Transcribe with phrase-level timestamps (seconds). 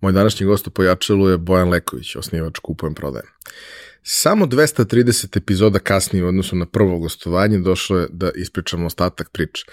[0.00, 3.26] Moj današnji gost u Pojačalu je Bojan Leković, osnivač Kupujem prodajem.
[4.02, 9.64] Samo 230 epizoda kasnije u odnosu na prvo gostovanje došlo je da ispričamo ostatak priče.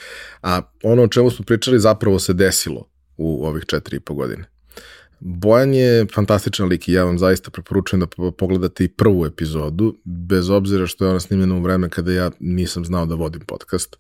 [0.42, 4.57] A ono o čemu smo pričali zapravo se desilo u ovih četiri i po godine.
[5.20, 10.50] Bojan je fantastičan lik i ja vam zaista preporučujem da pogledate i prvu epizodu, bez
[10.50, 13.96] obzira što je ona snimljena u vreme kada ja nisam znao da vodim podcast.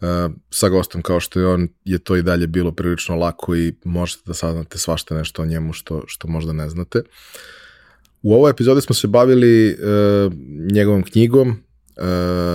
[0.00, 0.08] Uh,
[0.50, 4.22] sa gostom kao što je on, je to i dalje bilo prilično lako i možete
[4.26, 7.02] da saznate svašta nešto o njemu što, što možda ne znate.
[8.22, 10.32] U ovoj epizodi smo se bavili uh,
[10.72, 12.04] njegovom knjigom, uh,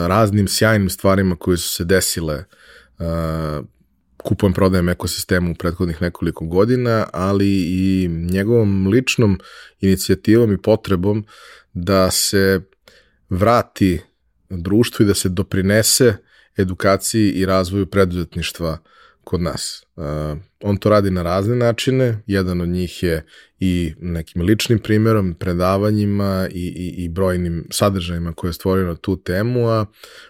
[0.08, 2.44] raznim sjajnim stvarima koje su se desile
[3.00, 3.06] uh,
[4.24, 9.40] kupujem, prodajem ekosistemu u prethodnih nekoliko godina, ali i njegovom ličnom
[9.80, 11.26] inicijativom i potrebom
[11.74, 12.62] da se
[13.30, 14.00] vrati
[14.50, 16.14] društvu i da se doprinese
[16.58, 18.78] edukaciji i razvoju preduzetništva
[19.24, 19.86] kod nas.
[20.62, 23.26] On to radi na razne načine, jedan od njih je
[23.60, 29.24] i nekim ličnim primjerom, predavanjima i, i, i brojnim sadržajima koje je stvorio na tu
[29.24, 29.86] temu, a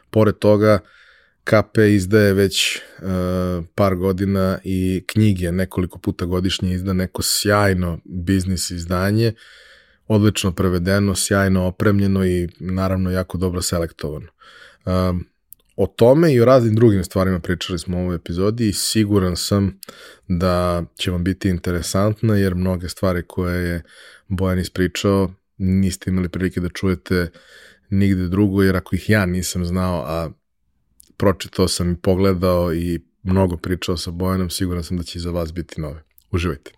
[0.09, 1.02] pored toga uh,
[1.44, 8.72] KP izdaje već uh, par godina i knjige nekoliko puta godišnje izda neko sjajno biznis
[8.72, 9.33] izdanje,
[10.08, 14.27] odlično prevedeno, sjajno opremljeno i naravno jako dobro selektovano.
[14.86, 15.25] Um,
[15.75, 19.80] o tome i o raznim drugim stvarima pričali smo u ovoj epizodi i siguran sam
[20.27, 23.83] da će vam biti interesantna jer mnoge stvari koje je
[24.27, 27.27] Bojan ispričao niste imali prilike da čujete
[27.89, 30.30] nigde drugo jer ako ih ja nisam znao, a
[31.23, 35.31] pročitao sam i pogledao i mnogo pričao sa Bojanom, siguran sam da će i za
[35.31, 36.03] vas biti nove.
[36.31, 36.71] Uživajte.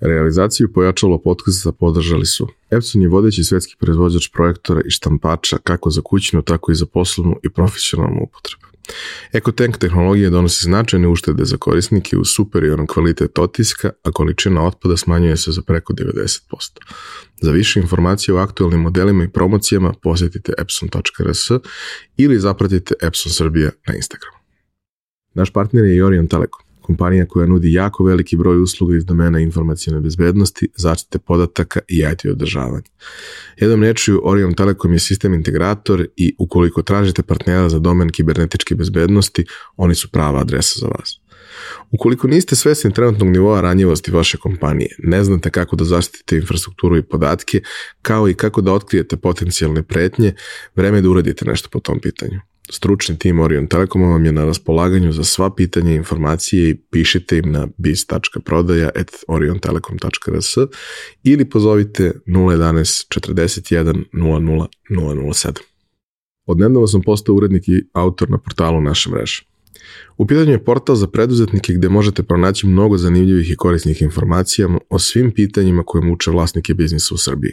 [0.00, 6.00] Realizaciju pojačalo podcasta podržali su Epson je vodeći svetski proizvođač projektora i štampača kako za
[6.04, 8.66] kućnu, tako i za poslovnu i profesionalnu upotrebu.
[9.32, 15.36] EcoTank tehnologija donosi značajne uštede za korisnike uz superioran kvalitet otiska, a količina otpada smanjuje
[15.36, 16.40] se za preko 90%.
[17.40, 21.50] Za više informacije o aktualnim modelima i promocijama posjetite epson.rs
[22.16, 24.38] ili zapratite Epson Srbija na Instagramu.
[25.34, 29.40] Naš partner je i Orion Telekom kompanija koja nudi jako veliki broj usluga iz domena
[29.40, 32.88] informacijne bezbednosti, zaštite podataka i IT održavanja.
[33.56, 39.44] Jednom rečju, Orion Telekom je sistem integrator i ukoliko tražite partnera za domen kibernetičke bezbednosti,
[39.76, 41.20] oni su prava adresa za vas.
[41.90, 47.02] Ukoliko niste svesni trenutnog nivoa ranjivosti vaše kompanije, ne znate kako da zaštitite infrastrukturu i
[47.02, 47.62] podatke,
[48.02, 50.34] kao i kako da otkrijete potencijalne pretnje,
[50.74, 52.40] vreme je da uradite nešto po tom pitanju.
[52.70, 57.38] Stručni tim Orion Telekoma vam je na raspolaganju za sva pitanja i informacije i pišite
[57.38, 60.56] im na biz.prodaja.oriontelekom.rs
[61.24, 65.58] ili pozovite 011 41 00 007.
[66.46, 69.47] Odnedavno sam postao urednik i autor na portalu naše mreže.
[70.16, 74.98] U pitanju je portal za preduzetnike gde možete pronaći mnogo zanimljivih i korisnih informacija o
[74.98, 77.52] svim pitanjima koje muče vlasnike biznisa u Srbiji.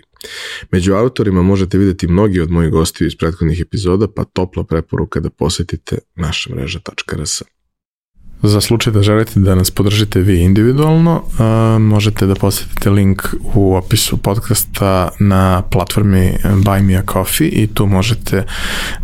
[0.71, 5.29] Među autorima možete videti mnogi od mojih gostiju iz prethodnih epizoda, pa topla preporuka da
[5.29, 7.41] posetite naša mreža.rs.
[8.47, 13.23] Za slučaj da želite da nas podržite vi individualno, uh, možete da posetite link
[13.55, 18.43] u opisu podcasta na platformi Buy Me a Coffee i tu možete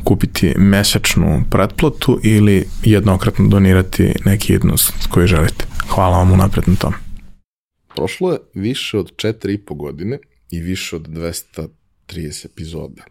[0.03, 5.66] kupiti mesečnu pretplatu ili jednokratno donirati neki jednost koji želite.
[5.90, 6.94] Hvala vam unapred na tom.
[7.96, 10.19] Prošlo je više od 4,5 godine
[10.52, 13.03] i više od 230 epizoda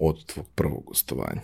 [0.00, 1.40] od tvog prvog gostovanja.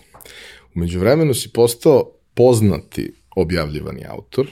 [0.74, 4.46] Umeđu vremenu si postao poznati objavljivani autor.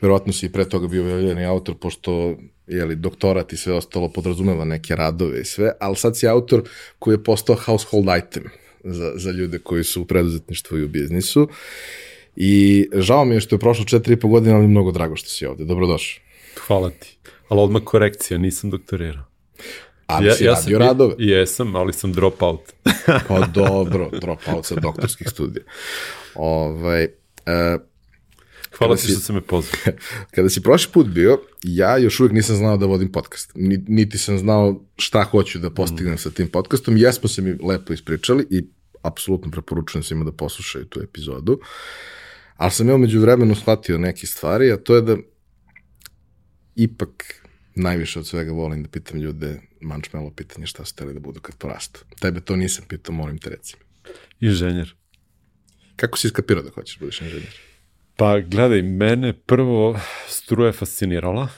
[0.00, 2.36] Verovatno si i pre toga bio objavljivani autor, pošto
[2.66, 6.62] jeli, doktorat i sve ostalo podrazumeva neke radove i sve, ali sad si autor
[6.98, 8.44] koji je postao household item
[8.84, 11.48] za, za ljude koji su u preduzetništvu i u biznisu.
[12.36, 15.64] I žao mi je što je prošlo 4,5 godine, ali mnogo drago što si ovde.
[15.64, 16.22] Dobrodošao.
[16.66, 17.16] Hvala ti.
[17.48, 19.24] Ali odmah korekcija, nisam doktorirao.
[20.06, 21.14] Ali ja, si ja radio sam, radove.
[21.18, 22.60] Jesam, ali sam drop out.
[23.28, 25.64] pa dobro, drop out sa doktorskih studija.
[26.34, 27.08] Ovaj,
[27.46, 27.82] Uh,
[28.78, 29.94] Hvala ti što se me pozvao.
[30.34, 33.52] Kada si prošli put bio, ja još uvijek nisam znao da vodim podcast.
[33.88, 36.18] Niti sam znao šta hoću da postignem mm.
[36.18, 36.96] sa tim podcastom.
[36.96, 38.64] Jesmo se mi lepo ispričali i
[39.02, 41.60] apsolutno preporučujem svima da poslušaju tu epizodu.
[42.56, 45.16] Ali sam ja umeđu vremenu shvatio neke stvari, a to je da
[46.76, 47.44] ipak
[47.74, 51.56] najviše od svega volim da pitam ljude mančmelo pitanje šta su teli da budu kad
[51.56, 52.04] porastu.
[52.20, 53.82] Tebe to nisam pitao, molim te recimo.
[54.40, 54.94] Inženjer.
[55.96, 57.60] Kako si iskapirao da hoćeš budeš inženjer?
[58.16, 61.48] Pa gledaj, mene prvo struja fascinirala.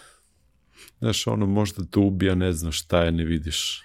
[0.99, 3.83] Znaš, ono možda te ubija, ne znam šta je, ne vidiš.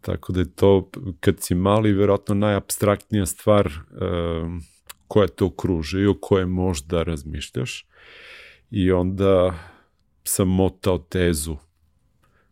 [0.00, 0.90] Tako da je to,
[1.20, 4.62] kad si mali, verovatno najabstraktnija stvar um,
[5.08, 7.86] koja te okruže i o kojoj možda razmišljaš.
[8.70, 9.58] I onda
[10.24, 11.56] sam motao tezu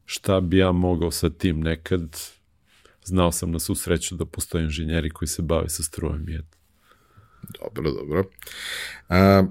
[0.05, 2.17] šta bi ja mogao sa tim nekad.
[3.05, 6.64] Znao sam na svu sreću da postoje inženjeri koji se bave sa strujem i eto.
[7.61, 8.25] Dobro, dobro.
[9.09, 9.45] A,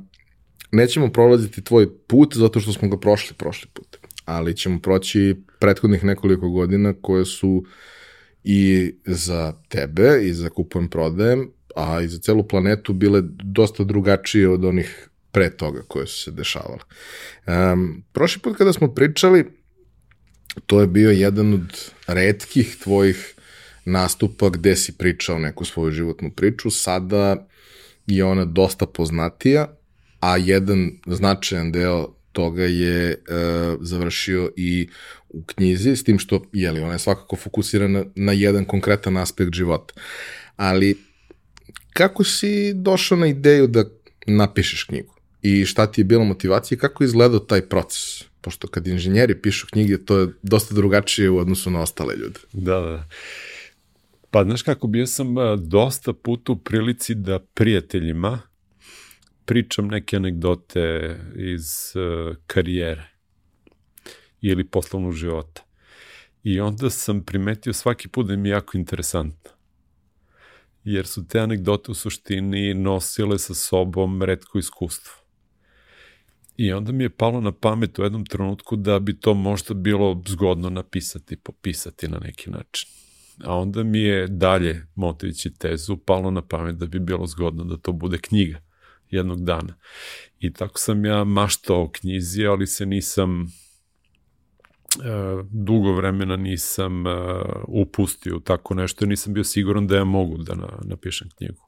[0.72, 6.04] nećemo prolaziti tvoj put zato što smo ga prošli prošli put, ali ćemo proći prethodnih
[6.04, 7.66] nekoliko godina koje su
[8.44, 14.50] i za tebe i za kupujem prodajem, a i za celu planetu bile dosta drugačije
[14.50, 16.80] od onih pre toga koje su se dešavale.
[17.48, 19.45] Um, prošli put kada smo pričali,
[20.66, 23.36] to je bio jedan od redkih tvojih
[23.86, 27.48] nastupa gde si pričao neku svoju životnu priču, sada
[28.08, 29.68] je ona dosta poznatija,
[30.20, 33.18] a jedan značajan deo toga je e,
[33.82, 34.88] završio i
[35.30, 39.94] u knjizi, s tim što, jeli, ona je svakako fokusirana na jedan konkretan aspekt života.
[40.56, 40.98] Ali,
[41.94, 43.86] kako si došao na ideju da
[44.28, 45.14] napišeš knjigu?
[45.42, 48.24] I šta ti je bila motivacija i kako je izgledao taj proces?
[48.42, 52.40] Pošto kad inženjeri pišu knjige, to je dosta drugačije u odnosu na ostale ljude.
[52.54, 53.08] Da, da.
[54.33, 58.39] Pa, znaš kako, bio sam dosta puta u prilici da prijateljima
[59.45, 63.09] pričam neke anegdote iz uh, karijere
[64.41, 65.62] ili poslovnog života.
[66.44, 69.51] I onda sam primetio svaki put da mi jako interesantno.
[70.83, 75.13] Jer su te anegdote u suštini nosile sa sobom redko iskustvo.
[76.57, 80.21] I onda mi je palo na pamet u jednom trenutku da bi to možda bilo
[80.27, 83.03] zgodno napisati, popisati na neki način.
[83.39, 87.77] A onda mi je dalje, motivići tezu, palo na pamet da bi bilo zgodno da
[87.77, 88.62] to bude knjiga
[89.09, 89.74] jednog dana.
[90.39, 93.47] I tako sam ja maštao o knjizi, ali se nisam e,
[95.51, 97.12] dugo vremena nisam e,
[97.68, 101.63] upustio tako nešto, nisam bio siguran da ja mogu da na, napišem knjigu.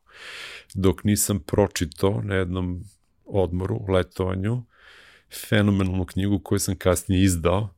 [0.73, 2.83] Dok nisam pročitao na jednom
[3.25, 4.63] odmoru, letovanju,
[5.49, 7.69] fenomenalnu knjigu koju sam kasnije izdao,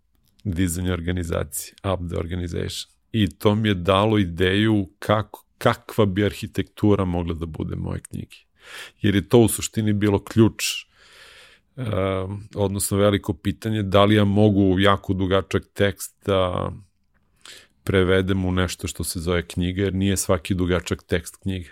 [0.44, 2.97] Dizanje organizacije, Up the Organization.
[3.12, 8.38] I to mi je dalo ideju kako, kakva bi arhitektura mogla da bude moje knjige
[9.02, 10.64] jer je to u suštini bilo ključ
[11.76, 11.84] uh,
[12.56, 16.72] odnosno veliko pitanje da li ja mogu jako dugačak tekst da
[17.84, 21.70] prevedem u nešto što se zove knjiga, jer nije svaki dugačak tekst knjige.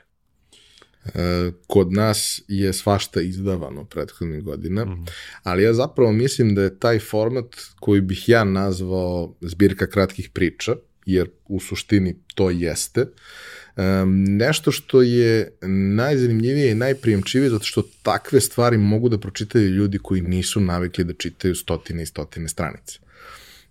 [1.06, 5.10] E, kod nas je svašta izdavano prethodnih godina, mm -hmm.
[5.44, 10.76] ali ja zapravo mislim da je taj format koji bih ja nazvao zbirka kratkih priča,
[11.06, 15.52] jer u suštini to jeste, um, nešto što je
[15.96, 21.14] najzanimljivije i najprijemčivije zato što takve stvari mogu da pročitaju ljudi koji nisu navikli da
[21.14, 23.00] čitaju stotine i stotine stranice.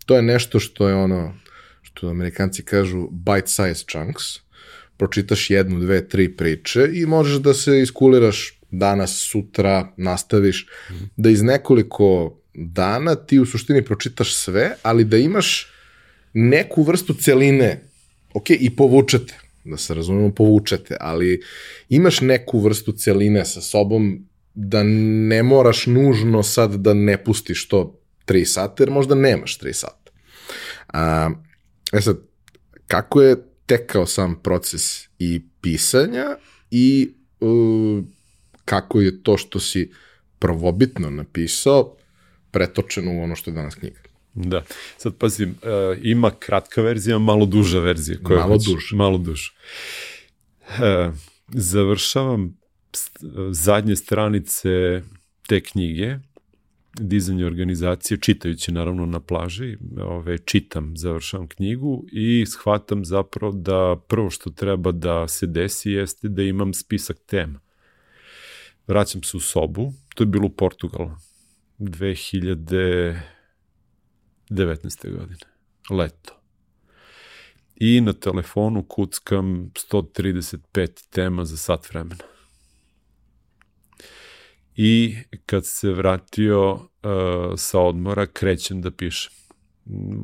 [0.07, 1.35] To je nešto što je ono,
[1.83, 4.25] što amerikanci kažu bite size chunks,
[4.97, 10.67] pročitaš jednu, dve, tri priče i možeš da se iskuliraš danas, sutra, nastaviš,
[11.17, 15.74] da iz nekoliko dana ti u suštini pročitaš sve, ali da imaš
[16.35, 17.81] neku vrstu celine,
[18.35, 19.35] ok, i povučete
[19.65, 21.43] da se razumemo, povučete, ali
[21.89, 28.01] imaš neku vrstu celine sa sobom da ne moraš nužno sad da ne pustiš to
[28.27, 30.11] 3 sata, jer možda nemaš 3 sata.
[30.89, 31.31] A,
[31.93, 32.19] e sad,
[32.87, 36.37] kako je tekao sam proces i pisanja
[36.71, 38.05] i uh,
[38.65, 39.91] kako je to što si
[40.39, 41.97] prvobitno napisao
[42.51, 44.01] pretočeno u ono što je danas knjiga?
[44.35, 44.63] Da.
[44.97, 48.19] Sad pazim, uh, ima kratka verzija, malo duža verzija.
[48.23, 48.97] Koja malo duža.
[48.97, 49.51] Malo duža.
[50.69, 51.15] Uh,
[51.49, 52.57] završavam
[53.51, 55.03] zadnje stranice
[55.47, 56.17] te knjige,
[57.01, 64.31] dizanje organizacije, čitajući naravno na plaži, ove, čitam, završavam knjigu i shvatam zapravo da prvo
[64.31, 67.61] što treba da se desi jeste da imam spisak tema.
[68.87, 71.11] Vraćam se u sobu, to je bilo u Portugalu,
[71.79, 73.34] 2000
[74.55, 75.11] 19.
[75.11, 75.47] godine.
[75.91, 76.33] Leto.
[77.77, 82.25] I na telefonu kuckam 135 tema za sat vremena.
[84.77, 86.81] I kad se vratio uh,
[87.57, 89.33] sa odmora, krećem da pišem.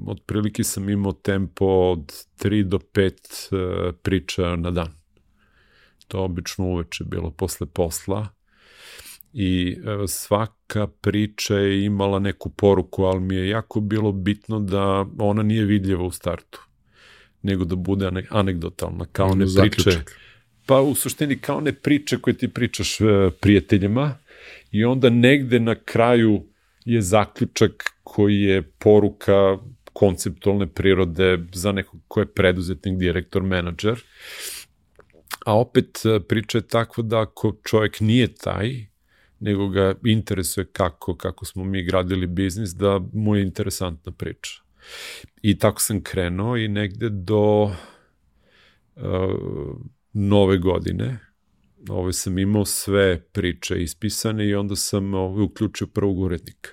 [0.06, 4.92] Otprilike sam imao tempo od 3 do 5 uh, priča na dan.
[6.08, 8.39] To obično uveče bilo posle posla
[9.32, 15.06] i e, svaka priča je imala neku poruku, ali mi je jako bilo bitno da
[15.18, 16.60] ona nije vidljiva u startu,
[17.42, 20.00] nego da bude anegdotalna, kao ne priče.
[20.66, 23.04] Pa u suštini kao ne priče koje ti pričaš e,
[23.40, 24.14] prijateljima
[24.70, 26.44] i onda negde na kraju
[26.84, 29.58] je zaključak koji je poruka
[29.92, 34.02] konceptualne prirode za nekog ko je preduzetnik, direktor, menadžer.
[35.46, 38.89] A opet e, priča je takva da ako čovjek nije taj,
[39.40, 44.62] nego ga interesuje kako, kako smo mi gradili biznis, da mu je interesantna priča.
[45.42, 47.73] I tako sam krenuo i negde do uh,
[50.12, 51.18] nove godine,
[51.88, 56.70] ovaj, sam imao sve priče ispisane i onda sam ovaj, uključio prvog urednika.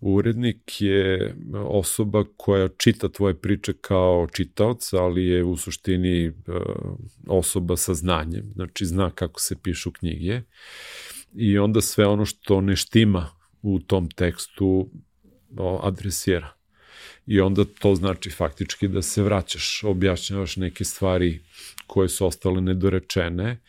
[0.00, 6.34] Urednik je osoba koja čita tvoje priče kao čitaoc, ali je u suštini uh,
[7.26, 10.42] osoba sa znanjem, znači zna kako se pišu knjige
[11.34, 13.26] i onda sve ono što ne štima
[13.62, 14.90] u tom tekstu
[15.82, 16.54] adresira.
[17.26, 21.40] I onda to znači faktički da se vraćaš, objašnjavaš neke stvari
[21.86, 23.60] koje su ostale nedorečene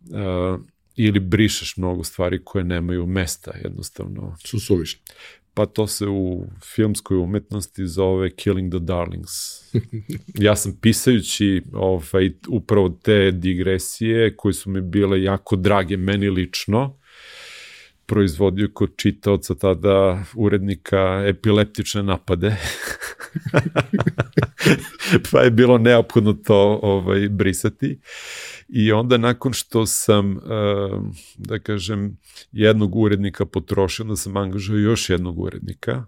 [0.00, 0.60] uh,
[0.96, 4.36] ili brišeš mnogo stvari koje nemaju mesta jednostavno.
[4.44, 5.00] Su suvišne.
[5.54, 9.30] Pa to se u filmskoj umetnosti zove Killing the Darlings.
[10.46, 16.99] ja sam pisajući ovaj, upravo te digresije koje su mi bile jako drage meni lično,
[18.10, 22.56] proizvodio kod čitaoca tada urednika epileptične napade.
[25.32, 28.00] pa je bilo neophodno to ovaj, brisati.
[28.68, 30.38] I onda nakon što sam,
[31.38, 32.18] da kažem,
[32.52, 36.04] jednog urednika potrošio, da sam angažao još jednog urednika,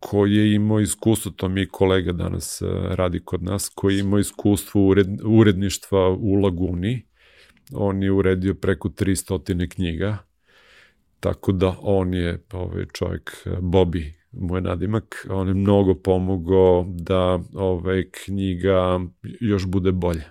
[0.00, 4.18] koji je imao iskustvo, to mi kolega danas uh, radi kod nas, koji je imao
[4.18, 7.06] iskustvo ured, uredništva u Laguni.
[7.72, 10.18] On je uredio preko 300 knjiga,
[11.22, 18.04] tako da on je ovaj čovjek Bobby moj nadimak, on je mnogo pomogao da ovaj
[18.10, 19.00] knjiga
[19.40, 20.24] još bude bolje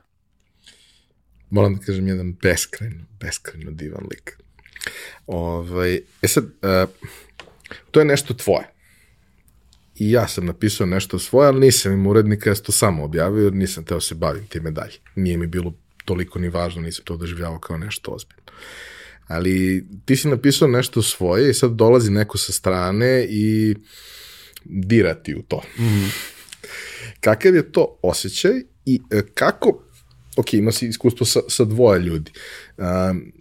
[1.52, 4.38] moram da kažem, jedan beskrajno, beskrajno divan lik.
[5.28, 6.90] Ovaj, e sad, uh,
[7.92, 8.68] to je nešto tvoje.
[9.96, 13.50] I ja sam napisao nešto svoje, ali nisam im urednika, ja sam to samo objavio,
[13.50, 14.98] nisam teo se bavim time dalje.
[15.16, 15.74] Nije mi bilo
[16.06, 18.42] toliko ni važno, nisam to doživljavao kao nešto ozbiljno.
[19.32, 23.76] Ali ti si napisao nešto svoje i sad dolazi neko sa strane i
[24.66, 25.62] dira ti u to.
[25.80, 26.10] Mm -hmm.
[27.20, 28.52] Kakav je to osjećaj
[28.86, 29.84] i e, kako
[30.36, 32.32] ok, ima si iskustvo sa, sa dvoje ljudi.
[32.78, 33.32] Um,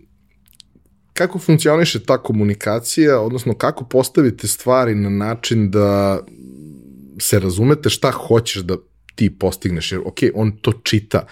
[1.13, 6.21] kako funkcioniše ta komunikacija, odnosno kako postavite stvari na način da
[7.21, 8.77] se razumete šta hoćeš da
[9.15, 11.27] ti postigneš, jer ok, on to čita,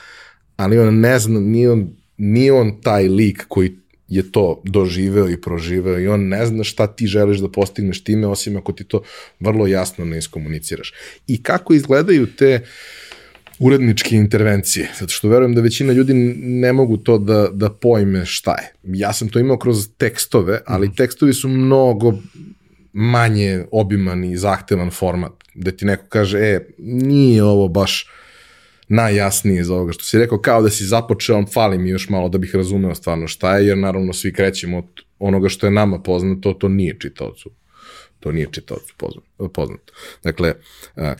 [0.56, 3.76] ali on ne zna, nije on, nije on taj lik koji
[4.08, 8.26] je to doživeo i proživeo i on ne zna šta ti želiš da postigneš time,
[8.26, 9.02] osim ako ti to
[9.40, 10.92] vrlo jasno ne iskomuniciraš.
[11.26, 12.60] I kako izgledaju te
[13.58, 18.50] uredničke intervencije, zato što verujem da većina ljudi ne mogu to da, da pojme šta
[18.50, 18.72] je.
[18.82, 20.96] Ja sam to imao kroz tekstove, ali mhm.
[20.96, 22.14] tekstovi su mnogo
[22.92, 28.06] manje obiman i zahtevan format, da ti neko kaže, e, nije ovo baš
[28.88, 32.38] najjasnije iz ovoga što si rekao, kao da si započeo, fali mi još malo da
[32.38, 34.84] bih razumeo stvarno šta je, jer naravno svi krećemo od
[35.18, 37.50] onoga što je nama poznato, to nije čitaocu.
[38.20, 38.94] To nije čitaocu
[39.54, 39.92] poznato.
[40.22, 40.54] Dakle,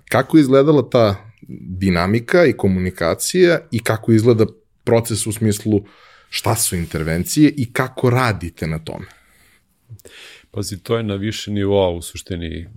[0.09, 1.33] kako izgledala ta
[1.79, 4.47] dinamika i komunikacija i kako izgleda
[4.85, 5.85] proces u smislu
[6.31, 9.07] šta su intervencije i kako radite na tome.
[10.51, 12.69] Pazi, to je na više nivoa u suštini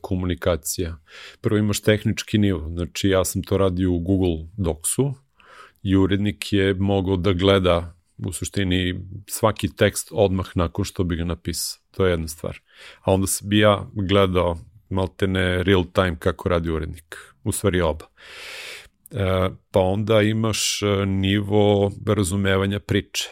[0.00, 0.98] komunikacija.
[1.40, 5.14] Prvo imaš tehnički nivo, znači ja sam to radio u Google Docsu
[5.82, 11.24] i urednik je mogao da gleda u suštini svaki tekst odmah nakon što bi ga
[11.24, 11.82] napisao.
[11.90, 12.60] To je jedna stvar.
[13.00, 18.06] A onda bi ja gledao maltene real time kako radi urednik u stvari oba.
[19.10, 23.28] E, pa onda imaš e, nivo razumevanja priče,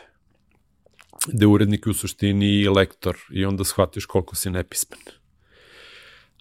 [1.27, 5.01] gde urednik je u suštini lektor i onda shvatiš koliko si nepismen.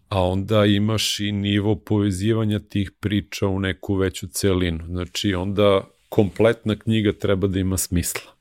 [0.09, 4.85] A onda imaš i nivo povezivanja tih priča u neku veću celinu.
[4.87, 8.31] Znači onda kompletna knjiga treba da ima smisla.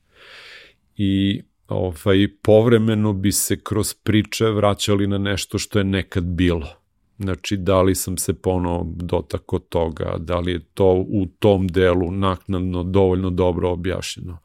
[0.96, 6.78] I ovaj, povremeno bi se kroz priče vraćali na nešto što je nekad bilo
[7.18, 12.10] Znači, da li sam se ponovo dotako toga, da li je to u tom delu
[12.10, 14.38] naknadno dovoljno dobro objašnjeno.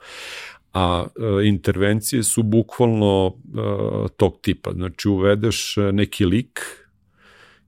[0.73, 3.59] A e, intervencije su bukvalno e,
[4.17, 4.71] tog tipa.
[4.71, 6.59] Znači, uvedeš neki lik,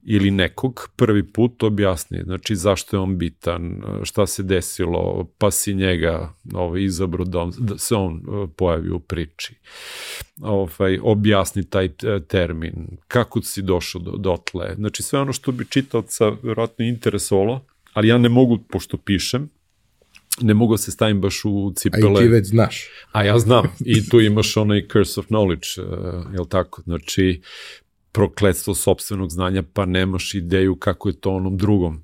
[0.08, 5.74] ili nekog prvi put objasni, znači zašto je on bitan, šta se desilo, pa si
[5.74, 9.56] njega ovaj, izabro da, on, da se on uh, pojavi u priči.
[10.42, 11.90] Ovaj, objasni taj
[12.28, 14.76] termin, kako si došao do, dotle.
[14.76, 19.50] Znači sve ono što bi čitaoca vjerojatno interesovalo, ali ja ne mogu, pošto pišem,
[20.42, 22.20] ne mogu da se stavim baš u cipele.
[22.20, 22.90] A i ti već znaš.
[23.12, 23.66] A ja znam.
[23.86, 26.82] I tu imaš onaj curse of knowledge, uh, jel tako?
[26.82, 27.42] Znači,
[28.16, 32.02] prokledstvo sobstvenog znanja, pa nemaš ideju kako je to onom drugom.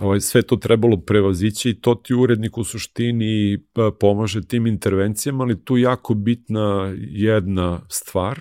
[0.00, 5.44] ovaj, sve to trebalo prevazići i to ti urednik u suštini pa, pomaže tim intervencijama,
[5.44, 8.40] ali tu jako bitna jedna stvar,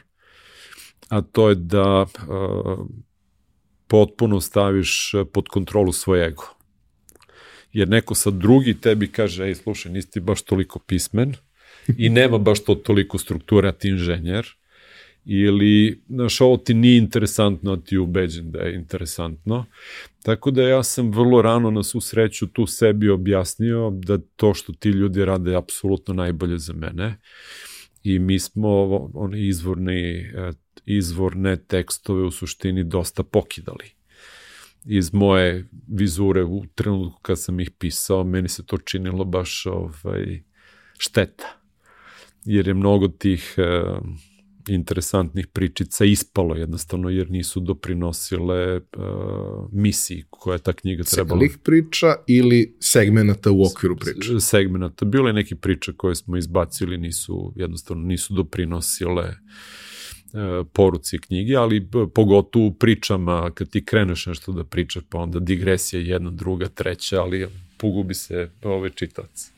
[1.10, 2.06] a to je da
[3.88, 6.44] potpuno staviš pod kontrolu svoj ego.
[7.74, 11.34] Jer neko sa drugi tebi kaže, ej, slušaj, nisi ti baš toliko pismen
[11.98, 14.48] i nema baš to toliko struktura, ti inženjer,
[15.30, 19.66] ili, znaš, ovo ti nije interesantno, a ti ubeđen da je interesantno.
[20.24, 24.74] Tako da ja sam vrlo rano na svu sreću tu sebi objasnio da to što
[24.74, 27.20] ti ljudi rade je apsolutno najbolje za mene.
[28.04, 28.70] I mi smo
[29.14, 30.52] oni izvorni, e,
[30.86, 33.98] izvorne tekstove u suštini dosta pokidali
[34.90, 40.44] iz moje vizure u trenutku kad sam ih pisao, meni se to činilo baš ovaj,
[40.98, 41.58] šteta.
[42.46, 44.08] Jer je mnogo tih uh,
[44.70, 48.84] interesantnih pričica ispalo jednostavno jer nisu doprinosile uh,
[49.72, 51.40] misiji koja je ta knjiga trebala.
[51.40, 54.40] Celih priča ili segmenata u okviru priče?
[54.40, 55.06] Segmenata.
[55.06, 61.88] Bilo je neki priča koje smo izbacili, nisu jednostavno nisu doprinosile uh, poruci knjige, ali
[62.14, 67.22] pogotovo u pričama kad ti kreneš nešto da pričaš, pa onda digresija jedna, druga, treća,
[67.22, 67.48] ali
[67.78, 69.52] pogubi se ove čitac.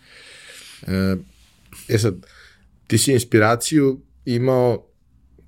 [0.87, 1.15] E,
[1.87, 2.25] e sad,
[2.87, 4.88] ti si inspiraciju imao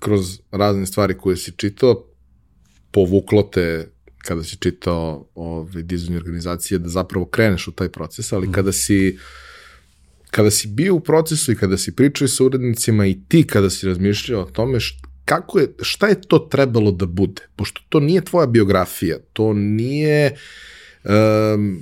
[0.02, 2.04] kroz razne stvari koje si čitao,
[2.90, 8.48] povuklo te kada si čitao ove dizajn organizacije da zapravo kreneš u taj proces, ali
[8.48, 8.52] mm.
[8.52, 9.18] kada si
[10.30, 13.86] kada si bio u procesu i kada si pričao sa urednicima i ti kada si
[13.86, 17.42] razmišljao o tome št, kako je, šta je to trebalo da bude?
[17.56, 20.34] Pošto to nije tvoja biografija, to nije
[21.04, 21.80] um,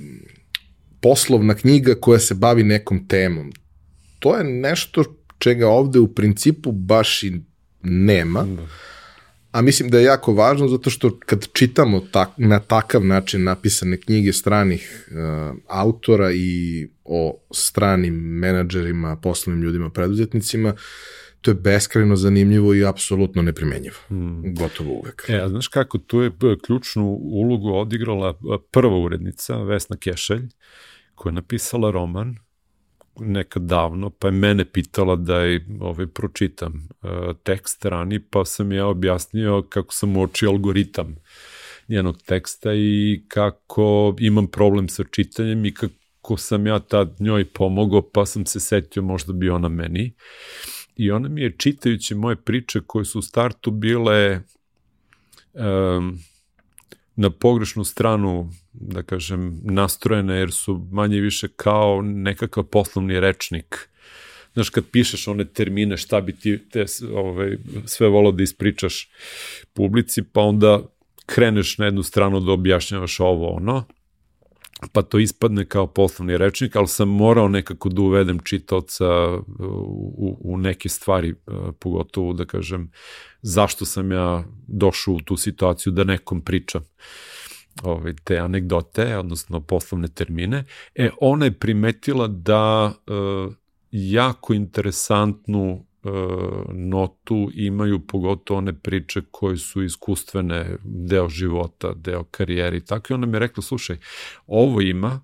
[1.01, 3.51] poslovna knjiga koja se bavi nekom temom.
[4.19, 5.03] To je nešto
[5.39, 7.41] čega ovde u principu baš i
[7.83, 8.47] nema.
[9.51, 13.97] A mislim da je jako važno zato što kad čitamo tak, na takav način napisane
[13.97, 20.73] knjige stranih uh, autora i o stranim menadžerima, poslovnim ljudima, preduzetnicima,
[21.41, 23.95] to je beskrajno zanimljivo i apsolutno neprimenjivo.
[24.07, 24.55] Hmm.
[24.55, 25.25] Gotovo uvek.
[25.29, 26.31] E, a znaš kako, tu je
[26.65, 28.39] ključnu ulogu odigrala
[28.71, 30.47] prva urednica, Vesna Kešelj,
[31.15, 32.35] koja je napisala roman
[33.19, 38.71] nekad davno, pa je mene pitala da je ovaj, pročitam uh, tekst rani, pa sam
[38.71, 41.15] ja objasnio kako sam uočio algoritam
[41.87, 48.01] njenog teksta i kako imam problem sa čitanjem i kako sam ja tad njoj pomogao,
[48.01, 50.13] pa sam se setio možda bi ona meni.
[50.95, 54.41] I ona mi je čitajući moje priče koje su u startu bile
[55.53, 56.19] um,
[57.15, 63.89] na pogrešnu stranu, da kažem, nastrojene, jer su manje više kao nekakav poslovni rečnik.
[64.53, 69.09] Znaš, kad pišeš one termine, šta bi ti te, ovaj, sve volao da ispričaš
[69.73, 70.81] publici, pa onda
[71.25, 73.83] kreneš na jednu stranu da objašnjavaš ovo, ono,
[74.91, 79.07] pa to ispadne kao poslovni rečnik, ali sam morao nekako da uvedem čitaoca
[79.57, 81.33] u, u neke stvari, e,
[81.79, 82.91] pogotovo da kažem
[83.41, 86.85] zašto sam ja došao u tu situaciju da nekom pričam
[87.83, 90.63] ovaj, te anegdote, odnosno poslovne termine.
[90.95, 93.11] E, ona je primetila da e,
[93.91, 96.09] jako interesantnu E,
[96.73, 103.07] notu imaju pogotovo one priče koje su iskustvene, deo života, deo karijere i tako.
[103.09, 103.97] I ona mi je rekla, slušaj,
[104.47, 105.21] ovo ima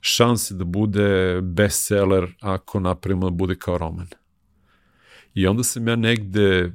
[0.00, 4.06] šanse da bude bestseller ako napravimo da bude kao roman.
[5.34, 6.72] I onda sam ja negde,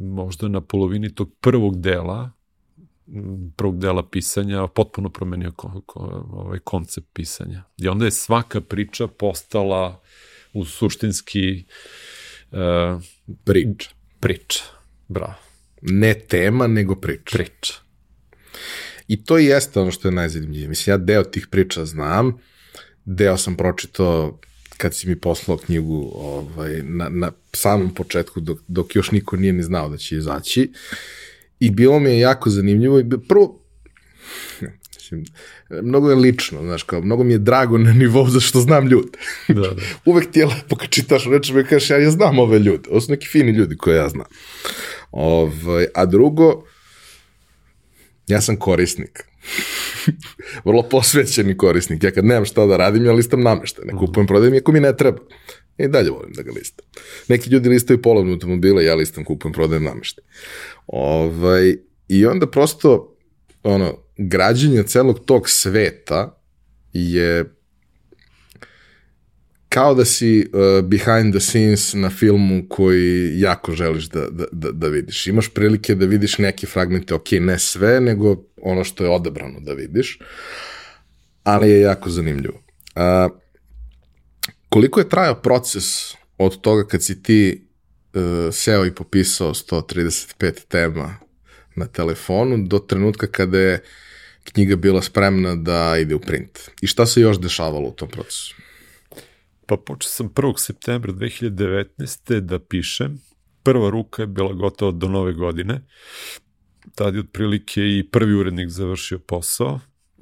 [0.00, 2.30] možda na polovini tog prvog dela,
[3.56, 6.00] prvog dela pisanja, potpuno promenio ko, ko,
[6.32, 7.64] ovaj koncept pisanja.
[7.76, 10.02] I onda je svaka priča postala
[10.52, 13.02] u suštinski uh, Uh,
[13.44, 13.90] priča.
[14.20, 14.64] Priča,
[15.08, 15.34] bravo.
[15.82, 17.36] Ne tema, nego priča.
[17.36, 17.74] Priča.
[19.08, 20.68] I to jeste ono što je najzanimljivije.
[20.68, 22.38] Mislim, ja deo tih priča znam,
[23.04, 24.40] deo sam pročitao
[24.76, 29.52] kad si mi poslao knjigu ovaj, na, na samom početku, dok, dok još niko nije
[29.52, 30.72] ni znao da će izaći.
[31.60, 33.00] I bilo mi je jako zanimljivo.
[33.00, 33.68] I prvo,
[35.12, 35.24] Mislim,
[35.82, 39.18] mnogo je lično, znaš, kao, mnogo mi je drago na nivou za što znam ljude.
[39.48, 39.70] Da, da.
[40.10, 42.88] Uvek ti je lepo kad čitaš reči, me kažeš, ja, ja znam ove ljude.
[42.90, 44.26] Ovo su neki fini ljudi koje ja znam.
[45.10, 46.64] Ovaj, a drugo,
[48.26, 49.24] ja sam korisnik.
[50.66, 52.04] Vrlo posvećeni korisnik.
[52.04, 53.82] Ja kad nemam šta da radim, ja listam namešta.
[53.84, 55.18] Ne kupujem, prodajem, ako mi ne treba.
[55.78, 56.86] I dalje volim da ga listam.
[57.28, 60.22] Neki ljudi listaju polovne automobile, ja listam, kupujem, prodajem namešta.
[60.86, 61.76] Ovaj,
[62.08, 63.16] I onda prosto,
[63.62, 66.40] ono, građenje celog tog sveta
[66.92, 67.44] je
[69.68, 74.72] kao da si uh, behind the scenes na filmu koji jako želiš da, da, da,
[74.72, 75.26] da vidiš.
[75.26, 79.72] Imaš prilike da vidiš neke fragmente, ok, ne sve, nego ono što je odebrano da
[79.72, 80.18] vidiš.
[81.44, 82.62] ali je jako zanimljivo.
[82.94, 83.28] A,
[84.68, 85.84] koliko je trajao proces
[86.38, 87.68] od toga kad si ti
[88.14, 91.14] uh, seo i popisao 135 tema
[91.76, 93.82] na telefonu do trenutka kada je
[94.44, 96.70] knjiga bila spremna da ide u print?
[96.80, 98.54] I šta se još dešavalo u tom procesu?
[99.66, 100.58] Pa počeo sam 1.
[100.58, 102.40] septembra 2019.
[102.40, 103.20] da pišem.
[103.62, 105.80] Prva ruka je bila gotova do nove godine.
[106.94, 109.80] Tad je otprilike i prvi urednik završio posao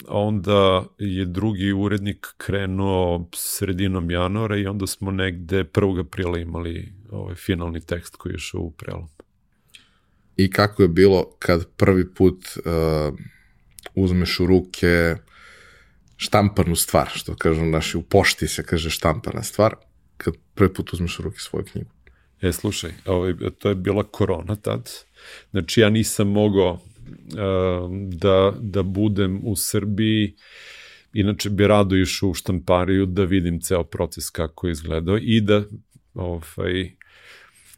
[0.09, 6.01] a onda je drugi urednik krenuo sredinom januara i onda smo negde 1.
[6.01, 9.09] aprila imali ovaj finalni tekst koji je šao u prelom.
[10.37, 13.15] I kako je bilo kad prvi put uh,
[13.95, 15.17] uzmeš u ruke
[16.17, 19.75] štampanu stvar, što kažem naši, u pošti se kaže štampana stvar,
[20.17, 21.91] kad prvi put uzmeš u ruke svoju knjigu?
[22.41, 24.91] E, slušaj, ovaj, to je bila korona tad,
[25.51, 26.81] znači ja nisam mogao
[28.09, 30.35] da, da budem u Srbiji,
[31.12, 35.62] inače bi rado išao u štampariju da vidim ceo proces kako je izgledao i da
[36.14, 36.90] ovaj,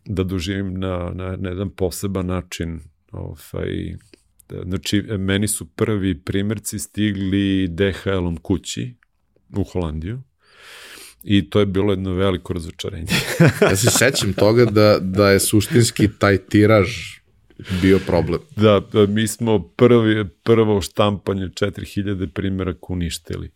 [0.04, 2.80] da doživim na, na, na jedan poseban način
[3.12, 3.96] ovaj,
[4.64, 8.94] znači meni su prvi primjerci stigli DHL-om kući
[9.56, 10.22] u Holandiju
[11.24, 13.06] i to je bilo jedno veliko razočarenje.
[13.60, 17.17] ja se sećam toga da, da je suštinski taj tiraž
[17.82, 18.40] bio problem.
[18.56, 23.50] Da, da, mi smo prvi, prvo štampanje 4000 primjeraka uništili.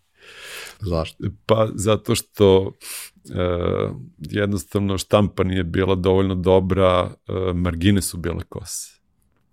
[0.81, 1.25] Zašto?
[1.47, 2.73] Pa zato što uh,
[4.19, 9.01] jednostavno štampa nije bila dovoljno dobra, uh, margine su bile kose.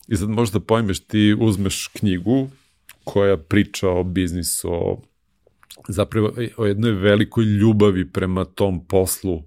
[0.08, 2.50] I sad možda pojmeš, ti uzmeš knjigu
[3.04, 5.02] koja priča o biznisu, o
[5.88, 9.44] zapravo o jednoj velikoj ljubavi prema tom poslu,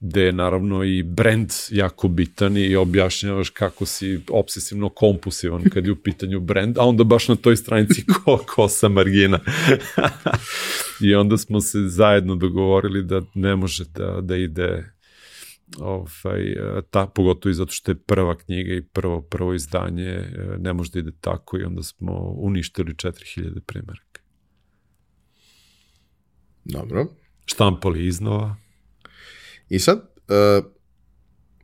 [0.00, 5.92] gde je naravno i brand jako bitan i objašnjavaš kako si obsesivno kompulsivan kad je
[5.92, 9.40] u pitanju brand, a onda baš na toj stranici ko, kosa margina.
[11.04, 14.98] I onda smo se zajedno dogovorili da ne može da, da ide
[15.78, 16.56] ovaj,
[16.90, 20.24] ta, pogotovo i zato što je prva knjiga i prvo, prvo izdanje,
[20.58, 24.07] ne može da ide tako i onda smo uništili 4000 primjeraka.
[26.68, 27.06] Dobro.
[27.46, 28.56] Štampali iznova.
[29.68, 30.64] I sad, uh,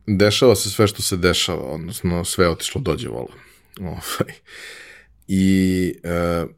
[0.07, 3.33] dešava se sve što se dešava, odnosno sve je otišlo dođe vola.
[3.79, 4.33] Ovaj.
[5.27, 6.49] I uh,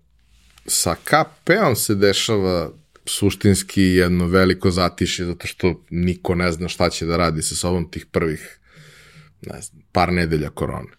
[0.66, 2.72] sa KP-om se dešava
[3.06, 7.92] suštinski jedno veliko zatišje, zato što niko ne zna šta će da radi sa sobom
[7.92, 8.60] tih prvih
[9.42, 10.92] ne znam, par nedelja korone.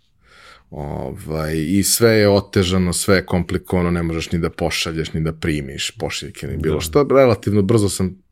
[0.71, 5.33] Ovaj, I sve je otežano, sve je komplikovano, ne možeš ni da pošalješ, ni da
[5.33, 6.81] primiš pošiljke, ni bilo da.
[6.81, 7.07] što.
[7.11, 8.23] Relativno brzo sam,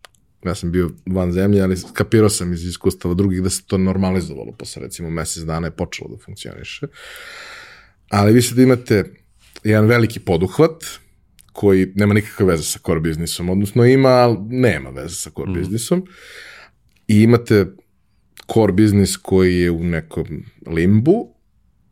[0.44, 4.52] ja sam bio van zemlje, ali kapirao sam iz iskustava drugih da se to normalizovalo
[4.52, 6.86] posle recimo mesec dana je počelo da funkcioniše.
[8.08, 9.04] Ali vi sad imate
[9.64, 10.84] jedan veliki poduhvat
[11.52, 15.54] koji nema nikakve veze sa core biznisom, odnosno ima, ali nema veze sa core mm.
[15.54, 16.06] biznisom.
[17.08, 17.66] I imate
[18.54, 21.35] core biznis koji je u nekom limbu,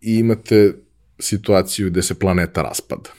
[0.05, 0.75] i imate
[1.19, 3.11] situaciju gde se planeta raspada.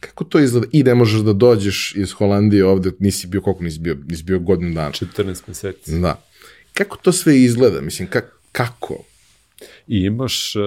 [0.00, 0.66] Kako to izgleda?
[0.72, 3.98] I ne možeš da dođeš iz Holandije ovde, nisi bio, koliko nisi bio?
[4.06, 4.90] Nisi bio godinu dana.
[4.90, 5.98] 14 meseci.
[5.98, 6.22] Da.
[6.74, 7.80] Kako to sve izgleda?
[7.80, 8.20] Mislim, ka,
[8.52, 9.04] kako?
[9.86, 10.62] I imaš uh,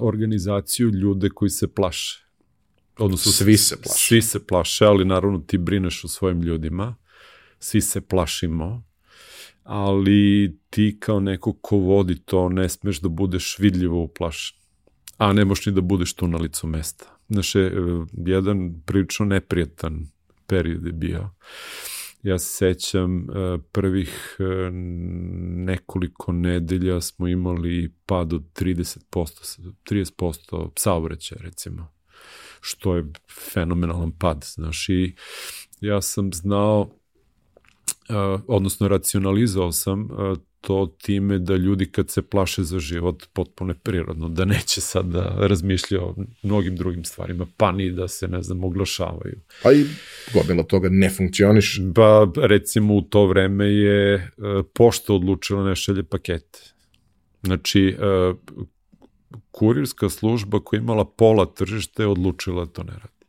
[0.00, 2.26] organizaciju ljude koji se plaše.
[2.98, 3.98] Odnosno, svi se plaše.
[3.98, 6.96] Svi se plaše, ali naravno ti brineš o svojim ljudima.
[7.58, 8.90] Svi se plašimo
[9.62, 14.59] ali ti kao neko ko vodi to ne smeš da budeš vidljivo uplašen
[15.20, 17.04] a ne možeš ni da budeš tu na licu mesta.
[17.28, 17.72] Znaš, je,
[18.12, 20.06] jedan prilično neprijatan
[20.46, 21.30] period je bio.
[22.22, 24.70] Ja se sećam e, prvih e,
[25.64, 31.92] nekoliko nedelja smo imali pad od 30%, 30% saobraćaja recimo,
[32.60, 33.12] što je
[33.52, 35.14] fenomenalan pad, znaš, i
[35.80, 40.08] ja sam znao, uh, odnosno racionalizao sam
[40.60, 45.06] to time da ljudi kad se plaše za život potpuno je prirodno, da neće sad
[45.06, 49.40] da razmišlja o mnogim drugim stvarima, pa ni da se, ne znam, oglašavaju.
[49.62, 49.84] Pa i
[50.34, 51.80] gomila toga ne funkcioniš.
[51.94, 54.28] Pa recimo u to vreme je e,
[54.74, 56.58] pošta odlučila ne šalje pakete.
[57.42, 58.34] Znači, e,
[59.50, 63.26] kurirska služba koja imala pola tržište je odlučila da to ne radi.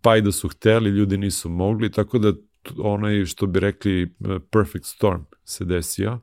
[0.00, 2.32] Pa i da su hteli, ljudi nisu mogli, tako da
[2.78, 4.06] onaj što bi rekli e,
[4.50, 6.20] perfect storm se desio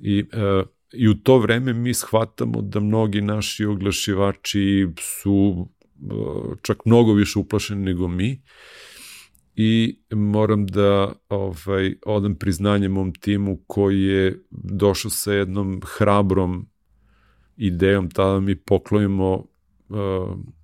[0.00, 5.68] I, uh, I u to vreme mi shvatamo da mnogi naši oglašivači su
[6.12, 8.42] uh, čak mnogo više uplašeni nego mi.
[9.54, 16.66] I moram da ovaj, odam priznanje mom timu koji je došao sa jednom hrabrom
[17.56, 19.46] idejom tada mi poklonimo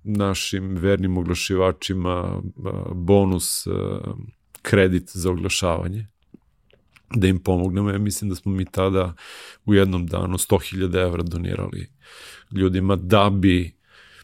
[0.03, 2.41] našim vernim oglašivačima
[2.93, 3.67] bonus
[4.61, 6.07] kredit za oglašavanje
[7.15, 7.89] da im pomognemo.
[7.89, 9.13] Ja mislim da smo mi tada
[9.65, 11.87] u jednom danu 100.000 evra donirali
[12.51, 13.77] ljudima da bi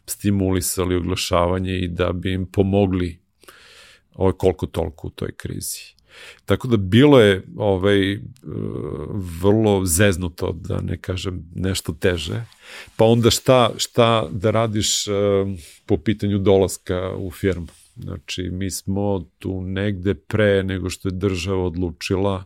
[0.06, 3.19] stimulisali oglašavanje i da bi im pomogli
[4.13, 5.93] ovaj, koliko toliko u toj krizi.
[6.46, 8.19] Tako da bilo je ovaj,
[9.41, 12.46] vrlo zeznuto, da ne kažem nešto teže.
[12.96, 15.06] Pa onda šta, šta da radiš
[15.86, 17.67] po pitanju dolaska u firmu?
[17.96, 22.46] Znači, mi smo tu negde pre nego što je država odlučila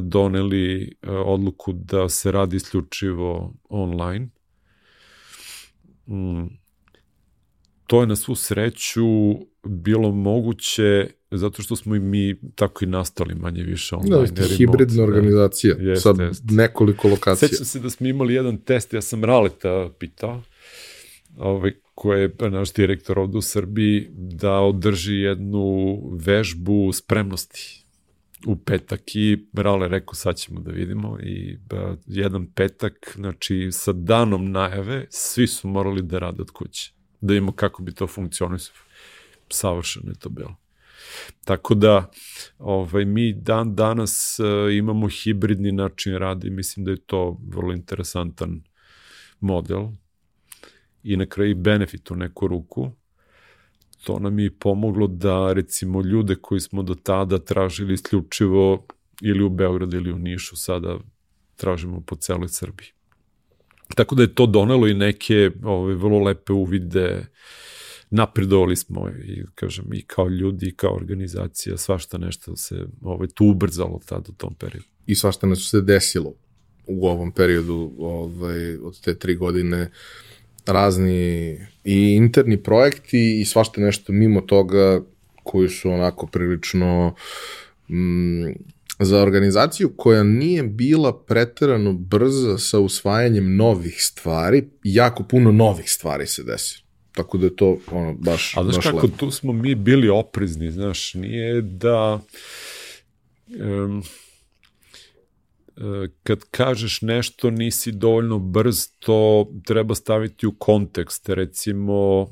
[0.00, 4.28] doneli odluku da se radi isključivo online.
[6.06, 6.46] Mm.
[7.86, 9.04] To je na svu sreću
[9.64, 14.26] bilo moguće zato što smo i mi tako i nastali manje više online.
[14.26, 15.96] Da, hibridna organizacija da.
[15.96, 16.44] sa jest.
[16.50, 17.48] nekoliko lokacija.
[17.48, 20.42] Sećam se da smo imali jedan test, ja sam Raleta pitao,
[21.36, 27.84] ovaj, koji je naš direktor ovde u Srbiji, da održi jednu vežbu spremnosti
[28.46, 33.92] u petak i Rale rekao sad ćemo da vidimo i ba, jedan petak, znači sa
[33.92, 38.78] danom najave, svi su morali da rade od kuće, da imamo kako bi to funkcionisalo.
[39.48, 40.56] Savršeno je to bilo.
[41.44, 42.10] Tako da
[42.58, 47.72] ovaj, mi dan danas uh, imamo hibridni način rada i mislim da je to vrlo
[47.72, 48.62] interesantan
[49.40, 49.88] model
[51.06, 52.90] i na kraju benefit u neku ruku.
[54.04, 58.86] To nam je pomoglo da recimo ljude koji smo do tada tražili isključivo
[59.22, 60.98] ili u Beogradu ili u Nišu sada
[61.56, 62.88] tražimo po celoj Srbiji.
[63.94, 67.26] Tako da je to donelo i neke ove, vrlo lepe uvide uh,
[68.10, 73.46] napredovali smo i kažem i kao ljudi i kao organizacija svašta nešto se ovaj tu
[73.46, 74.86] ubrzalo tad u tom periodu.
[75.06, 76.34] I svašta nešto se desilo
[76.86, 79.90] u ovom periodu ovaj od te tri godine
[80.66, 85.00] razni i interni projekti i svašta nešto mimo toga
[85.42, 87.14] koji su onako prilično
[87.88, 88.46] mm,
[88.98, 96.26] za organizaciju koja nije bila preterano brza sa usvajanjem novih stvari, jako puno novih stvari
[96.26, 96.86] se desilo.
[97.12, 99.08] Tako da je to ono, baš, A znaš baš kako, lepo.
[99.16, 102.20] tu smo mi bili oprezni, znaš, nije da...
[103.48, 104.02] Um,
[106.22, 111.28] kad kažeš nešto nisi dovoljno brz, to treba staviti u kontekst.
[111.28, 112.26] Recimo,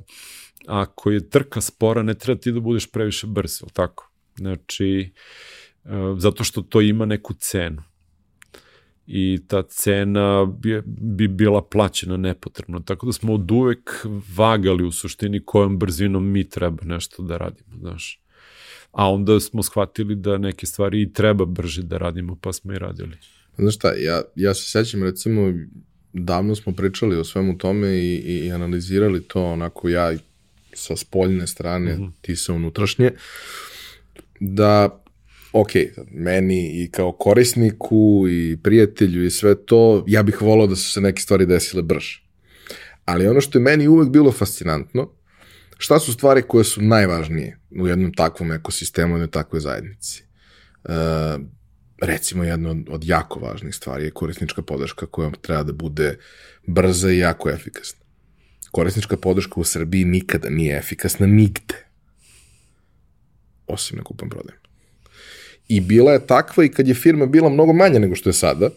[0.67, 4.11] ako je trka spora, ne treba ti da budeš previše brz, ili tako?
[4.37, 5.13] Znači,
[6.19, 7.83] zato što to ima neku cenu
[9.07, 12.81] i ta cena bi, bi bila plaćena nepotrebno.
[12.81, 17.77] Tako da smo od uvek vagali u suštini kojom brzinom mi treba nešto da radimo,
[17.79, 18.24] znaš.
[18.95, 22.79] A onda smo shvatili da neke stvari i treba brže da radimo, pa smo i
[22.79, 23.17] radili.
[23.59, 25.53] Znaš šta, ja, ja se sećam recimo,
[26.13, 30.13] davno smo pričali o svemu tome i, i, i analizirali to onako ja
[30.73, 32.11] sa spoljne strane, mm -hmm.
[32.21, 33.11] ti sa unutrašnje,
[34.41, 35.01] da
[35.53, 35.71] ok,
[36.11, 41.01] meni i kao korisniku i prijatelju i sve to, ja bih volao da su se
[41.01, 42.23] neke stvari desile brže.
[43.05, 45.11] Ali ono što je meni uvek bilo fascinantno,
[45.79, 50.25] šta su stvari koje su najvažnije u jednom takvom ekosistemu, u jednoj takvoj zajednici?
[50.85, 50.89] E,
[52.01, 56.19] recimo, jedna od, od jako važnih stvari je korisnička podrška koja treba da bude
[56.67, 58.05] brza i jako efikasna.
[58.71, 61.87] Korisnička podrška u Srbiji nikada nije efikasna nigde.
[63.67, 64.61] Osim na kupom prodajem.
[65.69, 68.71] I bila je takva i kad je firma bila mnogo manja nego što je sada,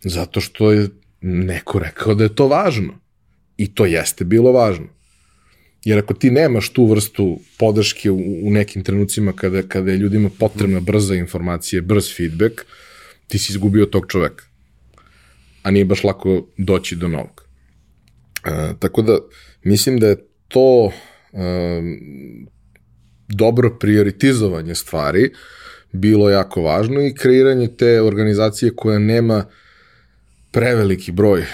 [0.00, 0.88] zato što je
[1.20, 2.98] neko rekao da je to važno.
[3.56, 4.86] I to jeste bilo važno.
[5.84, 10.30] Jer ako ti nemaš tu vrstu podrške u, u nekim trenucima kada, kada je ljudima
[10.38, 12.64] potrebna brza informacija, brz feedback,
[13.28, 14.44] ti si izgubio tog čoveka.
[15.62, 17.44] A nije baš lako doći do novog.
[18.44, 19.18] E, tako da,
[19.62, 20.16] mislim da je
[20.48, 20.92] to
[21.32, 21.38] e,
[23.28, 25.30] dobro prioritizovanje stvari,
[25.92, 29.44] bilo jako važno i kreiranje te organizacije koja nema
[30.50, 31.44] preveliki broj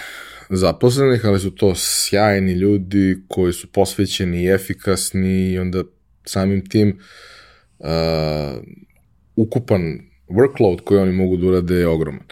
[0.50, 5.82] zaposlenih, ali su to sjajni ljudi koji su posvećeni i efikasni i onda
[6.24, 6.98] samim tim
[7.78, 7.86] uh,
[9.36, 12.24] ukupan workload koji oni mogu da urade je ogroman.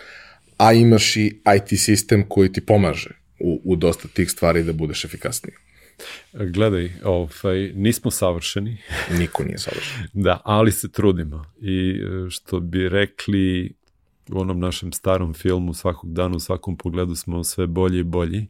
[0.57, 5.05] A imaš i IT sistem koji ti pomaže u, u dosta tih stvari da budeš
[5.05, 5.55] efikasniji.
[6.33, 8.79] Gledaj, ovaj, nismo savršeni.
[9.19, 10.07] Niko nije savršen.
[10.25, 11.45] da, ali se trudimo.
[11.61, 13.73] I e, što bi rekli
[14.33, 18.47] u onom našem starom filmu svakog dana u svakom pogledu smo sve bolji i bolji.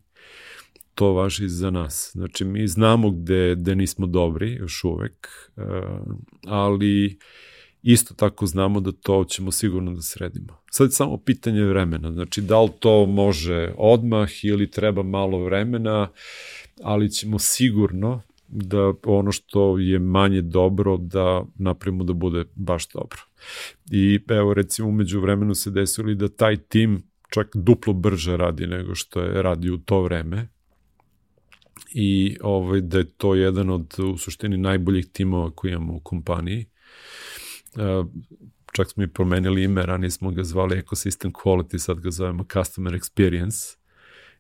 [0.95, 2.11] To važi za nas.
[2.13, 5.63] Znači, mi znamo gde, gde nismo dobri još uvek, e,
[6.47, 7.19] ali
[7.83, 10.59] isto tako znamo da to ćemo sigurno da sredimo.
[10.71, 12.13] Sad je samo pitanje vremena.
[12.13, 16.09] Znači, da li to može odmah ili treba malo vremena,
[16.83, 23.19] ali ćemo sigurno da ono što je manje dobro da napravimo da bude baš dobro.
[23.91, 28.95] I evo recimo umeđu vremenu se desilo da taj tim čak duplo brže radi nego
[28.95, 30.49] što je radi u to vreme
[31.95, 36.67] i ovaj, da je to jedan od u suštini najboljih timova koji imamo u kompaniji.
[37.75, 38.07] Uh,
[38.73, 42.93] čak smo i promenili ime, ranije smo ga zvali Ecosystem Quality, sad ga zovemo Customer
[42.93, 43.82] Experience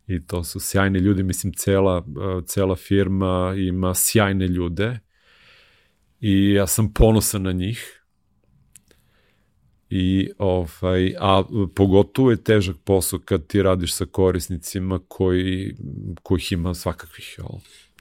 [0.07, 2.05] i to su sjajni ljudi, mislim cela,
[2.47, 4.99] cela firma ima sjajne ljude
[6.21, 8.03] i ja sam ponosan na njih
[9.95, 11.43] I, ovaj, a
[11.75, 15.75] pogotovo je težak posao kad ti radiš sa korisnicima koji,
[16.23, 17.35] kojih ima svakakvih.
[17.38, 17.49] Jel?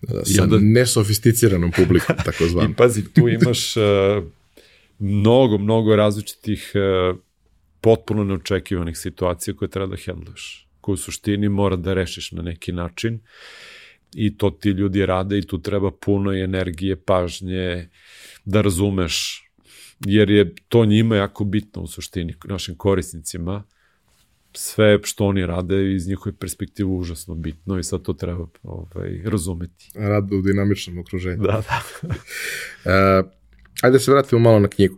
[0.02, 2.72] Da, sa onda, nesofisticiranom publikom, tako zvan.
[2.72, 3.84] I pazi, tu imaš uh,
[5.00, 7.18] mnogo, mnogo različitih uh,
[7.82, 12.72] potpuno neočekivanih situacija koje treba da hendluješ, koje u suštini mora da rešiš na neki
[12.72, 13.20] način
[14.14, 17.90] i to ti ljudi rade i tu treba puno energije, pažnje,
[18.46, 19.44] da razumeš
[20.06, 23.64] jer je to njima jako bitno u suštini, našim korisnicima,
[24.54, 29.92] sve što oni rade iz njihove perspektive užasno bitno i sad to treba ovaj, razumeti.
[29.96, 31.44] Rad u dinamičnom okruženju.
[31.44, 31.82] Da, da.
[32.02, 33.30] uh,
[33.84, 34.96] ajde da se vratimo malo na knjigu.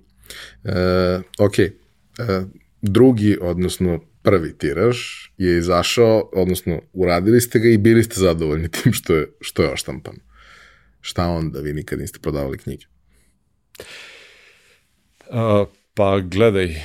[0.63, 0.71] Uh,
[1.39, 2.49] ok, uh,
[2.81, 4.97] drugi, odnosno prvi tiraž
[5.37, 9.73] je izašao, odnosno uradili ste ga i bili ste zadovoljni tim što je, što je
[9.73, 10.19] oštampano.
[11.01, 12.85] Šta onda vi nikad niste prodavali knjige?
[15.29, 16.75] Uh, pa gledaj,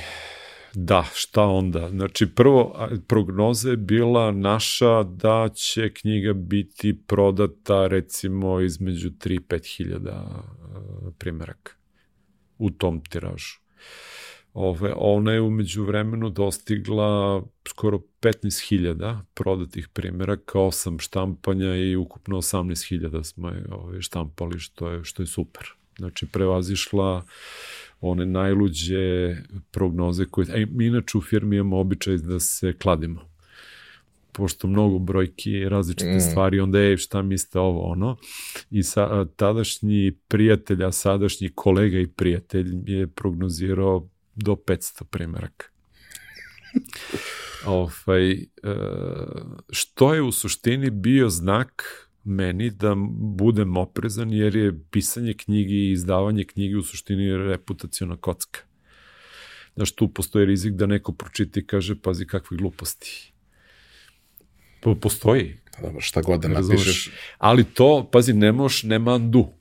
[0.73, 1.89] da, šta onda?
[1.89, 10.43] Znači, prvo, prognoza je bila naša da će knjiga biti prodata recimo između 3-5 hiljada
[11.17, 11.73] primjeraka
[12.57, 13.68] u tom tiražu.
[14.61, 23.23] Ove, ona je umeđu vremenu dostigla skoro 15.000 prodatih primjeraka, 8 štampanja i ukupno 18.000
[23.23, 25.63] smo je ove, štampali, što je, što je super.
[25.97, 27.25] Znači, prevazišla
[28.01, 29.35] one najluđe
[29.71, 30.47] prognoze koje...
[30.47, 33.29] A mi inače u firmi imamo običaj da se kladimo
[34.31, 36.19] pošto mnogo brojki, različite mm.
[36.19, 38.17] stvari, onda je šta mislite ovo, ono.
[38.71, 44.09] I sa, tadašnji prijatelj, a sadašnji kolega i prijatelj je prognozirao
[44.43, 45.65] do 500 primjeraka.
[47.65, 48.45] ovaj, e,
[49.69, 51.83] što je u suštini bio znak
[52.23, 58.59] meni da budem oprezan jer je pisanje knjige i izdavanje knjige u suštini reputacijona kocka.
[59.75, 63.33] Znaš, tu postoji rizik da neko pročita i kaže, pazi kakve gluposti.
[64.81, 65.57] Po, postoji.
[65.75, 67.11] Pa dobro, šta god da napišeš.
[67.37, 69.58] Ali to, pazi, ne moš, nema andu.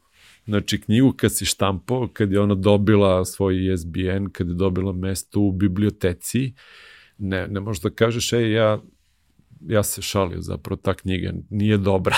[0.49, 5.41] Znači, knjigu kad si štampao, kad je ona dobila svoj ISBN, kad je dobila mesto
[5.41, 6.55] u biblioteci,
[7.19, 8.79] ne, ne možeš da kažeš, ej, ja
[9.67, 12.17] ja se šalio zapravo, ta knjiga nije dobra.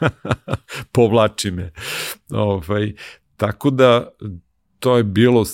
[0.92, 1.72] Povlači me.
[2.30, 2.94] Ovaj,
[3.36, 4.08] tako da,
[4.78, 5.46] to je bilo uh,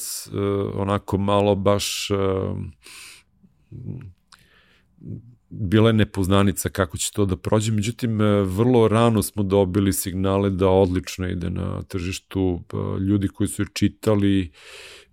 [0.74, 2.58] onako malo baš uh,
[5.60, 10.50] bila je nepoznanica kako će to da prođe, međutim e, vrlo rano smo dobili signale
[10.50, 12.62] da odlično ide na tržištu,
[13.08, 14.52] ljudi koji su je čitali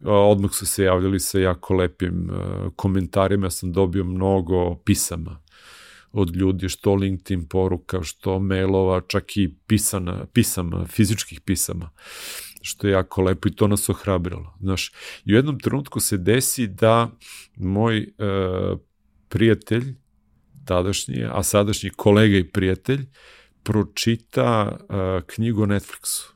[0.06, 2.30] odmah su se javljali sa jako lepim
[2.76, 5.42] komentarima, ja sam dobio mnogo pisama
[6.12, 11.90] od ljudi, što LinkedIn poruka, što mailova, čak i pisana, pisama, fizičkih pisama,
[12.62, 14.54] što je jako lepo i to nas ohrabrilo.
[14.60, 14.92] Znaš,
[15.26, 17.12] i u jednom trenutku se desi da
[17.56, 18.08] moj e,
[19.30, 19.96] prijatelj,
[20.66, 23.06] tadašnji, a sadašnji kolega i prijatelj,
[23.64, 26.32] pročita e, knjigu o Netflixu.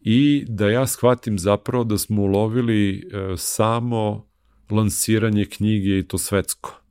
[0.00, 3.00] I da ja shvatim zapravo da smo ulovili e,
[3.36, 4.28] samo
[4.70, 6.84] lansiranje knjige i to svetsko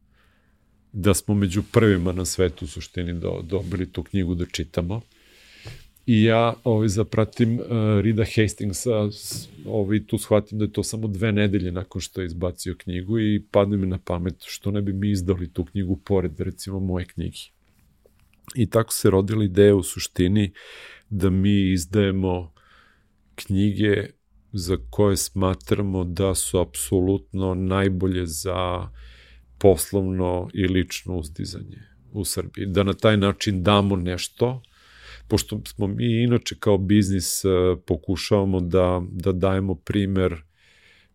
[0.94, 5.02] da smo među prvima na svetu u suštini do, dobili tu knjigu da čitamo.
[6.06, 7.66] I ja ovaj, zapratim uh,
[8.02, 9.10] Rida Hastingsa,
[9.66, 13.44] ovaj, tu shvatim da je to samo dve nedelje nakon što je izbacio knjigu i
[13.52, 17.52] padne mi na pamet što ne bi mi izdali tu knjigu pored recimo moje knjigi.
[18.56, 20.54] I tako se rodila ideja u suštini
[21.10, 22.54] da mi izdajemo
[23.36, 24.08] knjige
[24.52, 28.90] za koje smatramo da su apsolutno najbolje za
[29.58, 31.80] poslovno i lično uzdizanje
[32.12, 32.66] u Srbiji.
[32.66, 34.62] Da na taj način damo nešto,
[35.28, 37.50] pošto smo mi inače kao biznis e,
[37.86, 40.34] pokušavamo da, da dajemo primer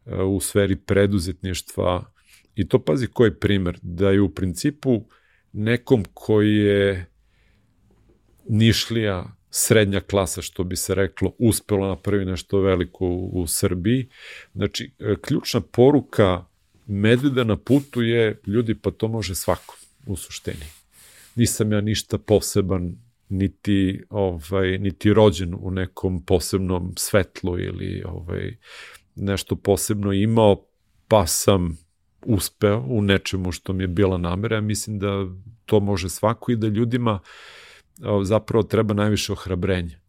[0.07, 2.13] e, u sferi preduzetništva
[2.55, 5.05] i to pazi koji je primer, da je u principu
[5.53, 7.07] nekom koji je
[8.49, 14.09] nišlija srednja klasa, što bi se reklo, uspela na prvi nešto veliko u, u Srbiji.
[14.55, 16.45] Znači, e, ključna poruka
[16.87, 20.67] medveda na putu je, ljudi, pa to može svako u suštini.
[21.35, 22.97] Nisam ja ništa poseban,
[23.29, 28.57] niti ovaj niti rođen u nekom posebnom svetlu ili ovaj
[29.15, 30.65] nešto posebno imao
[31.09, 31.79] pa sam
[32.27, 34.57] uspeo u nečemu što mi je bila namera.
[34.57, 35.27] Ja mislim da
[35.65, 37.21] to može svako i da ljudima
[38.23, 40.01] zapravo treba najviše ohrabrenja.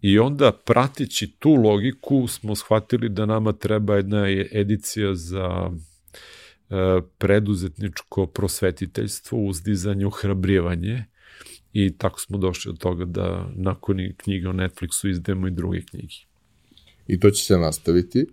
[0.00, 8.26] I onda, pratići tu logiku, smo shvatili da nama treba jedna edicija za e, preduzetničko
[8.26, 11.04] prosvetiteljstvo, uzdizanje, ohrabrijevanje
[11.74, 16.14] i tako smo došli od toga da nakon knjiga o Netflixu izdajemo i druge knjige.
[17.06, 18.26] I to će se nastaviti.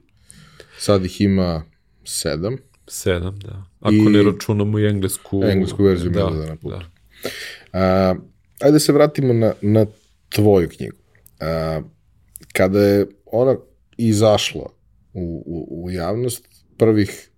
[0.78, 1.64] Sad ih ima
[2.04, 2.58] sedam.
[2.88, 3.64] Sedam, da.
[3.80, 4.10] Ako I...
[4.10, 5.42] ne računamo i englesku...
[5.44, 6.76] Englesku verziju da, da na putu.
[6.76, 6.90] Da.
[7.74, 8.16] A,
[8.60, 9.86] ajde se vratimo na, na
[10.30, 10.98] tvoju knjigu.
[11.40, 11.82] A,
[12.54, 13.56] kada je ona
[13.98, 14.70] izašla
[15.14, 17.30] u, u, u javnost, prvih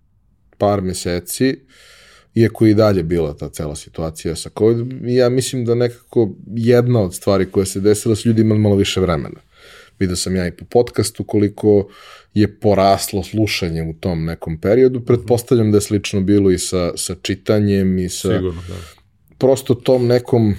[0.58, 1.60] par meseci,
[2.34, 7.14] iako i dalje bila ta cela situacija sa COVID, ja mislim da nekako jedna od
[7.14, 9.40] stvari koja se desila su ljudi imali malo više vremena.
[9.98, 11.88] Vidio sam ja i po podcastu koliko
[12.34, 15.00] je poraslo slušanje u tom nekom periodu.
[15.00, 18.36] Pretpostavljam da je slično bilo i sa, sa čitanjem i sa...
[18.36, 18.74] Sigurno, da.
[19.38, 20.54] Prosto tom nekom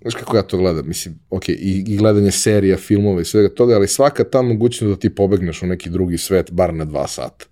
[0.00, 3.74] Znaš kako ja to gledam, mislim, ok, i, i gledanje serija, filmova i svega toga,
[3.74, 7.44] ali svaka ta mogućnost da ti pobegneš u neki drugi svet, bar na dva sata.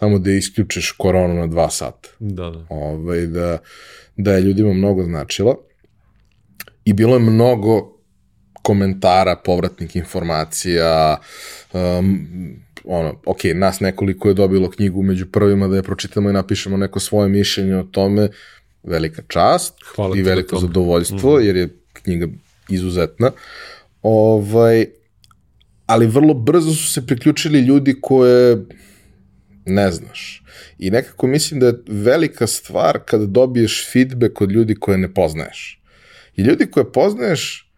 [0.00, 2.08] Samo da isključiš koronu na dva sata.
[2.18, 2.66] Da, da.
[2.68, 3.58] Ovaj, da,
[4.16, 5.56] da je ljudima mnogo značila.
[6.84, 8.00] I bilo je mnogo
[8.62, 11.18] komentara, povratnih informacija,
[11.72, 12.18] um,
[12.84, 17.00] ono, ok, nas nekoliko je dobilo knjigu među prvima da je pročitamo i napišemo neko
[17.00, 18.28] svoje mišljenje o tome,
[18.82, 21.42] velika čast Hvala i veliko zadovoljstvo, mm.
[21.42, 22.26] jer je knjiga
[22.68, 23.30] izuzetna.
[24.02, 24.86] Ovaj,
[25.86, 28.64] ali vrlo brzo su se priključili ljudi koje
[29.64, 30.42] ne znaš.
[30.78, 35.82] I nekako mislim da je velika stvar kada dobiješ feedback od ljudi koje ne poznaješ.
[36.36, 37.70] I ljudi koje poznaješ,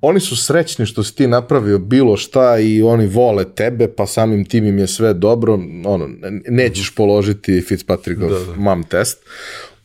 [0.00, 4.44] oni su srećni što si ti napravio bilo šta i oni vole tebe, pa samim
[4.44, 5.54] tim im je sve dobro,
[5.84, 6.08] ono,
[6.48, 8.54] nećeš položiti Fitzpatrickov da, da.
[8.56, 9.18] mam test.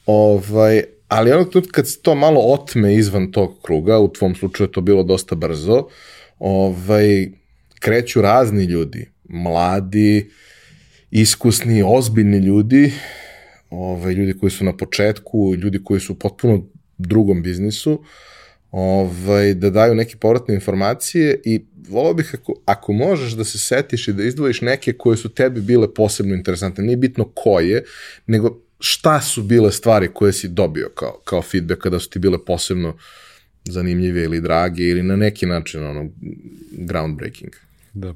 [0.05, 4.67] Ovaj, ali onog tu kad se to malo otme izvan tog kruga, u tvom slučaju
[4.67, 5.87] to bilo dosta brzo,
[6.39, 7.31] ovaj,
[7.79, 10.29] kreću razni ljudi, mladi,
[11.11, 12.93] iskusni, ozbiljni ljudi,
[13.69, 16.65] ovaj, ljudi koji su na početku, ljudi koji su u potpuno
[16.97, 18.03] drugom biznisu,
[18.71, 24.07] ovaj, da daju neke povratne informacije i volao bih ako, ako možeš da se setiš
[24.07, 27.83] i da izdvojiš neke koje su tebi bile posebno interesantne, nije bitno koje,
[28.27, 32.45] nego šta su bile stvari koje si dobio kao, kao feedback kada su ti bile
[32.45, 32.97] posebno
[33.65, 36.09] zanimljive ili drage ili na neki način ono
[36.71, 37.70] groundbreaking.
[37.93, 38.15] Da.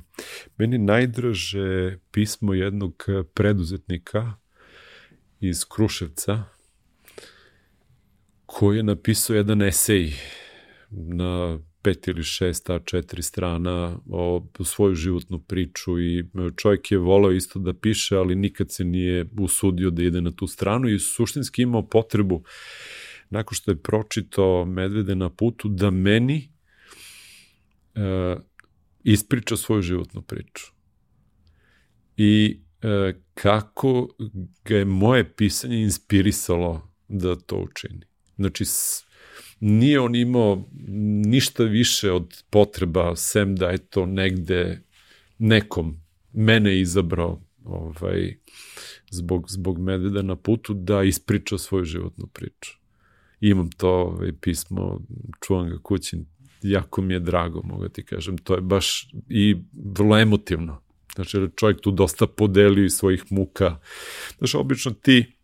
[0.58, 4.34] Meni najdraže pismo jednog preduzetnika
[5.40, 6.44] iz Kruševca
[8.46, 10.14] koji je napisao jedan esej
[10.90, 16.26] na pet ili šest a četiri strana o svoju životnu priču i
[16.58, 20.48] čovjek je volao isto da piše, ali nikad se nije usudio da ide na tu
[20.48, 22.44] stranu i suštinski imao potrebu
[23.30, 26.50] nakon što je pročitao Medvede na putu da meni
[27.96, 28.36] e,
[29.06, 30.66] ispriča svoju životnu priču.
[32.18, 34.08] I e, kako
[34.66, 38.06] ga je moje pisanje inspirisalo da to učini.
[38.36, 38.64] Znači,
[39.60, 40.70] nije on imao
[41.26, 44.82] ništa više od potreba, sem da je to negde
[45.38, 45.98] nekom
[46.34, 48.38] mene izabrao ovaj,
[49.10, 52.72] zbog, zbog medveda na putu da ispriča svoju životnu priču.
[53.40, 55.02] Imam to ovaj, pismo,
[55.48, 56.18] čuvam ga kući,
[56.70, 58.38] jako mi je drago, mogu ti kažem.
[58.38, 60.82] To je baš i vrlo emotivno.
[61.16, 63.80] Znači, čovjek tu dosta podelio iz svojih muka.
[64.38, 65.38] Znači, obično ti,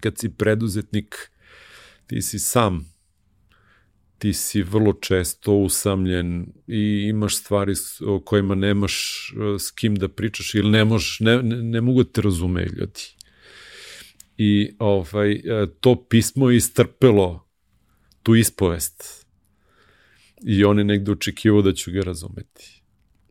[0.00, 1.30] kad si preduzetnik,
[2.06, 2.94] ti si sam
[4.24, 7.72] ti si vrlo često usamljen i imaš stvari
[8.06, 8.94] o kojima nemaš
[9.32, 12.70] e, s kim da pričaš ili ne, mož, ne, ne, ne mogu da te razumeju
[12.76, 13.00] ljudi.
[14.36, 17.48] I ovaj, e, to pismo je istrpelo
[18.22, 19.23] tu ispovest.
[20.46, 22.82] I on je negde očekivao da ću ga razumeti.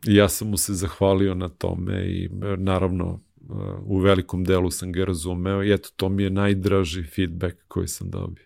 [0.08, 3.20] I ja sam mu se zahvalio na tome i e, naravno
[3.86, 8.10] u velikom delu sam ga razumeo i eto, to mi je najdraži feedback koji sam
[8.10, 8.46] dobio.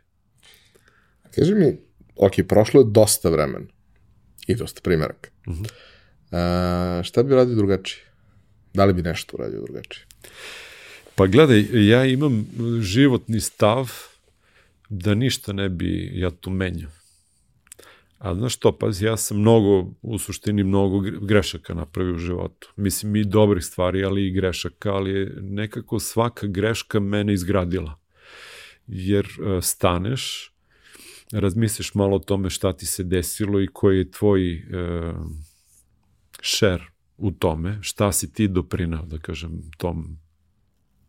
[1.36, 1.78] Kaži mi,
[2.15, 3.65] ok, prošlo je dosta vremena
[4.47, 5.30] i dosta primjeraka.
[5.47, 5.72] Uh -huh.
[6.32, 8.03] A, šta bi radio drugačije?
[8.74, 10.05] Da li bi nešto uradio drugačije?
[11.15, 12.47] Pa gledaj, ja imam
[12.82, 13.91] životni stav
[14.89, 16.91] da ništa ne bi ja tu menjao.
[18.18, 22.74] A znaš što, pazi, ja sam mnogo, u suštini mnogo grešaka napravio u životu.
[22.76, 27.99] Mislim i dobrih stvari, ali i grešaka, ali je nekako svaka greška mene izgradila.
[28.88, 30.53] Jer uh, staneš,
[31.32, 34.63] razmisliš malo o tome šta ti se desilo i koji je tvoj e,
[37.18, 40.18] u tome, šta si ti doprinao, da kažem, tom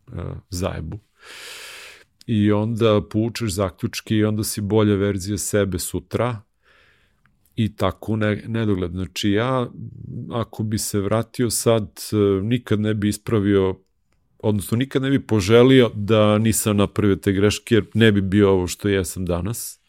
[0.07, 0.99] e, zajebu.
[2.25, 6.41] I onda poučeš zaključke i onda si bolja verzija sebe sutra
[7.63, 8.91] i tako ne, nedogled.
[8.91, 9.67] Znači ja,
[10.31, 13.79] ako bi se vratio sad, e, nikad ne bi ispravio
[14.39, 18.67] odnosno nikad ne bi poželio da nisam napravio te greške, jer ne bi bio ovo
[18.67, 19.79] što jesam danas.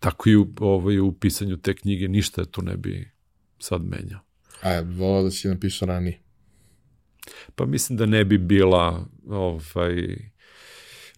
[0.00, 3.10] Tako i u, ovaj, u pisanju te knjige ništa tu ne bi
[3.58, 4.20] sad menjao.
[4.62, 6.20] A, volao da si napisao ranije?
[7.54, 10.16] Pa mislim da ne bi bila ovaj,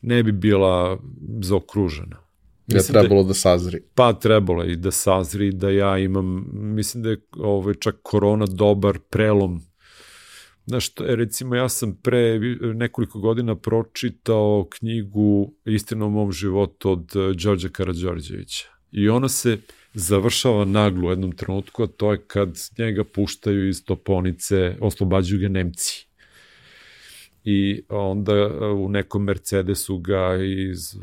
[0.02, 0.98] ne bi bila
[1.42, 2.23] zaokružena.
[2.66, 3.80] Je da trebalo da, da sazri.
[3.94, 8.98] Pa trebalo i da sazri, da ja imam, mislim da je ovaj, čak korona dobar
[9.10, 9.60] prelom
[10.66, 12.38] Znaš, recimo ja sam pre
[12.74, 18.68] nekoliko godina pročitao knjigu Istina o mom životu od eh, Đorđa Karadžorđevića.
[18.92, 19.58] I ona se
[19.94, 25.48] završava naglo u jednom trenutku, a to je kad njega puštaju iz toponice, oslobađaju ga
[25.48, 26.06] Nemci.
[27.44, 30.96] I onda eh, u nekom Mercedesu ga iz,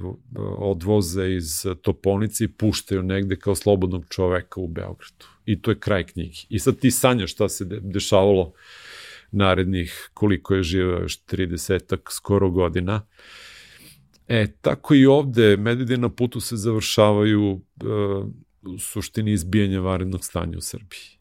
[0.57, 5.25] odvoze iz toponice i puštaju negde kao slobodnog čoveka u Beogradu.
[5.45, 6.45] I to je kraj knjigi.
[6.49, 8.53] I sad ti sanjaš šta se dešavalo
[9.31, 13.07] narednih koliko je živeo još 30 skoro godina.
[14.27, 17.61] E, tako i ovde, medvede na putu se završavaju uh,
[18.61, 21.19] u suštini izbijanja varednog stanja u Srbiji.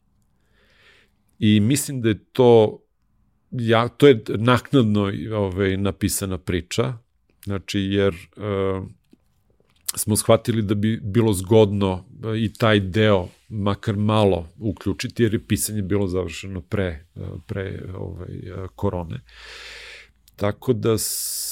[1.39, 2.79] I mislim da je to
[3.51, 6.93] ja, to je naknadno ovaj, napisana priča,
[7.45, 8.87] znači jer uh,
[9.95, 12.05] smo shvatili da bi bilo zgodno
[12.37, 17.05] i taj deo makar malo uključiti, jer je pisanje bilo završeno pre,
[17.47, 18.29] pre ovaj,
[18.75, 19.19] korone.
[20.35, 20.95] Tako da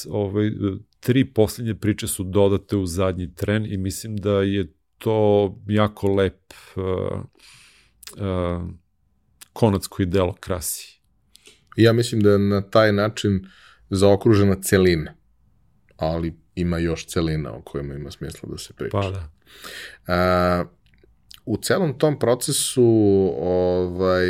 [0.09, 0.51] ovaj,
[0.99, 6.53] tri poslednje priče su dodate u zadnji tren i mislim da je to jako lep
[6.75, 6.83] uh,
[8.17, 8.69] uh,
[9.53, 10.98] konac koji delo krasi.
[11.79, 13.47] Ja mislim da je na taj način
[13.89, 15.13] zaokružena celina,
[15.97, 18.97] ali ima još celina o kojima ima smisla da se priča.
[19.01, 19.29] Pa da.
[20.07, 20.65] A,
[21.45, 22.83] u celom tom procesu
[23.39, 24.27] ovaj,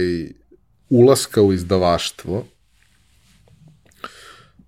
[0.90, 2.46] ulaska u izdavaštvo,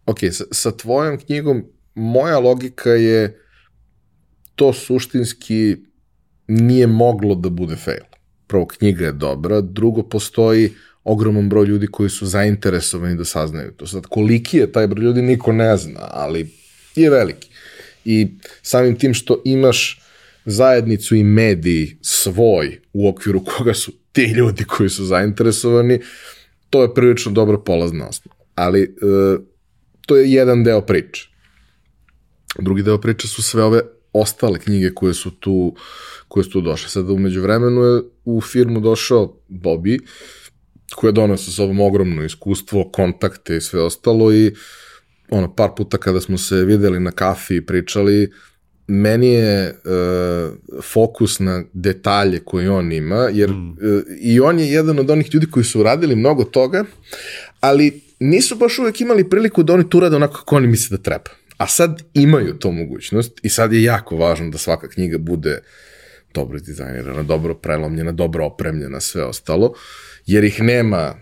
[0.05, 1.65] ok, sa, sa tvojom knjigom,
[1.95, 3.41] moja logika je
[4.55, 5.77] to suštinski
[6.47, 8.03] nije moglo da bude fail.
[8.47, 10.73] Prvo, knjiga je dobra, drugo, postoji
[11.03, 13.87] ogroman broj ljudi koji su zainteresovani da saznaju to.
[13.87, 16.49] Sad, koliki je taj broj ljudi, niko ne zna, ali
[16.95, 17.49] je veliki.
[18.05, 18.27] I
[18.61, 20.01] samim tim što imaš
[20.45, 25.99] zajednicu i mediji svoj u okviru koga su ti ljudi koji su zainteresovani,
[26.69, 28.35] to je prilično dobro polazna osnova.
[28.55, 28.87] Ali e,
[30.05, 31.29] to je jedan deo priče.
[32.59, 33.81] Drugi deo priče su sve ove
[34.13, 35.75] ostale knjige koje su tu
[36.27, 36.89] koje su tu došle.
[36.89, 39.99] Sada umeđu vremenu je u firmu došao Bobby,
[41.07, 44.51] je donao sa sobom ogromno iskustvo, kontakte i sve ostalo i
[45.29, 48.31] ono, par puta kada smo se videli na kafi i pričali,
[48.87, 53.69] meni je uh, fokus na detalje koje on ima, jer mm.
[53.69, 53.77] uh,
[54.21, 56.85] i on je jedan od onih ljudi koji su uradili mnogo toga,
[57.59, 61.03] ali nisu baš uvek imali priliku da oni tu rade onako kako oni misle da
[61.03, 61.31] treba.
[61.57, 65.59] A sad imaju to mogućnost i sad je jako važno da svaka knjiga bude
[66.33, 69.73] dobro dizajnirana, dobro prelomljena, dobro opremljena, sve ostalo,
[70.33, 71.15] jer ih nema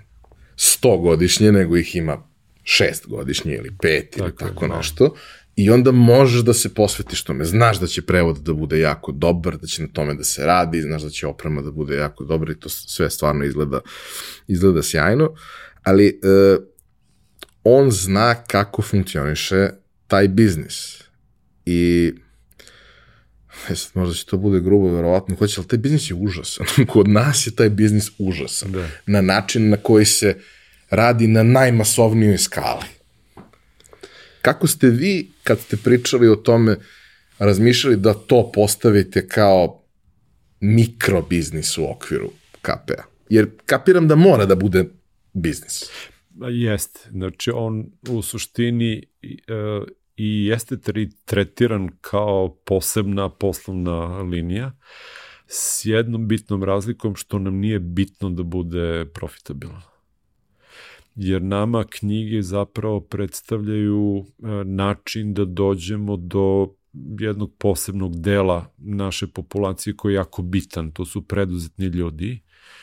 [0.57, 2.23] 100 godišnje, nego ih ima
[2.63, 5.15] šest godišnje ili pet ili tako, tako nešto.
[5.55, 7.45] I onda možeš da se posvetiš tome.
[7.45, 10.81] Znaš da će prevod da bude jako dobar, da će na tome da se radi,
[10.81, 13.81] znaš da će oprema da bude jako dobra i to sve stvarno izgleda,
[14.47, 15.33] izgleda sjajno.
[15.83, 16.57] Ali e,
[17.63, 19.69] on zna kako funkcioniše
[20.07, 21.03] taj biznis.
[21.65, 22.13] I
[23.69, 26.65] e sad možda će to bude grubo, verovatno hoće, ali taj biznis je užasan.
[26.93, 28.71] Kod nas je taj biznis užasan.
[28.71, 28.87] Da.
[29.05, 30.37] Na način na koji se
[30.89, 32.85] radi na najmasovnijoj skali.
[34.41, 36.77] Kako ste vi, kad ste pričali o tome,
[37.39, 39.83] razmišljali da to postavite kao
[40.59, 42.31] mikrobiznis u okviru
[42.61, 43.03] KP-a?
[43.29, 44.85] Jer kapiram da mora da bude
[45.33, 45.83] biznis.
[46.49, 46.99] Jeste.
[47.11, 49.33] Znači, on u suštini e,
[50.19, 50.77] i jeste
[51.25, 54.71] tretiran kao posebna poslovna linija
[55.47, 59.81] s jednom bitnom razlikom što nam nije bitno da bude profitabilan
[61.15, 66.75] jer nama knjige zapravo predstavljaju e, način da dođemo do
[67.19, 70.91] jednog posebnog dela naše populacije koji je jako bitan.
[70.91, 72.41] To su preduzetni ljudi,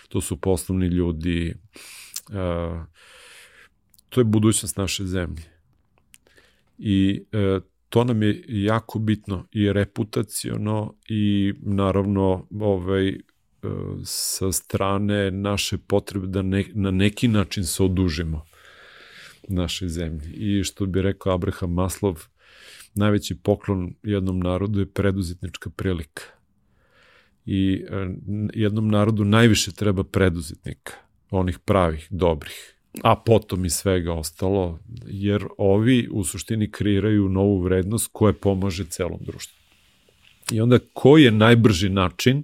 [0.08, 1.54] to su poslovni ljudi,
[2.30, 2.84] e,
[4.08, 5.55] to je budućnost naše zemlje.
[6.78, 13.18] I e, to nam je jako bitno i reputaciono i naravno ovaj, e,
[14.04, 18.44] sa strane naše potrebe da ne, na neki način se odužimo
[19.48, 20.32] našoj zemlji.
[20.32, 22.24] I što bi rekao Abraham Maslov,
[22.94, 26.22] najveći poklon jednom narodu je preduzetnička prilika.
[27.46, 28.08] I e,
[28.54, 30.92] jednom narodu najviše treba preduzetnika,
[31.30, 38.10] onih pravih, dobrih a potom i svega ostalo, jer ovi u suštini kreiraju novu vrednost
[38.12, 39.56] koja pomaže celom društvu.
[40.52, 42.42] I onda koji je najbrži način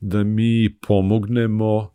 [0.00, 1.90] da mi pomognemo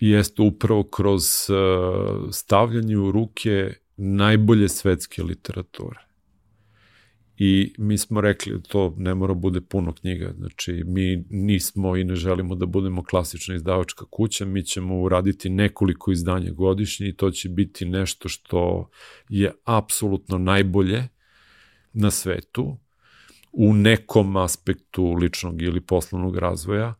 [0.00, 6.07] jeste upravo kroz uh, stavljanje u ruke najbolje svetske literature
[7.40, 12.14] i mi smo rekli to ne mora bude puno knjiga, znači mi nismo i ne
[12.14, 17.48] želimo da budemo klasična izdavačka kuća, mi ćemo uraditi nekoliko izdanja godišnje i to će
[17.48, 18.90] biti nešto što
[19.28, 21.08] je apsolutno najbolje
[21.92, 22.78] na svetu
[23.52, 26.94] u nekom aspektu ličnog ili poslovnog razvoja.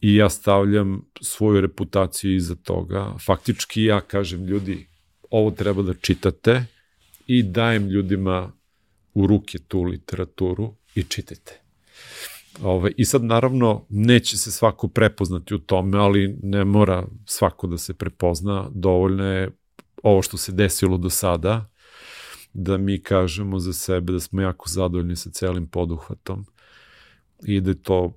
[0.00, 3.14] I ja stavljam svoju reputaciju iza toga.
[3.26, 4.86] Faktički ja kažem ljudi,
[5.30, 6.64] ovo treba da čitate
[7.26, 8.52] i dajem ljudima
[9.14, 11.60] u ruke tu literaturu i čitajte.
[12.62, 17.78] Ove, I sad naravno neće se svako prepoznati u tome, ali ne mora svako da
[17.78, 19.50] se prepozna, dovoljno je
[20.02, 21.70] ovo što se desilo do sada,
[22.52, 26.46] da mi kažemo za sebe da smo jako zadovoljni sa celim poduhvatom
[27.44, 28.16] i da je to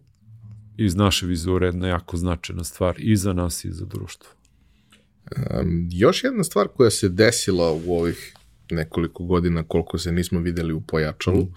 [0.77, 4.31] iz naše vizure jedna jako značajna stvar i za nas i za društvo.
[5.61, 8.36] Um, još jedna stvar koja se desila u ovih
[8.71, 11.47] nekoliko godina koliko se nismo videli u pojačalu,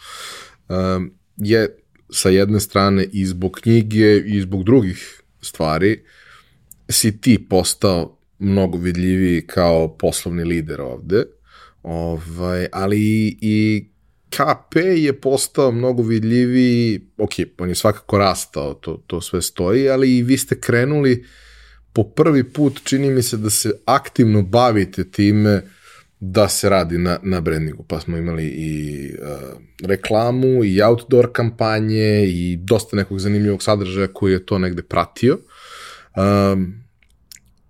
[0.68, 1.76] um, je
[2.10, 6.04] sa jedne strane i zbog knjige i zbog drugih stvari
[6.88, 11.24] si ti postao mnogo vidljiviji kao poslovni lider ovde,
[11.82, 13.88] ovaj, ali i, i
[14.28, 20.16] KP je postao mnogo vidljiviji, ok, on je svakako rastao, to, to sve stoji, ali
[20.16, 21.24] i vi ste krenuli
[21.92, 25.62] po prvi put, čini mi se da se aktivno bavite time uh,
[26.20, 32.24] da se radi na, na brandingu, pa smo imali i uh, reklamu i outdoor kampanje
[32.26, 35.38] i dosta nekog zanimljivog sadržaja koji je to negde pratio.
[36.52, 36.74] Um,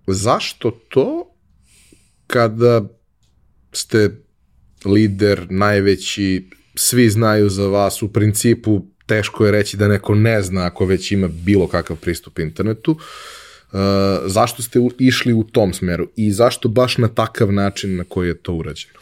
[0.07, 1.35] zašto to
[2.27, 2.81] kada
[3.71, 4.09] ste
[4.85, 10.65] lider, najveći, svi znaju za vas, u principu teško je reći da neko ne zna
[10.65, 12.91] ako već ima bilo kakav pristup internetu.
[12.91, 13.01] Uh,
[14.25, 18.37] zašto ste išli u tom smeru i zašto baš na takav način na koji je
[18.37, 18.99] to urađeno?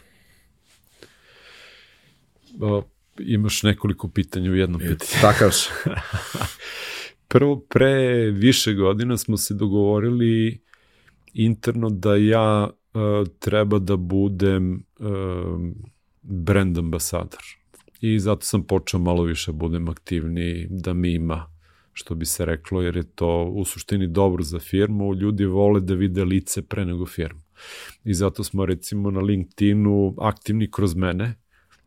[2.60, 2.82] O,
[3.18, 5.20] imaš nekoliko pitanja u jednom pitanju.
[5.22, 5.70] Takav se.
[7.28, 10.60] Prvo, pre više godina smo se dogovorili
[11.32, 15.06] interno da ja uh, treba da budem uh,
[16.22, 17.42] brand ambasador.
[18.00, 21.49] I zato sam počeo malo više budem aktivniji, da mi ima
[22.00, 25.94] što bi se reklo, jer je to u suštini dobro za firmu, ljudi vole da
[25.94, 27.40] vide lice pre nego firmu.
[28.04, 31.34] I zato smo recimo na LinkedInu aktivni kroz mene,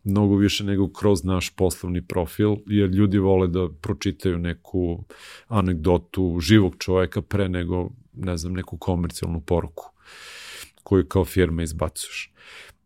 [0.03, 5.03] mnogo više nego kroz naš poslovni profil, jer ljudi vole da pročitaju neku
[5.47, 9.89] anegdotu živog čoveka pre nego, ne znam, neku komercijalnu poruku
[10.83, 12.33] koju kao firma izbacuješ.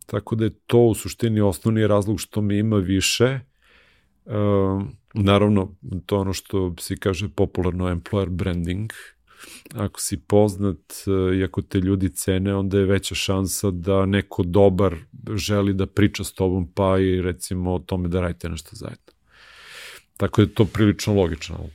[0.05, 3.39] Tako da je to u suštini osnovni razlog što mi ima više,
[4.28, 4.84] Uh,
[5.18, 8.91] naravno, to je ono što se kaže popularno employer branding.
[9.76, 14.43] Ako si poznat uh, i ako te ljudi cene, onda je veća šansa da neko
[14.43, 14.95] dobar
[15.36, 19.13] želi da priča s tobom, pa i recimo o tome da radite nešto zajedno.
[20.18, 21.70] Tako da je to prilično logično.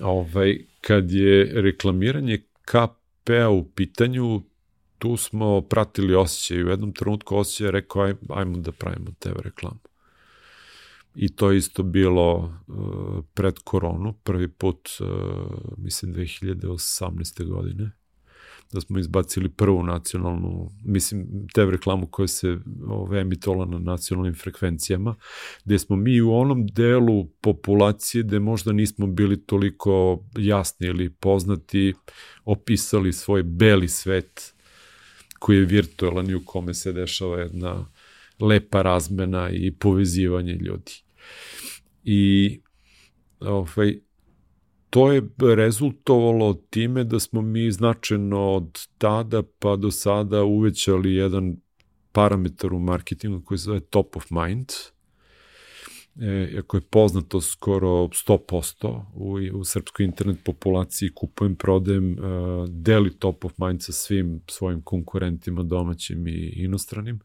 [0.00, 4.42] Ovaj, kad je reklamiranje KP-a u pitanju,
[4.98, 6.64] tu smo pratili osjećaj.
[6.64, 9.83] U jednom trenutku osjećaj je rekao, aj, ajmo da pravimo TV reklamu
[11.14, 15.06] i to isto bilo uh, pred koronu, prvi put, uh,
[15.78, 17.48] mislim, 2018.
[17.48, 17.90] godine,
[18.72, 22.58] da smo izbacili prvu nacionalnu, mislim, te reklamu koja se
[22.88, 25.14] ove, emitovala na nacionalnim frekvencijama,
[25.64, 31.94] gde smo mi u onom delu populacije gde možda nismo bili toliko jasni ili poznati,
[32.44, 34.54] opisali svoj beli svet
[35.38, 37.86] koji je virtualan i u kome se dešava jedna
[38.40, 40.92] lepa razmena i povezivanje ljudi.
[42.04, 42.60] I
[43.40, 43.98] ovaj,
[44.90, 45.22] to je
[45.56, 51.56] rezultovalo time da smo mi značajno od tada pa do sada uvećali jedan
[52.12, 54.68] parametar u marketingu koji se zove top of mind,
[56.20, 62.16] e, ako je poznato skoro 100% u, u srpskoj internet populaciji kupujem, prodajem, e,
[62.68, 67.20] deli top of mind sa svim svojim konkurentima domaćim i inostranim.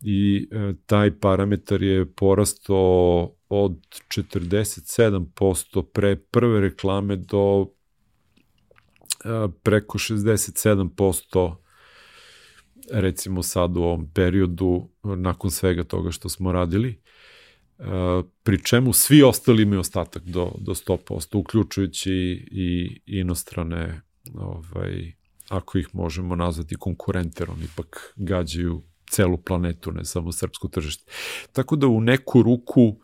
[0.00, 3.78] I e, taj parametar je porastao od
[4.08, 7.66] 47% pre prve reklame do
[9.24, 11.54] e, preko 67%
[12.92, 17.00] recimo sad u ovom periodu nakon svega toga što smo radili
[18.42, 22.12] pri čemu svi ostali imaju ostatak do, do 100%, uključujući
[22.50, 24.00] i inostrane,
[24.34, 25.12] ovaj,
[25.48, 31.12] ako ih možemo nazvati konkurente, oni ipak gađaju celu planetu, ne samo srpsko tržište.
[31.52, 32.96] Tako da u neku ruku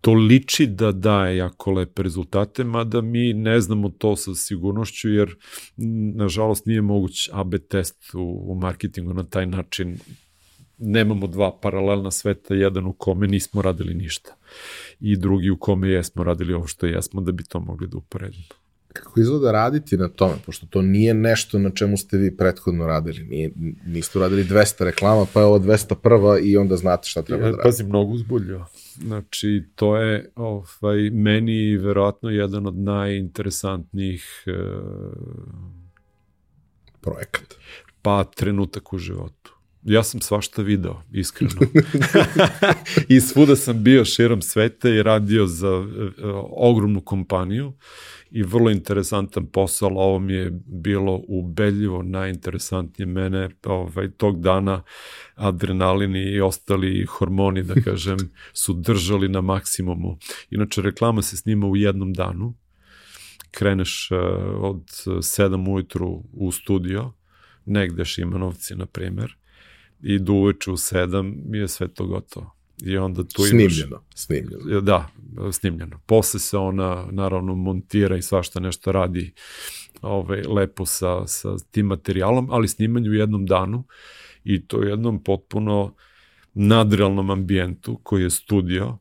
[0.00, 5.36] to liči da daje jako lepe rezultate, mada mi ne znamo to sa sigurnošću, jer
[6.14, 9.98] nažalost nije moguć AB test u, u marketingu na taj način
[10.78, 14.36] nemamo dva paralelna sveta, jedan u kome nismo radili ništa
[15.00, 18.57] i drugi u kome jesmo radili ovo što jesmo da bi to mogli da uporedimo.
[18.92, 23.24] Kako izgleda raditi na tome, pošto to nije nešto na čemu ste vi prethodno radili,
[23.24, 23.50] nije,
[23.86, 27.62] niste uradili 200 reklama, pa je ovo 201 i onda znate šta treba da radite.
[27.62, 28.66] Pazi, mnogo uzbuljivo.
[29.02, 34.52] Znači, to je ovaj, meni verovatno jedan od najinteresantnijih e,
[37.00, 37.54] projekat.
[38.02, 41.60] Pa trenutak u životu ja sam svašta video, iskreno.
[43.08, 45.86] I svuda sam bio širom sveta i radio za uh,
[46.50, 47.72] ogromnu kompaniju
[48.30, 54.82] i vrlo interesantan posao, ovo mi je bilo ubedljivo najinteresantnije mene ovaj, tog dana
[55.34, 58.18] adrenalini i ostali hormoni, da kažem,
[58.52, 60.18] su držali na maksimumu.
[60.50, 62.54] Inače, reklama se snima u jednom danu,
[63.50, 64.18] kreneš uh,
[64.62, 67.12] od 7 ujutru u studio,
[67.64, 69.36] negde Šimanovci, na primer,
[70.02, 72.57] i do uveče u 7 je sve to gotovo.
[72.82, 74.02] I onda tu snimljeno, imaš...
[74.14, 75.08] Snimljeno, Da,
[75.52, 76.00] snimljeno.
[76.06, 79.32] Posle se ona, naravno, montira i svašta nešto radi
[80.02, 83.84] ovaj, lepo sa, sa tim materijalom, ali snimanje u jednom danu
[84.44, 85.94] i to u jednom potpuno
[86.54, 88.98] nadrealnom ambijentu koji je studio,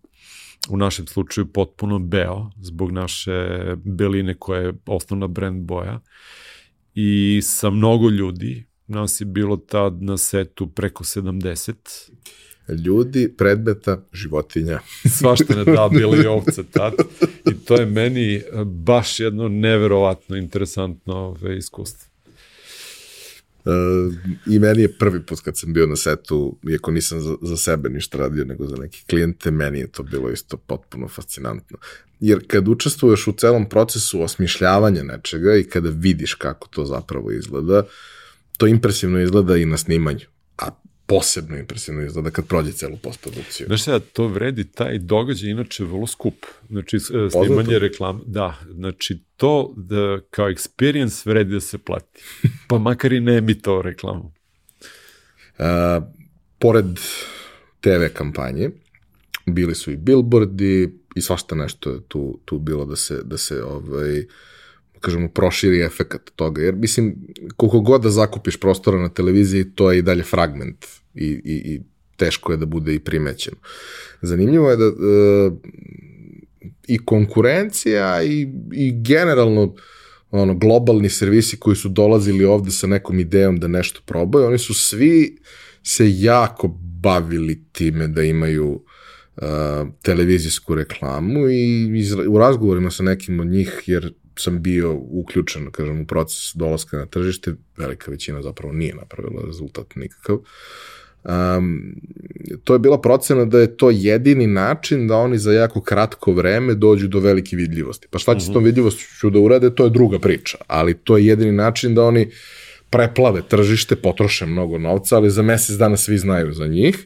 [0.70, 6.00] u našem slučaju potpuno beo, zbog naše beline koja je osnovna brand boja,
[6.94, 12.12] i sa mnogo ljudi, Nas je bilo tad na setu preko 70.
[12.70, 14.80] Ljudi, predmeta, životinja.
[15.18, 16.94] Svašta ne da, bili ovce tad.
[17.46, 22.08] I to je meni eh, baš jedno neverovatno interesantno ove, iskustvo.
[23.68, 24.14] Uh,
[24.46, 27.90] I meni je prvi put kad sam bio na setu, iako nisam za, za sebe
[27.90, 31.78] ništa radio, nego za neke klijente, meni je to bilo isto potpuno fascinantno.
[32.20, 37.84] Jer kad učestvuješ u celom procesu osmišljavanja nečega i kada vidiš kako to zapravo izgleda,
[38.58, 40.26] to impresivno izgleda i na snimanju,
[40.58, 40.70] a
[41.08, 43.68] posebno impresivno izgleda kad prođe celu postprodukciju.
[43.68, 46.46] Znaš šta, to vredi, taj događaj inače vrlo skup.
[46.70, 47.80] Znači, e, snimanje Poznato.
[47.80, 52.24] reklam, da, znači to da kao experience vredi da se plati.
[52.68, 54.32] Pa makar i ne mi to reklamu.
[55.58, 55.66] Uh,
[56.60, 56.86] pored
[57.82, 58.70] TV kampanje,
[59.46, 63.64] bili su i billboardi i svašta nešto je tu, tu bilo da se, da se
[63.64, 64.26] ovaj, uh,
[65.02, 66.62] kažemo, proširi efekat toga.
[66.62, 67.16] Jer, mislim,
[67.56, 70.86] koliko god da zakupiš prostora na televiziji, to je i dalje fragment
[71.16, 71.82] i, i, i
[72.16, 73.54] teško je da bude i primećen.
[74.22, 74.92] Zanimljivo je da e,
[76.88, 79.76] i konkurencija i, i generalno
[80.32, 84.74] ono, globalni servisi koji su dolazili ovde sa nekom idejom da nešto probaju, oni su
[84.74, 85.38] svi
[85.84, 86.68] se jako
[87.02, 88.84] bavili time da imaju
[89.36, 89.44] uh,
[90.02, 96.02] televizijsku reklamu i iz, u razgovorima sa nekim od njih, jer sam bio uključen, kažem,
[96.02, 100.40] u proces dolaska na tržište, velika većina zapravo nije napravila rezultat nikakav.
[101.24, 101.96] Um,
[102.64, 106.74] to je bila procena da je to jedini način da oni za jako kratko vreme
[106.74, 108.08] dođu do velike vidljivosti.
[108.12, 108.44] Pa šta će uh -huh.
[108.44, 108.66] s tom mhm.
[108.66, 112.30] vidljivošću da urade, to je druga priča, ali to je jedini način da oni
[112.90, 117.06] preplave tržište, potroše mnogo novca, ali za mesec dana svi znaju za njih.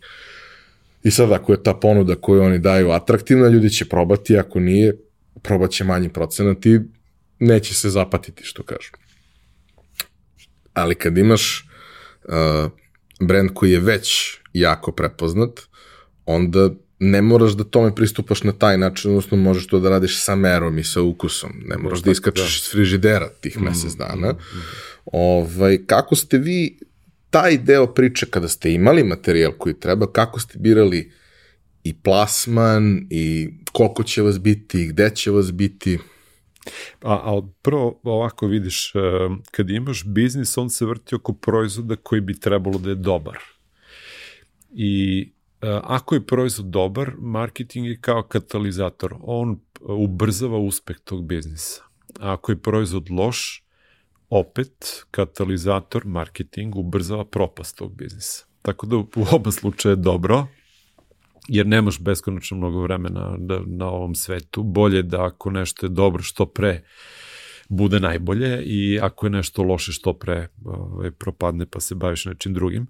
[1.03, 4.97] I sad ako je ta ponuda koju oni daju atraktivna, ljudi će probati, ako nije,
[5.41, 6.79] probaće manji procenat i
[7.41, 8.91] neće se zapatiti, što kažu.
[10.73, 11.67] Ali kad imaš
[12.23, 12.71] uh,
[13.19, 15.59] brand koji je već jako prepoznat,
[16.25, 16.69] onda
[16.99, 20.77] ne moraš da tome pristupaš na taj način, odnosno možeš to da radiš sa merom
[20.77, 21.51] i sa ukusom.
[21.65, 22.63] Ne moraš da iskačeš da.
[22.63, 24.33] iz frižidera tih mm, mesec dana.
[24.33, 24.61] Mm, mm.
[25.05, 26.79] Ovaj, kako ste vi
[27.29, 31.11] taj deo priče kada ste imali materijal koji treba, kako ste birali
[31.83, 35.99] i plasman i koliko će vas biti i gde će vas biti?
[37.01, 38.99] A, a prvo ovako vidiš, e,
[39.51, 43.37] kad imaš biznis, on se vrti oko proizvoda koji bi trebalo da je dobar.
[44.71, 45.21] I
[45.61, 49.15] e, ako je proizvod dobar, marketing je kao katalizator.
[49.21, 51.83] On ubrzava uspeh tog biznisa.
[52.19, 53.63] A ako je proizvod loš,
[54.29, 58.45] opet katalizator, marketing ubrzava propast tog biznisa.
[58.61, 60.47] tako da u oba slučaja je dobro,
[61.47, 64.63] jer nemaš beskonačno mnogo vremena da, na ovom svetu.
[64.63, 66.83] Bolje da ako nešto je dobro što pre
[67.69, 72.53] bude najbolje i ako je nešto loše što pre ovaj, propadne pa se baviš nečim
[72.53, 72.87] drugim.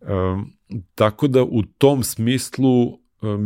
[0.00, 0.52] Um,
[0.94, 2.98] tako da u tom smislu um,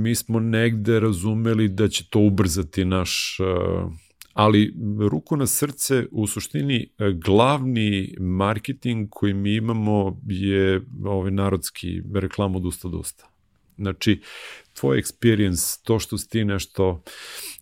[0.02, 3.92] mi smo negde razumeli da će to ubrzati naš uh,
[4.32, 4.74] ali
[5.10, 6.88] ruku na srce u suštini
[7.24, 13.31] glavni marketing koji mi imamo je ovaj narodski reklam od usta do usta.
[13.76, 14.20] Znači,
[14.74, 17.02] tvoj experience, to što si ti nešto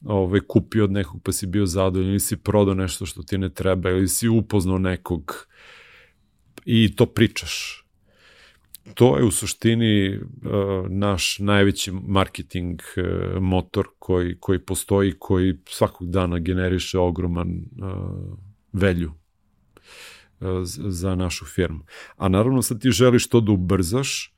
[0.04, 3.48] ovaj, kupio od nekog pa si bio zadovoljan ili si prodao nešto što ti ne
[3.54, 5.46] treba ili si upoznao nekog
[6.64, 7.84] i to pričaš.
[8.94, 10.22] To je u suštini uh,
[10.88, 18.38] naš najveći marketing uh, motor koji, koji postoji, koji svakog dana generiše ogroman uh,
[18.72, 19.12] velju
[20.88, 21.84] za našu firmu.
[22.16, 24.34] A naravno sad ti želiš to da ubrzaš,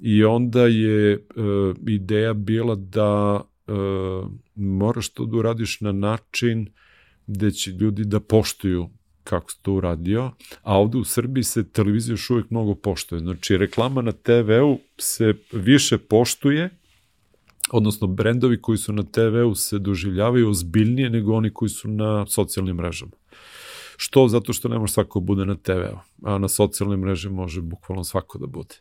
[0.00, 6.68] i onda je uh, ideja bila da uh, moraš to da uradiš na način
[7.26, 8.88] gde će ljudi da poštuju
[9.24, 10.30] kako se to uradio,
[10.62, 13.18] a ovde u Srbiji se televizija još uvijek mnogo poštuje.
[13.18, 16.70] Znači, reklama na TV-u se više poštuje,
[17.72, 22.76] odnosno brendovi koji su na TV-u se doživljavaju ozbiljnije nego oni koji su na socijalnim
[22.76, 23.12] mrežama.
[23.96, 24.28] Što?
[24.28, 28.04] Zato što ne može svako da bude na TV-u, a na socijalnim mrežama može bukvalno
[28.04, 28.74] svako da bude.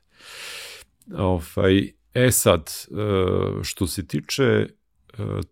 [1.11, 4.67] Ovaj, e sad, e, što se tiče e,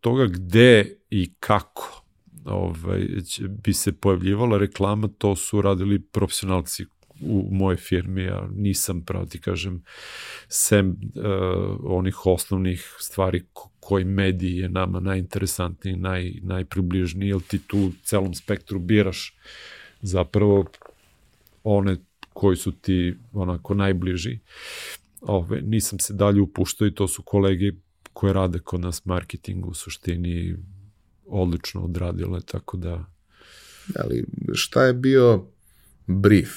[0.02, 2.04] toga gde i kako
[2.46, 3.08] ovaj,
[3.50, 6.86] bi se pojavljivala reklama, to su radili profesionalci
[7.22, 9.84] u moje firmi, ja nisam, pravo ti kažem,
[10.48, 11.26] sem uh,
[11.84, 13.44] onih osnovnih stvari
[13.80, 19.36] koji mediji je nama najinteresantniji, naj, najpribližniji, jer ti tu u celom spektru biraš
[20.02, 20.66] zapravo
[21.64, 21.98] one
[22.34, 24.40] koji su ti onako najbliži
[25.22, 27.72] ove, nisam se dalje upuštao i to su kolege
[28.14, 30.56] koje rade kod nas marketing u suštini
[31.26, 33.06] odlično odradile, tako da...
[33.96, 35.46] Ali šta je bio
[36.08, 36.50] brief?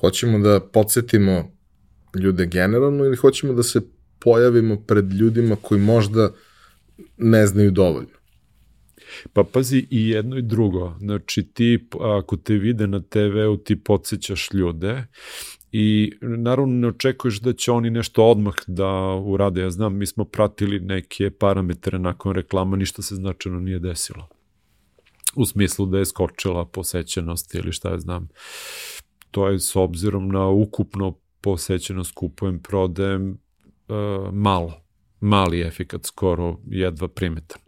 [0.00, 1.52] Hoćemo da podsjetimo
[2.14, 3.80] ljude generalno ili hoćemo da se
[4.18, 6.30] pojavimo pred ljudima koji možda
[7.16, 8.18] ne znaju dovoljno?
[9.32, 10.96] Pa pazi i jedno i drugo.
[10.98, 15.06] Znači ti, ako te vide na TV-u, ti podsjećaš ljude
[15.76, 18.90] i naravno ne očekuješ da će oni nešto odmah da
[19.24, 19.60] urade.
[19.60, 24.28] Ja znam, mi smo pratili neke parametre nakon reklama, ništa se značajno nije desilo.
[25.36, 28.28] U smislu da je skočila posećenost ili šta ja znam.
[29.30, 34.80] To je s obzirom na ukupno posećenost kupujem, prodajem uh, malo.
[35.20, 37.62] Mali efikat, skoro jedva primetan.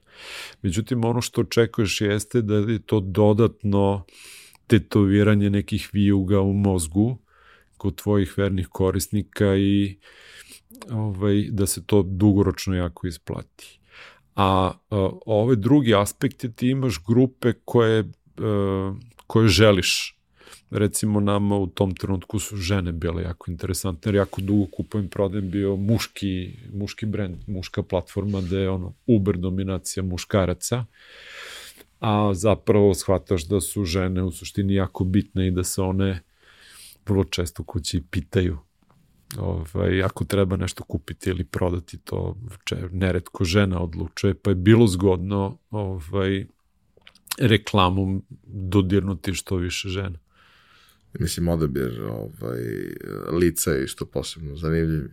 [0.62, 4.04] Međutim, ono što očekuješ jeste da je to dodatno
[4.66, 7.26] tetoviranje nekih vijuga u mozgu,
[7.77, 9.99] kod tvojih vernih korisnika i
[10.91, 13.81] ovaj, da se to dugoročno jako isplati.
[14.37, 14.72] A,
[15.27, 18.05] ove drugi aspekte ti imaš grupe koje,
[18.39, 18.95] a,
[19.27, 20.12] koje želiš.
[20.70, 25.51] Recimo nama u tom trenutku su žene bile jako interesantne, jer jako dugo kupujem prodajem
[25.51, 30.85] bio muški, muški brend, muška platforma gde je ono uber dominacija muškaraca
[32.01, 36.22] a zapravo shvataš da su žene u suštini jako bitne i da se one
[37.09, 38.59] vrlo često kući pitaju
[39.38, 44.86] ovaj, ako treba nešto kupiti ili prodati, to če, neretko žena odlučuje, pa je bilo
[44.86, 46.46] zgodno ovaj,
[47.38, 50.18] reklamom dodirnuti što više žena.
[51.18, 52.61] Mislim, odabir ovaj,
[53.32, 55.04] lica i što posebno zanimljiv.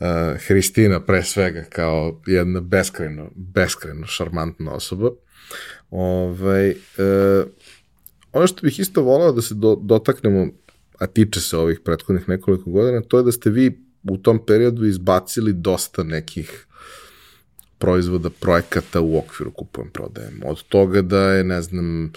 [0.00, 0.06] Uh,
[0.46, 5.10] Hristina pre svega kao jedna beskreno, beskreno šarmantna osoba.
[5.90, 6.76] Ovaj, uh,
[8.32, 10.46] ono što bih isto volao da se do, dotaknemo
[10.98, 14.86] a tiče se ovih prethodnih nekoliko godina, to je da ste vi u tom periodu
[14.86, 16.66] izbacili dosta nekih
[17.78, 20.40] proizvoda, projekata u okviru kupujem prodajem.
[20.44, 22.12] Od toga da je, ne znam,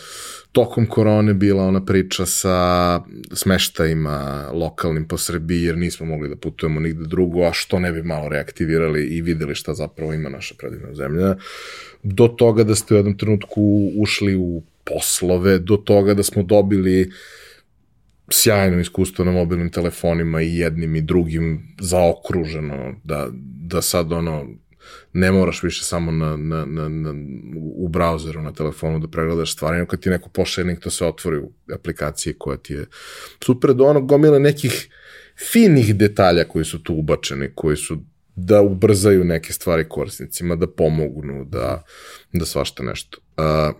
[0.51, 2.99] tokom korone bila ona priča sa
[3.31, 8.03] smeštajima lokalnim po Srbiji, jer nismo mogli da putujemo nigde drugo, a što ne bi
[8.03, 11.35] malo reaktivirali i videli šta zapravo ima naša predivna zemlja.
[12.03, 17.01] Do toga da ste u jednom trenutku ušli u poslove, do toga da smo dobili
[17.01, 17.13] uh,
[18.31, 23.27] sjajno iskustvo na mobilnim telefonima i jednim i drugim zaokruženo, da,
[23.61, 24.47] da sad ono,
[25.13, 27.13] ne moraš više samo na, na, na, na,
[27.75, 31.37] u brauzeru na telefonu da pregledaš stvari, nego kad ti neko pošalje to se otvori
[31.37, 32.85] u aplikaciji koja ti je
[33.43, 34.89] super, do onog gomila nekih
[35.51, 37.97] finih detalja koji su tu ubačeni, koji su
[38.35, 41.83] da ubrzaju neke stvari korisnicima, da pomognu, da,
[42.33, 43.17] da svašta nešto.
[43.37, 43.75] Uh,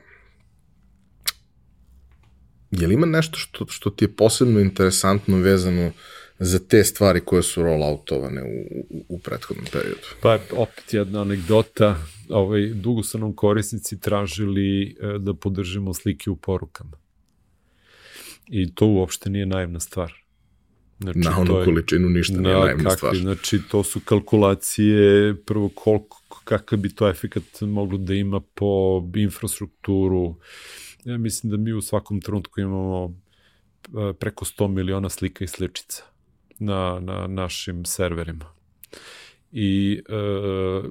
[2.72, 5.92] je li ima nešto što, što ti je posebno interesantno vezano
[6.40, 10.08] za te stvari koje su rolloutovane u, u, u prethodnom periodu.
[10.22, 11.98] Pa opet jedna anegdota,
[12.30, 16.98] ovaj, dugo su nam korisnici tražili e, da podržimo slike u porukama.
[18.48, 20.14] I to uopšte nije naivna stvar.
[21.00, 23.16] Znači, na onu je, količinu ništa nije naivna kakvi, stvar.
[23.16, 30.36] Znači, to su kalkulacije, prvo koliko, kakav bi to efekat moglo da ima po infrastrukturu.
[31.06, 33.14] Ja mislim da mi u svakom trenutku imamo
[33.88, 36.04] e, preko 100 miliona slika i sličica
[36.60, 38.46] na, na našim serverima.
[39.52, 40.90] I e,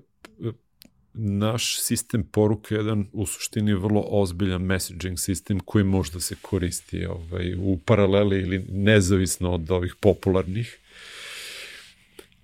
[1.15, 6.37] naš sistem poruke je jedan u suštini vrlo ozbiljan messaging sistem koji može da se
[6.43, 10.79] koristi ovaj, u paraleli ili nezavisno od ovih popularnih.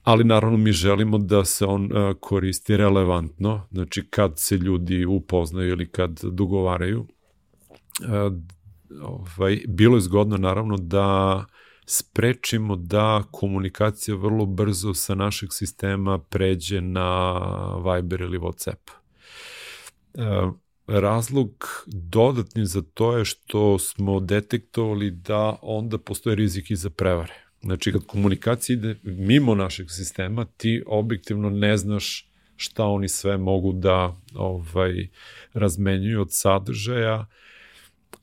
[0.03, 5.69] Ali naravno mi želimo da se on uh, koristi relevantno, znači kad se ljudi upoznaju
[5.69, 7.07] ili kad dogovaraju.
[8.01, 8.33] Uh,
[9.03, 11.45] ovaj, bilo je zgodno naravno da
[11.87, 17.41] sprečimo da komunikacija vrlo brzo sa našeg sistema pređe na
[17.77, 18.91] Viber ili WhatsApp.
[20.15, 20.51] E,
[20.87, 27.35] razlog dodatni za to je što smo detektovali da onda postoje rizik i za prevare.
[27.63, 33.73] Znači, kad komunikacija ide mimo našeg sistema, ti objektivno ne znaš šta oni sve mogu
[33.73, 35.09] da ovaj
[35.53, 37.27] razmenjuju od sadržaja,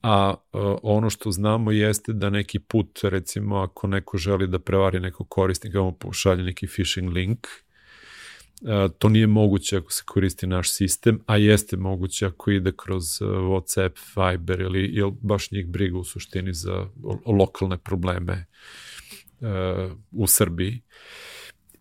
[0.01, 4.99] a uh, ono što znamo jeste da neki put, recimo, ako neko želi da prevari
[4.99, 10.71] nekog korisnika, mu pošalje neki phishing link, uh, to nije moguće ako se koristi naš
[10.71, 16.03] sistem, a jeste moguće ako ide kroz uh, WhatsApp, Viber ili, baš njih briga u
[16.03, 16.87] suštini za
[17.25, 18.45] lokalne probleme
[20.11, 20.81] u Srbiji.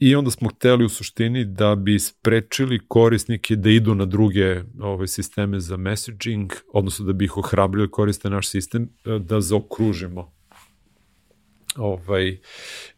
[0.00, 5.06] I onda smo hteli u suštini da bi sprečili korisnike da idu na druge ove
[5.06, 10.32] sisteme za messaging, odnosno da bi ih ohrabrili da koriste naš sistem, e, da zaokružimo
[11.76, 12.38] ovaj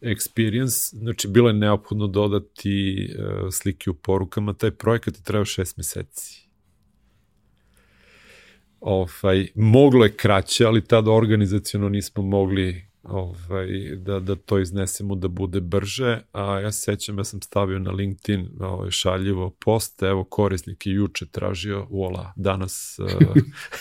[0.01, 5.77] experience, znači bilo je neophodno dodati uh, slike u porukama, taj projekat je trebao šest
[5.77, 6.49] meseci.
[8.79, 15.27] Ovaj, moglo je kraće, ali tada organizacijono nismo mogli ovaj, da, da to iznesemo da
[15.27, 20.23] bude brže, a ja se sećam, ja sam stavio na LinkedIn ovaj, šaljivo post, evo
[20.23, 23.35] korisnik je juče tražio, vola, danas, uh,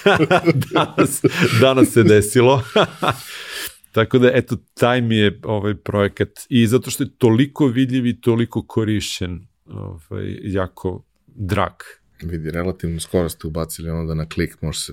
[0.75, 1.23] danas,
[1.61, 2.63] danas se desilo.
[3.93, 8.21] Tako da, eto, taj mi je ovaj projekat i zato što je toliko vidljiv i
[8.21, 11.73] toliko korišćen, ovaj, jako drag.
[12.23, 14.93] Vidi, relativno skoro ste ubacili ono da na klik može se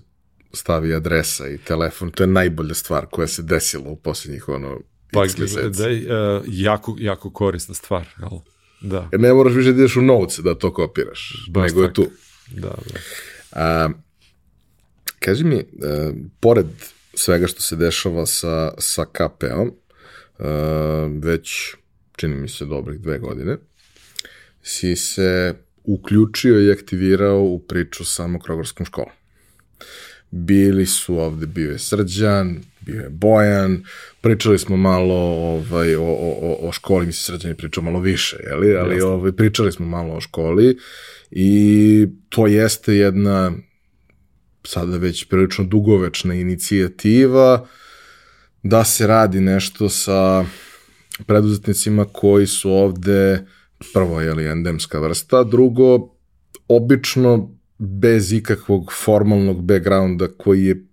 [0.53, 4.79] stavi adresa i telefon, to je najbolja stvar koja se desila u poslednjih ono
[5.11, 5.25] pa,
[5.69, 8.39] da je uh, jako, jako korisna stvar, jel?
[8.81, 9.09] Da.
[9.11, 11.89] Jer ne moraš više da ideš u notes da to kopiraš, Baš nego tak.
[11.89, 12.11] je tu.
[12.55, 12.99] Da, da.
[13.51, 13.89] A,
[15.19, 16.67] kaži mi, uh, pored
[17.13, 20.45] svega što se dešava sa, sa KP-om, uh,
[21.23, 21.75] već,
[22.15, 23.57] čini mi se, dobrih dve godine,
[24.63, 29.19] si se uključio i aktivirao u priču sa Mokrogorskom školom
[30.31, 33.83] bili su ovde, bio je Srđan, bio je Bojan,
[34.21, 38.75] pričali smo malo ovaj, o, o, o školi, mislim Srđan je pričao malo više, jeli?
[38.75, 40.77] ali ovaj, pričali smo malo o školi
[41.31, 43.51] i to jeste jedna
[44.63, 47.67] sada već prilično dugovečna inicijativa
[48.63, 50.45] da se radi nešto sa
[51.25, 53.45] preduzetnicima koji su ovde
[53.93, 56.15] prvo je li endemska vrsta, drugo
[56.67, 60.85] obično bez ikakvog formalnog backgrounda koji je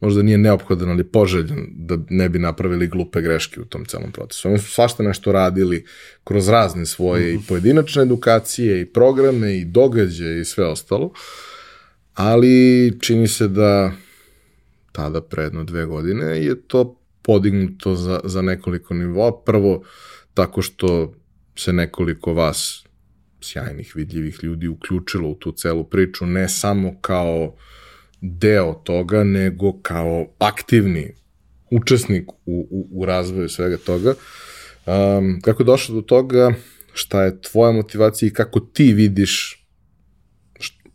[0.00, 4.48] možda nije neophodan, ali poželjan da ne bi napravili glupe greške u tom celom procesu.
[4.48, 5.84] Oni su svašta nešto radili
[6.24, 7.46] kroz razne svoje i mhm.
[7.48, 11.12] pojedinačne edukacije i programe i događaje i sve ostalo,
[12.14, 13.92] ali čini se da
[14.92, 19.42] tada predno dve godine je to podignuto za, za nekoliko nivoa.
[19.44, 19.82] Prvo,
[20.34, 21.14] tako što
[21.56, 22.84] se nekoliko vas
[23.42, 27.56] sjajnih, vidljivih ljudi uključilo u tu celu priču, ne samo kao
[28.20, 31.14] deo toga, nego kao aktivni
[31.70, 34.14] učesnik u, u, u razvoju svega toga.
[34.86, 36.54] Um, kako je došlo do toga,
[36.92, 39.62] šta je tvoja motivacija i kako ti vidiš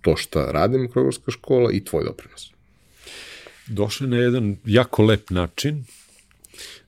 [0.01, 2.51] to šta radi Mikrogorska škola i tvoj doprinos?
[3.67, 5.85] Došlo je na jedan jako lep način.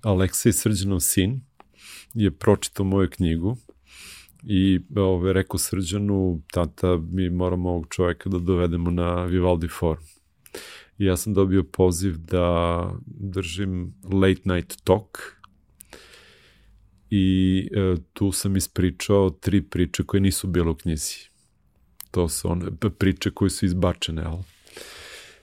[0.01, 1.41] Aleksej Srđanov sin
[2.13, 3.57] je pročitao moju knjigu
[4.43, 10.03] I ove, rekao Srđanu, tata, mi moramo ovog čoveka da dovedemo na Vivaldi Forum.
[10.97, 15.17] I ja sam dobio poziv da držim late night talk
[17.09, 21.15] i e, tu sam ispričao tri priče koje nisu bile u knjizi.
[22.11, 22.65] To su one
[22.99, 24.43] priče koje su izbačene, ali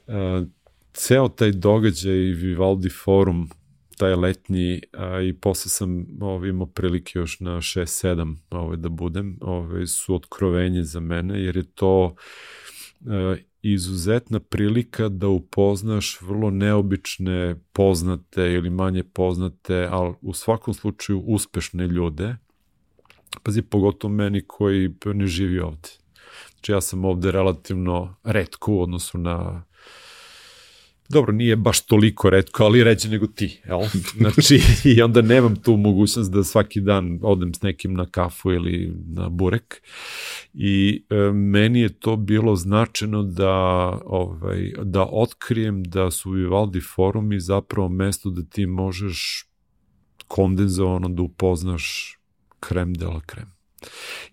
[0.07, 0.47] e,
[0.93, 3.51] ceo taj događaj Vivaldi Forum
[3.97, 9.39] taj letnji a, i posle sam ovaj, imao prilike još na 6-7 ovaj, da budem,
[9.41, 12.15] ovaj, su otkrovenje za mene, jer je to
[13.07, 21.23] a, izuzetna prilika da upoznaš vrlo neobične, poznate ili manje poznate, ali u svakom slučaju
[21.27, 22.37] uspešne ljude,
[23.43, 25.89] pazi, pogotovo meni koji ne živi ovde.
[26.51, 29.65] Znači ja sam ovde relativno redko u odnosu na
[31.09, 33.81] dobro, nije baš toliko redko, ali ređe nego ti, jel?
[34.19, 38.95] Znači, i onda nemam tu mogućnost da svaki dan odem s nekim na kafu ili
[39.07, 39.83] na burek.
[40.55, 43.55] I e, meni je to bilo značajno da,
[44.05, 49.49] ovaj, da otkrijem da su Vivaldi forumi zapravo mesto da ti možeš
[50.29, 52.17] kondenzovano da upoznaš
[52.61, 53.57] krem de la krem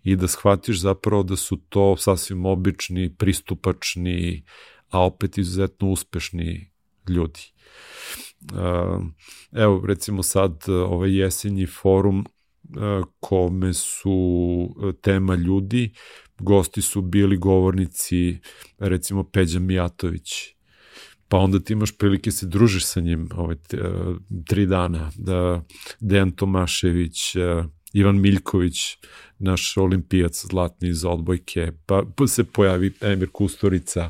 [0.03, 4.43] i da shvatiš zapravo da su to sasvim obični, pristupačni,
[4.93, 6.71] a opet izuzetno uspešni
[7.09, 7.39] ljudi.
[9.51, 12.25] Evo, recimo sad ovaj jesenji forum
[13.19, 14.15] kome su
[15.01, 15.93] tema ljudi,
[16.39, 18.39] gosti su bili govornici,
[18.79, 20.31] recimo Peđa Mijatović,
[21.27, 23.55] pa onda ti imaš prilike se družiš sa njim ovaj,
[24.47, 25.63] tri dana, da
[25.99, 27.35] Dejan Tomašević,
[27.93, 28.97] Ivan Miljković,
[29.39, 34.09] naš olimpijac zlatni iz odbojke, pa, pa se pojavi Emir Kusturica,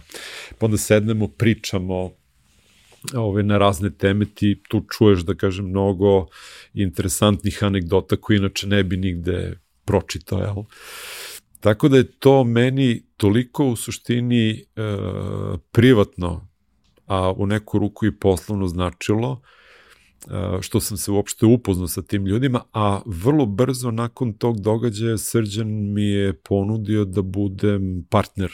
[0.59, 2.11] pa onda sednemo, pričamo,
[3.15, 6.27] ove, na razne teme, ti tu čuješ, da kažem, mnogo
[6.73, 10.63] interesantnih anegdota koje inače ne bi nigde pročitao, jel?
[11.59, 14.63] Tako da je to meni toliko u suštini e,
[15.71, 16.47] privatno,
[17.05, 19.41] a u neku ruku i poslovno značilo,
[20.61, 25.93] što sam se uopšte upoznao sa tim ljudima, a vrlo brzo nakon tog događaja Srđan
[25.93, 28.51] mi je ponudio da budem partner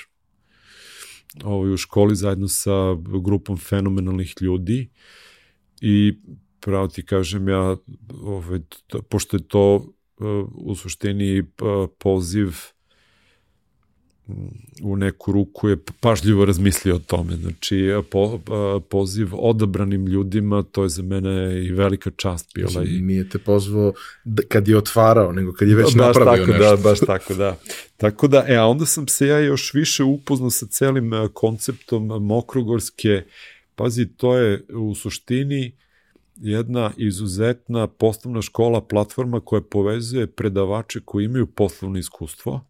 [1.44, 4.90] ovaj, u školi zajedno sa grupom fenomenalnih ljudi.
[5.82, 6.14] I
[6.60, 7.78] pravo ti kažem ja,
[8.22, 9.94] ovaj, to, pošto je to
[10.56, 11.44] u suštini
[11.98, 12.56] poziv
[14.84, 17.36] u neku ruku je pažljivo razmislio o tome.
[17.36, 18.40] Znači, po,
[18.90, 22.70] poziv odabranim ljudima, to je za mene i velika čast bila.
[22.70, 23.02] Znači, I...
[23.02, 23.94] Nije te pozvao
[24.48, 26.76] kad je otvarao, nego kad je već baš napravio tako, nešto.
[26.76, 27.58] Da, baš tako, da.
[27.98, 33.24] Tako da, e, a onda sam se ja još više upoznao sa celim konceptom Mokrogorske,
[33.76, 35.72] pazi, to je u suštini
[36.42, 42.69] jedna izuzetna poslovna škola, platforma koja povezuje predavače koji imaju poslovno iskustvo,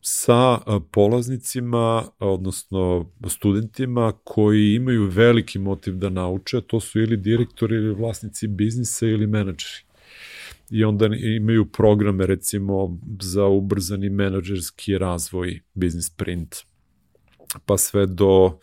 [0.00, 0.58] sa
[0.90, 8.48] polaznicima, odnosno studentima koji imaju veliki motiv da nauče, to su ili direktori ili vlasnici
[8.48, 9.86] biznisa ili menadžeri.
[10.70, 16.56] I onda imaju programe recimo za ubrzani menadžerski razvoj Business Print,
[17.66, 18.58] pa sve do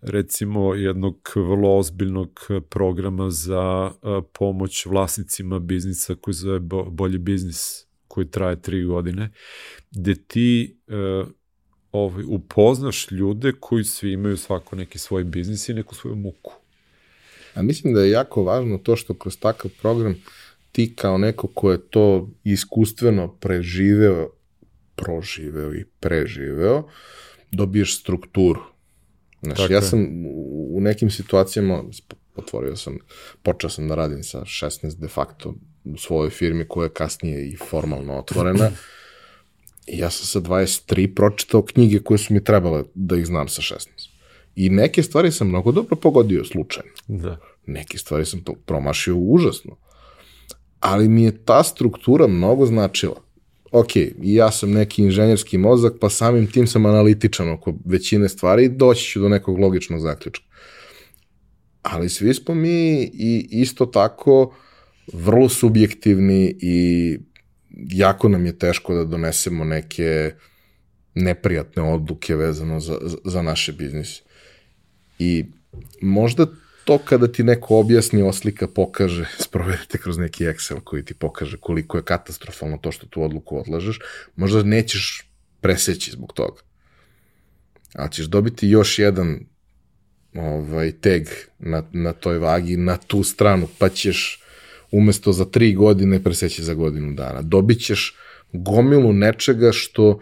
[0.00, 3.92] recimo jednog vrlo ozbiljnog programa za
[4.32, 6.60] pomoć vlasnicima biznisa koji zove
[6.90, 7.87] Bolji biznis
[8.18, 9.30] koji traje tri godine,
[9.90, 11.28] gde ti uh,
[11.92, 16.52] ovaj, upoznaš ljude koji svi imaju svako neki svoj biznis i neku svoju muku.
[17.54, 20.14] A mislim da je jako važno to što kroz takav program
[20.72, 24.30] ti kao neko ko je to iskustveno preživeo,
[24.94, 26.88] proživeo i preživeo,
[27.52, 28.62] dobiješ strukturu.
[29.42, 30.06] Znaš, Tako ja sam
[30.70, 31.84] u nekim situacijama,
[32.36, 32.98] otvorio sam,
[33.42, 35.54] počeo sam da radim sa 16 de facto
[35.94, 38.70] u svojoj firmi koja je kasnije i formalno otvorena.
[39.86, 43.62] I ja sam sa 23 pročitao knjige koje su mi trebale da ih znam sa
[43.62, 43.86] 16.
[44.56, 46.90] I neke stvari sam mnogo dobro pogodio slučajno.
[47.06, 47.38] Da.
[47.66, 49.76] Neke stvari sam to promašio užasno.
[50.80, 53.22] Ali mi je ta struktura mnogo značila.
[53.72, 53.88] Ok,
[54.22, 59.04] ja sam neki inženjerski mozak, pa samim tim sam analitičan oko većine stvari i doći
[59.04, 60.44] ću do nekog logičnog zaključka.
[61.82, 64.54] Ali svi smo mi i isto tako uh,
[65.12, 67.18] vrlo subjektivni i
[67.70, 70.32] jako nam je teško da donesemo neke
[71.14, 74.22] neprijatne odluke vezano za, za naše biznise.
[75.18, 75.44] I
[76.00, 76.46] možda
[76.84, 81.96] to kada ti neko objasni, oslika, pokaže, sprovedete kroz neki Excel koji ti pokaže koliko
[81.96, 83.98] je katastrofalno to što tu odluku odlažeš,
[84.36, 85.30] možda nećeš
[85.60, 86.62] preseći zbog toga.
[87.94, 89.40] Ali ćeš dobiti još jedan
[90.34, 91.22] ovaj, tag
[91.58, 94.42] na, na toj vagi, na tu stranu, pa ćeš
[94.92, 97.42] umesto za tri godine preseći za godinu dana.
[97.42, 98.16] Dobit ćeš
[98.52, 100.20] gomilu nečega što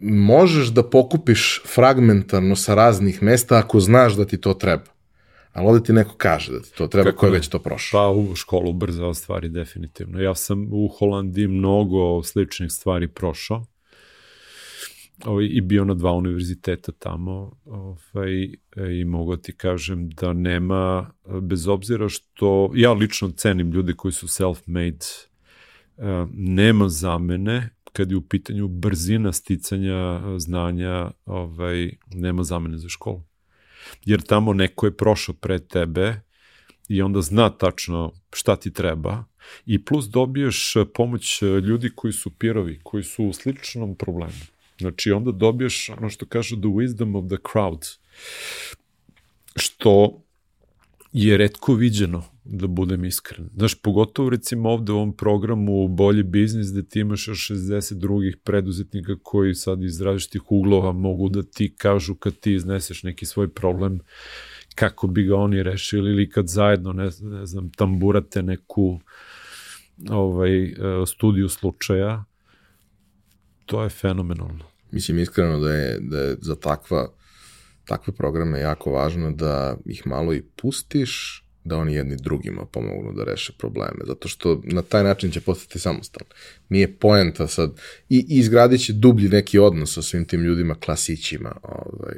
[0.00, 4.84] možeš da pokupiš fragmentarno sa raznih mesta ako znaš da ti to treba.
[5.52, 8.00] Ali ovde ti neko kaže da ti to treba, Kako ko je već to prošao.
[8.00, 10.20] Pa u školu ubrzao stvari definitivno.
[10.20, 13.66] Ja sam u Holandiji mnogo sličnih stvari prošao
[15.24, 18.52] ovaj, i bio na dva univerziteta tamo ovaj,
[19.00, 21.10] i mogu ti kažem da nema,
[21.42, 25.26] bez obzira što ja lično cenim ljude koji su self-made,
[25.98, 32.88] eh, nema za mene kad je u pitanju brzina sticanja znanja, ovaj, nema zamene za
[32.88, 33.22] školu.
[34.04, 36.20] Jer tamo neko je prošao pre tebe
[36.88, 39.24] i onda zna tačno šta ti treba
[39.66, 44.57] i plus dobiješ pomoć ljudi koji su pirovi, koji su u sličnom problemu.
[44.78, 47.98] Znači onda dobiješ ono što kažu the wisdom of the crowd,
[49.56, 50.22] što
[51.12, 53.48] je redko viđeno, da budem iskren.
[53.56, 58.36] Znaš, pogotovo recimo ovde u ovom programu Bolji biznis, gde ti imaš još 60 drugih
[58.44, 63.48] preduzetnika koji sad iz različitih uglova mogu da ti kažu kad ti izneseš neki svoj
[63.48, 64.00] problem,
[64.74, 69.00] kako bi ga oni rešili ili kad zajedno, ne, ne znam, tamburate neku
[70.10, 70.74] ovaj, e,
[71.06, 72.24] studiju slučaja,
[73.66, 74.64] to je fenomenalno.
[74.90, 77.12] Mislim iskreno da je, da je za takva,
[77.84, 83.24] takve programe jako važno da ih malo i pustiš, da oni jedni drugima pomognu da
[83.24, 86.30] reše probleme, zato što na taj način će postati samostalni.
[86.68, 87.70] Nije poenta sad,
[88.08, 92.14] i, i izgradit će dublji neki odnos sa svim tim ljudima, klasićima, ovaj,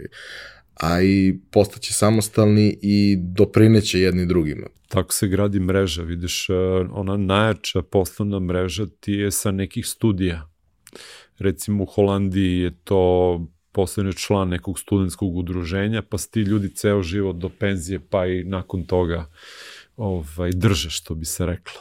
[0.74, 4.66] a i postaće samostalni i doprineće jedni drugima.
[4.88, 6.54] Tako se gradi mreža, vidiš, e,
[6.90, 10.49] ona najjača poslovna mreža ti je sa nekih studija.
[11.40, 13.40] Recimo u Holandiji je to
[13.72, 18.84] postane član nekog studentskog udruženja, pa ti ljudi ceo život do penzije, pa i nakon
[18.84, 19.30] toga
[19.96, 21.80] ovaj, drže, što bi se reklo.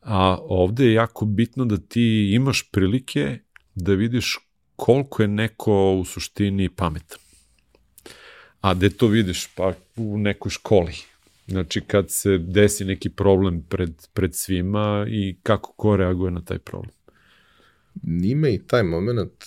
[0.00, 3.38] A ovde je jako bitno da ti imaš prilike
[3.74, 4.38] da vidiš
[4.76, 7.18] koliko je neko u suštini pametan.
[8.60, 9.46] A gde to vidiš?
[9.56, 10.94] Pa u nekoj školi.
[11.46, 16.58] Znači kad se desi neki problem pred, pred svima i kako ko reaguje na taj
[16.58, 16.92] problem.
[18.22, 19.44] Ima i taj moment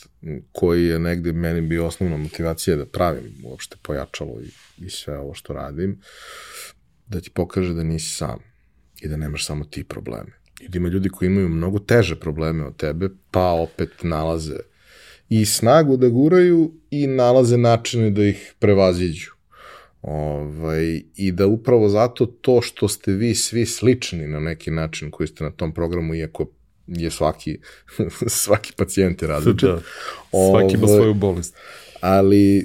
[0.52, 5.34] koji je negde meni bio osnovna motivacija da pravim uopšte pojačalo i, i sve ovo
[5.34, 6.00] što radim,
[7.08, 8.40] da ti pokaže da nisi sam
[9.02, 10.32] i da nemaš samo ti probleme.
[10.62, 14.58] I da ima ljudi koji imaju mnogo teže probleme od tebe, pa opet nalaze
[15.30, 19.32] i snagu da guraju i nalaze načine da ih prevaziđu.
[20.02, 25.28] Ovaj, I da upravo zato to što ste vi svi slični na neki način koji
[25.28, 26.52] ste na tom programu, iako
[26.88, 27.58] je svaki,
[28.28, 29.70] svaki pacijent je različit.
[29.70, 29.82] Da,
[30.52, 31.56] svaki ima ovaj, svoju bolest.
[32.02, 32.64] Ali e,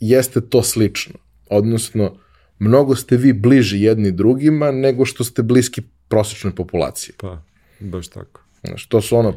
[0.00, 1.14] jeste to slično.
[1.50, 2.18] Odnosno,
[2.58, 7.14] mnogo ste vi bliži jedni drugima nego što ste bliski prosečnoj populaciji.
[7.18, 7.42] Pa,
[7.80, 8.40] baš tako.
[8.66, 9.34] Znaš, to su ono,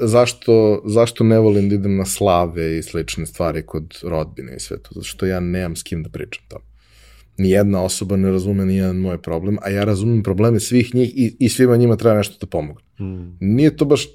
[0.00, 4.82] zašto, zašto ne volim da idem na slave i slične stvari kod rodbine i sve
[4.82, 6.64] to, zato što ja nemam s kim da pričam tamo.
[7.38, 11.48] Nijedna osoba ne razume nijedan moj problem, a ja razumem probleme svih njih i, i
[11.48, 12.82] svima njima treba nešto da pomogne.
[13.00, 13.36] Mm.
[13.40, 14.08] Nije to baš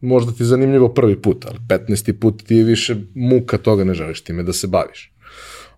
[0.00, 2.12] možda ti zanimljivo prvi put, ali 15.
[2.12, 5.12] put ti je više muka toga ne želiš time da se baviš.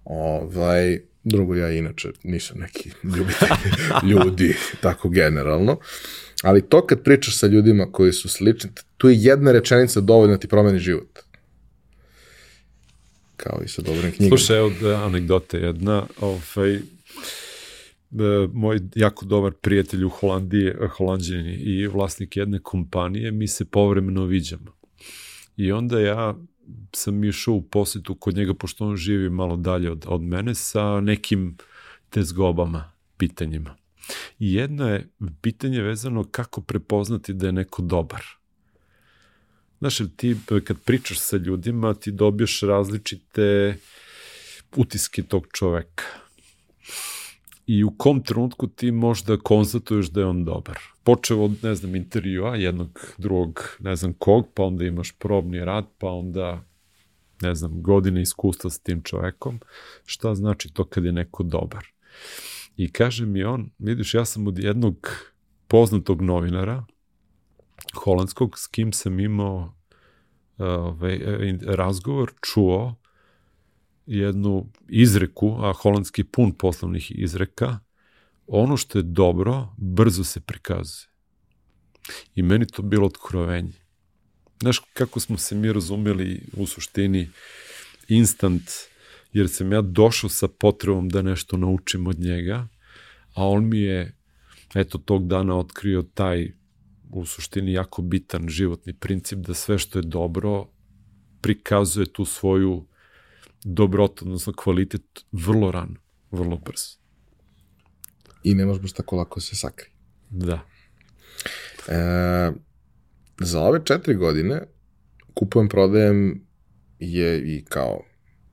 [0.05, 3.49] Ovaj, drugo, ja inače nisam neki ljubitelj
[4.11, 5.78] ljudi, tako generalno.
[6.43, 10.40] Ali to kad pričaš sa ljudima koji su slični, tu je jedna rečenica dovoljna da
[10.40, 11.19] ti promeni život.
[13.39, 14.36] Kao i sa dobrim knjigama.
[14.36, 16.06] Slušaj, evo da, anegdote jedna.
[16.20, 16.81] Ovaj, e,
[18.52, 24.73] moj jako dobar prijatelj u Holandiji, Holandjani i vlasnik jedne kompanije, mi se povremeno viđamo.
[25.56, 26.35] I onda ja
[26.94, 31.01] sam išao u posetu kod njega, pošto on živi malo dalje od, od mene, sa
[31.01, 31.56] nekim
[32.10, 33.77] tezgobama, pitanjima.
[34.39, 35.09] I jedno je
[35.40, 38.23] pitanje vezano kako prepoznati da je neko dobar.
[39.79, 43.77] Znaš, ti kad pričaš sa ljudima, ti dobiješ različite
[44.77, 46.05] utiske tog čoveka.
[47.67, 50.79] I u kom trenutku ti možda konstatuješ da je on dobar.
[51.03, 55.87] Počeo od, ne znam, intervjua jednog, drugog, ne znam kog, pa onda imaš probni rad,
[55.99, 56.65] pa onda
[57.43, 59.61] ne znam, godine iskustva s tim čovekom,
[60.05, 61.87] šta znači to kad je neko dobar.
[62.77, 65.11] I kaže mi on, vidiš, ja sam od jednog
[65.67, 66.85] poznatog novinara,
[67.94, 69.74] holandskog, s kim sam imao
[70.59, 71.20] ovaj,
[71.66, 72.94] razgovor, čuo
[74.06, 77.78] jednu izreku, a holandski pun poslovnih izreka,
[78.47, 81.09] ono što je dobro, brzo se prikazuje.
[82.35, 83.73] I meni to bilo otkrovenje.
[84.60, 87.28] Znaš kako smo se mi razumeli u suštini
[88.09, 88.70] instant
[89.32, 92.69] jer sam ja došao sa potrebom da nešto naučim od njega,
[93.35, 94.16] a on mi je
[94.74, 96.52] eto tog dana otkrio taj
[97.10, 100.66] u suštini jako bitan životni princip da sve što je dobro
[101.40, 102.86] prikazuje tu svoju
[103.64, 106.98] dobrotu, odnosno kvalitet vrlo rano, vrlo brzo.
[108.44, 109.90] I ne može baš tako lako se sakri.
[110.30, 110.60] Da.
[111.89, 112.52] E,
[113.40, 114.62] za ove četiri godine
[115.35, 116.47] kupujem, prodajem
[116.98, 118.01] je i kao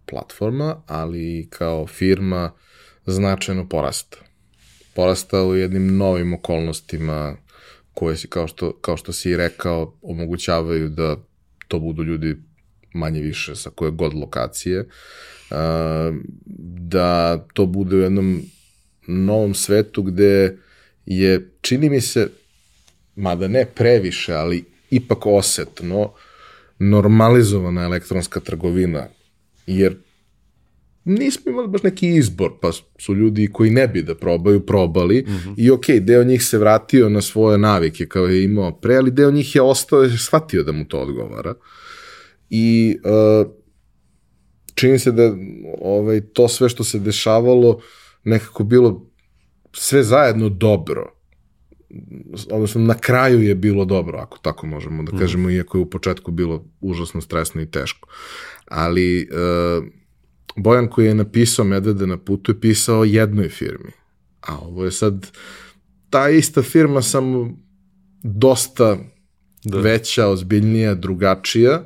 [0.05, 2.51] platforma, ali i kao firma
[3.05, 4.17] značajno porasta.
[4.95, 7.37] Porasta u jednim novim okolnostima
[7.95, 11.17] koje si, kao što, kao što si i rekao, omogućavaju da
[11.67, 12.35] to budu ljudi
[12.93, 14.87] manje više sa koje god lokacije,
[16.89, 18.41] da to bude u jednom
[19.07, 20.57] novom svetu gde
[21.05, 22.29] je, čini mi se,
[23.15, 26.11] mada ne previše, ali ipak osetno,
[26.79, 29.07] normalizovana elektronska trgovina,
[29.67, 29.95] jer
[31.05, 35.31] nismo imali baš neki izbor, pa su ljudi koji ne bi da probaju, probali mm
[35.31, 35.53] -hmm.
[35.57, 39.31] i ok, deo njih se vratio na svoje navike kao je imao pre, ali deo
[39.31, 41.53] njih je ostao, je shvatio da mu to odgovara.
[42.49, 43.51] I uh,
[44.75, 45.35] čini se da
[45.81, 47.81] ovaj, to sve što se dešavalo
[48.23, 49.11] nekako bilo
[49.73, 51.11] sve zajedno dobro.
[52.51, 55.19] Odnosno, na kraju je bilo dobro, ako tako možemo da mhm.
[55.19, 55.51] kažemo, mm.
[55.51, 58.09] iako je u početku bilo užasno stresno i teško.
[58.65, 59.85] Ali uh,
[60.55, 63.91] Bojan koji je napisao Medvede na putu je pisao jednoj firmi.
[64.41, 65.27] A ovo je sad
[66.09, 67.57] ta ista firma, samo
[68.23, 68.97] dosta
[69.63, 69.79] da.
[69.79, 71.83] veća, ozbiljnija, drugačija.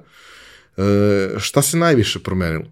[0.78, 2.72] E, šta se najviše promenilo?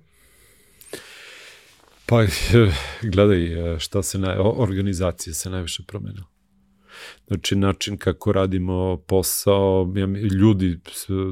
[2.05, 2.25] Pa,
[3.13, 6.25] gledaj, e, šta se, na, organizacija se najviše promenila.
[7.27, 9.93] Znači, način kako radimo posao,
[10.39, 10.79] ljudi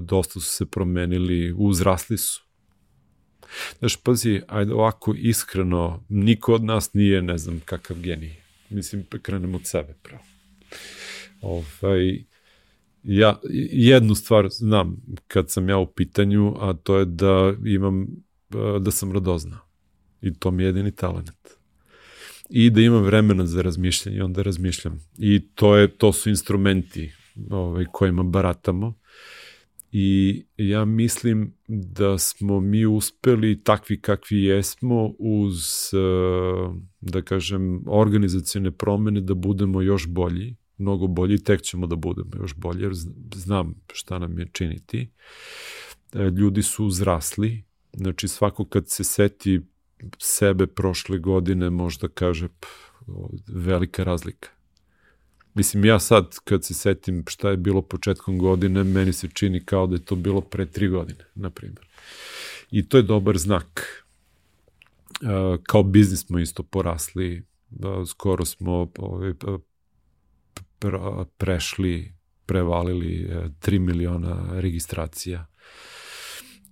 [0.01, 2.44] dosta su se promenili, uzrasli su.
[3.79, 8.35] Znaš, pazi, ajde ovako iskreno, niko od nas nije, ne znam, kakav genij.
[8.69, 10.23] Mislim, krenemo od sebe, pravo.
[11.41, 12.23] Ovaj,
[13.03, 13.39] ja
[13.73, 18.07] jednu stvar znam kad sam ja u pitanju, a to je da imam,
[18.79, 19.59] da sam radozna.
[20.21, 21.47] I to mi je jedini talent.
[22.49, 24.99] I da imam vremena za razmišljanje, onda razmišljam.
[25.17, 27.11] I to, je, to su instrumenti
[27.49, 28.93] ovaj, kojima baratamo
[29.97, 35.63] i ja mislim da smo mi uspeli takvi kakvi jesmo uz,
[35.93, 42.31] eh, da kažem, organizacijone promene da budemo još bolji, mnogo bolji, tek ćemo da budemo
[42.35, 42.91] još bolji, jer
[43.35, 45.09] znam šta nam je činiti.
[46.13, 47.63] Eh, ljudi su uzrasli,
[47.93, 49.61] znači svako kad se seti
[50.17, 52.47] sebe prošle godine možda kaže
[53.47, 54.54] velika razlika.
[55.55, 59.87] Mislim, ja sad, kad se setim šta je bilo početkom godine, meni se čini kao
[59.87, 61.87] da je to bilo pre tri godine, na primjer.
[62.71, 64.01] I to je dobar znak.
[65.21, 69.33] Uh, kao biznis smo isto porasli, uh, skoro smo ovaj,
[71.37, 72.13] prešli,
[72.45, 73.29] prevalili
[73.59, 75.45] 3 miliona registracija.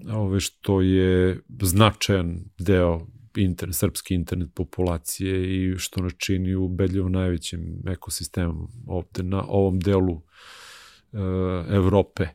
[0.09, 3.07] Ove što je značajan deo
[3.41, 10.13] internet, srpski internet populacije i što nas čini ubedljivo najvećim ekosistemom ovde na ovom delu
[10.13, 10.21] uh,
[11.69, 12.27] Evrope,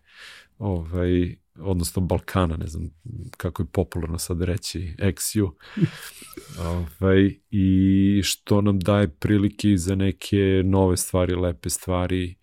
[0.59, 2.91] ovaj, odnosno Balkana, ne znam
[3.37, 5.51] kako je popularno sad reći, Exiju,
[7.01, 12.35] ovaj, i što nam daje prilike za neke nove stvari, lepe stvari,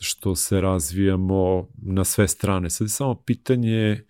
[0.00, 2.70] što se razvijamo na sve strane.
[2.70, 4.04] Sad je samo pitanje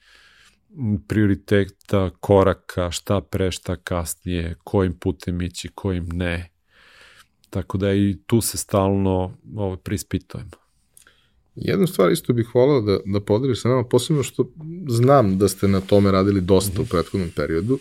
[1.09, 6.51] prioriteta, koraka, šta pre, šta kasnije, kojim putem ići, kojim ne.
[7.51, 10.51] Tako da i tu se stalno ovo, prispitujemo.
[11.55, 14.53] Jednu stvar isto bih volao da, da podeliš sa nama, posebno što
[14.89, 16.81] znam da ste na tome radili dosta mm -hmm.
[16.81, 16.91] u mhm.
[16.91, 17.79] prethodnom periodu.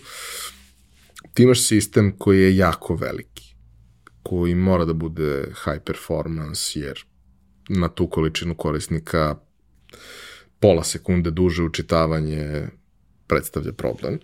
[1.33, 3.55] Ti imaš sistem koji je jako veliki,
[4.23, 7.03] koji mora da bude high performance, jer
[7.69, 9.35] na tu količinu korisnika
[10.59, 12.67] pola sekunde duže učitavanje
[13.27, 14.19] predstavlja problem.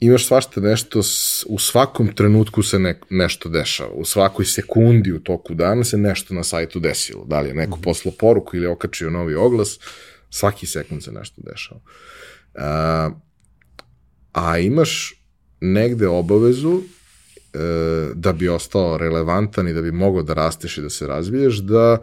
[0.00, 1.00] Imaš svašta nešto,
[1.46, 6.34] u svakom trenutku se ne, nešto dešava, u svakoj sekundi u toku dana se nešto
[6.34, 7.24] na sajtu desilo.
[7.24, 7.82] Da li je neko mhm.
[7.82, 9.78] poslao poruku ili okačio novi oglas,
[10.30, 11.80] svaki sekund se nešto dešava.
[12.54, 13.10] A,
[14.32, 15.14] a imaš
[15.60, 17.58] negde obavezu e,
[18.14, 21.98] da bi ostao relevantan i da bi mogao da rasteš i da se razviješ, da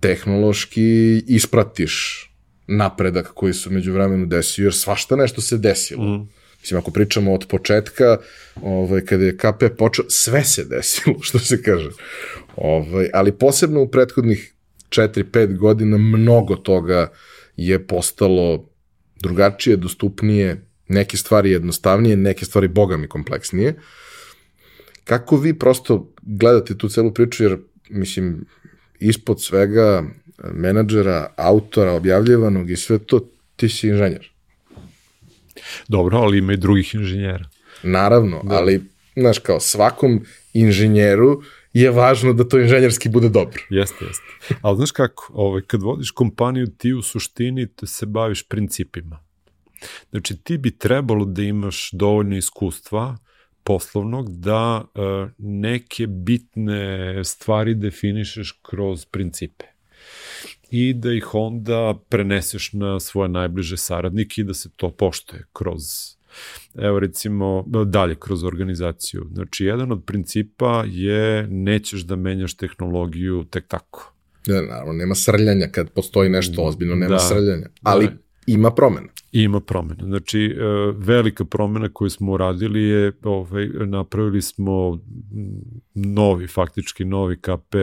[0.00, 2.25] tehnološki ispratiš
[2.66, 6.04] napredak koji se među vremenu desio, jer svašta nešto se desilo.
[6.04, 6.28] Mm.
[6.60, 8.18] Mislim, ako pričamo od početka,
[8.62, 11.90] ovaj, kada je KP počeo, sve se desilo, što se kaže.
[12.56, 14.54] Ovaj, ali posebno u prethodnih
[14.88, 17.12] 4-5 godina mnogo toga
[17.56, 18.68] je postalo
[19.20, 23.74] drugačije, dostupnije, neke stvari jednostavnije, neke stvari bogami kompleksnije.
[25.04, 27.58] Kako vi prosto gledate tu celu priču, jer
[27.90, 28.44] mislim,
[28.98, 30.04] ispod svega
[30.44, 33.20] menadžera, autora, objavljivanog i sve to,
[33.56, 34.30] ti si inženjer.
[35.88, 37.44] Dobro, ali ima i drugih inženjera.
[37.82, 38.54] Naravno, da.
[38.54, 38.82] ali,
[39.16, 41.42] znaš, kao svakom inženjeru
[41.72, 43.62] je važno da to inženjerski bude dobro.
[43.70, 44.54] Jeste, jeste.
[44.62, 49.24] Ali znaš kako, ovaj, kad vodiš kompaniju, ti u suštini te se baviš principima.
[50.10, 53.16] Znači, ti bi trebalo da imaš dovoljno iskustva
[53.62, 59.75] poslovnog da uh, neke bitne stvari definišeš kroz principe
[60.70, 65.82] i da ih onda preneseš na svoje najbliže saradnike i da se to poštoje kroz
[66.74, 69.26] evo recimo dalje kroz organizaciju.
[69.32, 74.12] Znači, jedan od principa je nećeš da menjaš tehnologiju tek tako.
[74.46, 77.68] Ja, naravno, nema srljanja kad postoji nešto ozbiljno, nema da, srljanja.
[77.82, 78.12] Ali da.
[78.46, 79.08] Ima promena.
[79.32, 80.04] Ima promena.
[80.04, 80.62] Znači, e,
[80.96, 85.00] velika promena koju smo uradili je, ovaj, napravili smo
[85.94, 87.74] novi, faktički novi KP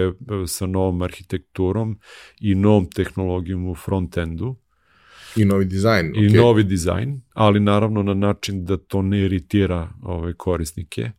[0.48, 1.99] sa novom arhitekturom
[2.40, 4.56] i novom tehnologijom u frontendu.
[5.35, 6.06] I novi dizajn.
[6.15, 6.35] I okay.
[6.35, 11.11] novi dizajn, ali naravno na način da to ne iritira ove korisnike.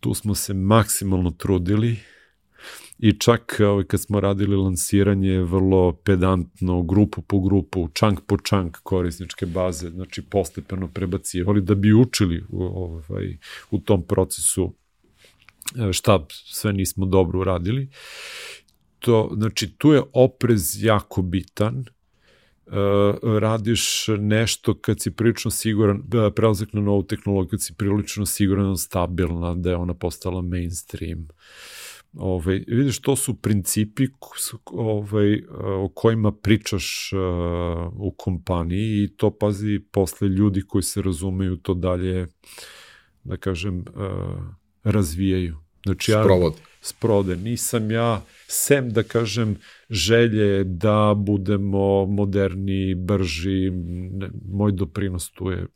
[0.00, 1.96] Tu smo se maksimalno trudili
[2.98, 8.76] i čak ovaj, kad smo radili lansiranje vrlo pedantno, grupu po grupu, čank po čank
[8.82, 13.38] korisničke baze, znači postepeno prebacivali da bi učili ovaj,
[13.70, 14.74] u tom procesu
[15.88, 17.88] e, šta sve nismo dobro uradili.
[18.98, 21.84] To, znači, tu je oprez jako bitan,
[22.66, 28.26] Uh, radiš nešto kad si prilično siguran, da prelazak na novu tehnologiju, kad si prilično
[28.26, 31.20] siguran, stabilna, da je ona postala mainstream.
[31.20, 31.28] Uh,
[32.14, 34.06] Ovaj, vidiš, to su principi
[34.64, 41.56] ovaj, o kojima pričaš uh, u kompaniji i to pazi posle ljudi koji se razumeju
[41.56, 42.26] to dalje,
[43.24, 43.84] da kažem, uh,
[44.84, 45.56] razvijaju.
[45.84, 46.54] Znači, ja, Sprovod.
[46.80, 47.36] Sprode.
[47.36, 49.56] Nisam ja, sem da kažem,
[49.90, 53.70] želje da budemo moderni, brži,
[54.10, 55.66] ne, moj doprinos tu je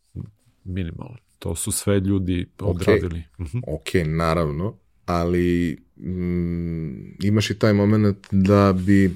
[0.64, 1.16] minimalan.
[1.38, 3.22] To su sve ljudi odradili.
[3.32, 3.58] Ok, mhm.
[3.58, 9.14] okay naravno, ali mm, imaš i taj moment da bi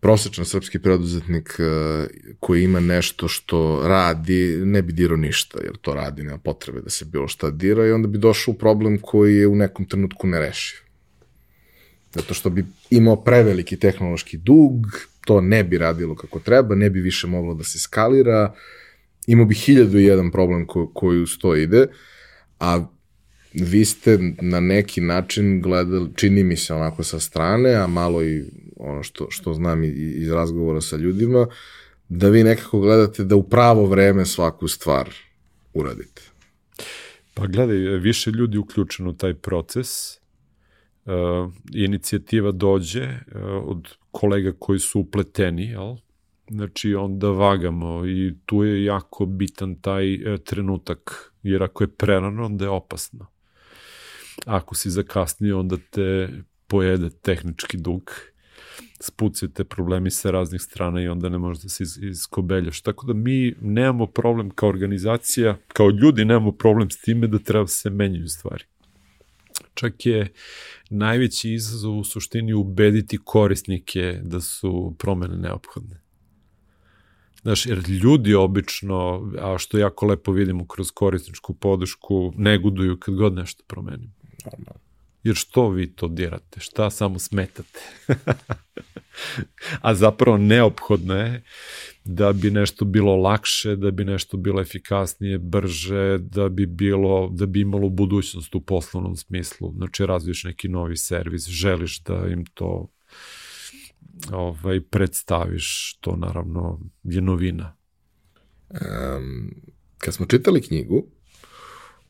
[0.00, 2.06] prosečan srpski preduzetnik uh,
[2.40, 6.90] koji ima nešto što radi, ne bi dirao ništa, jer to radi, nema potrebe da
[6.90, 10.26] se bilo šta dira i onda bi došao u problem koji je u nekom trenutku
[10.26, 10.78] ne rešiv.
[12.14, 14.86] Zato što bi imao preveliki tehnološki dug,
[15.24, 18.54] to ne bi radilo kako treba, ne bi više moglo da se skalira,
[19.26, 21.86] imao bi hiljadu i jedan problem ko, koji uz to ide,
[22.60, 22.86] a
[23.54, 28.44] vi ste na neki način gledali, čini mi se onako sa strane, a malo i
[28.76, 31.46] ono što, što znam iz razgovora sa ljudima,
[32.08, 35.10] da vi nekako gledate da u pravo vreme svaku stvar
[35.74, 36.22] uradite.
[37.34, 39.88] Pa gledaj, više ljudi uključeno u taj proces,
[41.04, 45.96] uh, inicijativa dođe uh, od kolega koji su upleteni, jel?
[46.50, 52.44] Znači, onda vagamo i tu je jako bitan taj uh, trenutak, jer ako je prerano,
[52.44, 53.31] onda je opasno.
[54.46, 56.28] Ako si zakasnio, onda te
[56.66, 58.10] pojede tehnički dug,
[59.00, 62.80] spucite problemi sa raznih strana i onda ne možeš da se iz, iskobeljaš.
[62.80, 67.66] Tako da mi nemamo problem kao organizacija, kao ljudi nemamo problem s time da treba
[67.66, 68.64] se menjaju stvari.
[69.74, 70.32] Čak je
[70.90, 76.02] najveći izazov u suštini ubediti korisnike da su promene neophodne.
[77.42, 83.34] Znaš, jer ljudi obično, a što jako lepo vidimo kroz korisničku podršku, neguduju kad god
[83.34, 84.12] nešto promenimo.
[84.44, 84.92] Normalno.
[85.22, 86.60] Jer što vi to dirate?
[86.60, 87.78] Šta samo smetate?
[89.80, 91.42] A zapravo neophodno je
[92.04, 97.46] da bi nešto bilo lakše, da bi nešto bilo efikasnije, brže, da bi bilo, da
[97.46, 99.72] bi imalo budućnost u poslovnom smislu.
[99.76, 102.92] Znači, razviješ neki novi servis, želiš da im to
[104.32, 107.76] ovaj, predstaviš, to naravno je novina.
[108.70, 109.54] Um,
[109.98, 111.06] kad smo čitali knjigu,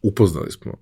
[0.02, 0.72] upoznali smo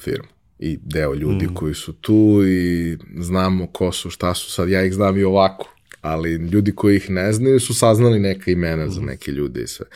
[0.00, 1.54] firmu i deo ljudi mm.
[1.54, 5.74] koji su tu i znamo ko su, šta su, sad ja ih znam i ovako,
[6.00, 8.90] ali ljudi koji ih ne znaju su saznali neka imena mm.
[8.90, 9.86] za neke ljude i sve.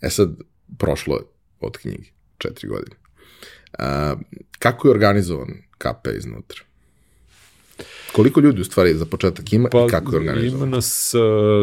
[0.00, 0.30] E sad,
[0.78, 1.22] prošlo je
[1.60, 2.04] od knjige,
[2.38, 2.96] četiri godine.
[3.78, 4.14] A,
[4.58, 5.48] kako je organizovan
[5.78, 6.60] KP iznutra?
[8.12, 10.56] Koliko ljudi u stvari za početak ima pa, i kako je organizovan?
[10.56, 11.12] Ima nas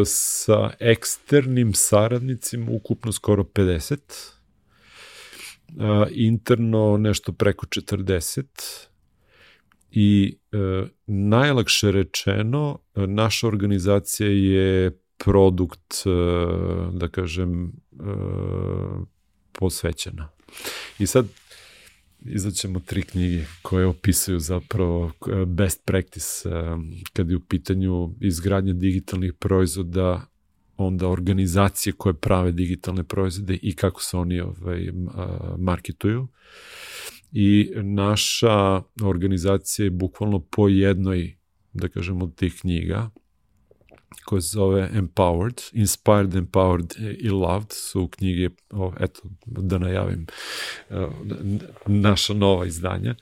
[0.04, 3.98] sa eksternim saradnicima ukupno skoro 50
[5.78, 8.44] a, interno nešto preko 40
[9.92, 10.56] i e,
[11.06, 16.10] najlakše rečeno naša organizacija je produkt e,
[16.92, 17.70] da kažem e,
[19.52, 20.28] posvećena.
[20.98, 21.26] I sad
[22.24, 26.52] izaćemo tri knjige koje opisuju zapravo e, best practice e,
[27.12, 30.26] kad je u pitanju izgradnja digitalnih proizvoda
[30.80, 34.88] onda organizacije koje prave digitalne proizvode i kako se oni ovaj,
[35.58, 36.28] marketuju.
[37.32, 41.36] i naša organizacija je bukvalno po jednoj,
[41.72, 43.10] da kažemo, od tih knjiga,
[44.24, 50.26] koja se zove Empowered, Inspired, Empowered i Loved su knjige, o, eto, da najavim,
[51.86, 53.14] naša nova izdanja.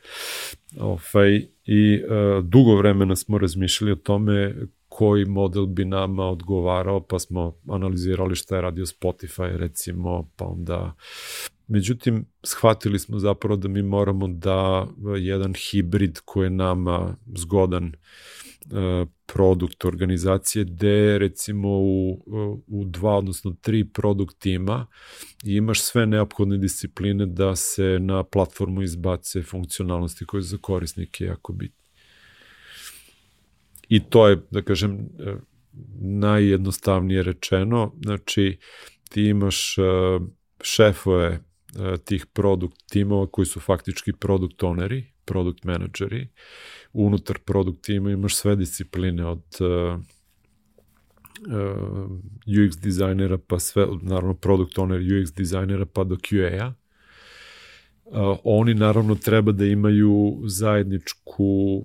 [0.78, 4.55] Ovaj, I uh, dugo vremena smo razmišljali o tome
[4.99, 10.95] koji model bi nama odgovarao, pa smo analizirali šta je radio Spotify, recimo, pa onda
[11.70, 14.87] Međutim, shvatili smo zapravo da mi moramo da
[15.19, 22.23] jedan hibrid koji je nama zgodan uh, produkt organizacije, gde recimo u,
[22.66, 24.87] u dva, odnosno tri produkt tima
[25.45, 31.88] imaš sve neophodne discipline da se na platformu izbace funkcionalnosti koje za korisnike jako bitne.
[33.89, 35.35] I to je, da kažem, e,
[36.01, 38.59] najjednostavnije rečeno, znači
[39.10, 39.82] ti imaš e,
[40.62, 41.40] šefove e,
[42.05, 46.28] tih produkt timova koji su faktički produkt oneri, produkt menadžeri,
[46.93, 49.44] unutar produkt tima imaš sve discipline od
[52.47, 56.74] UX dizajnera pa sve, naravno product owner UX dizajnera pa do QA-a.
[58.44, 61.85] Oni naravno treba da imaju zajedničku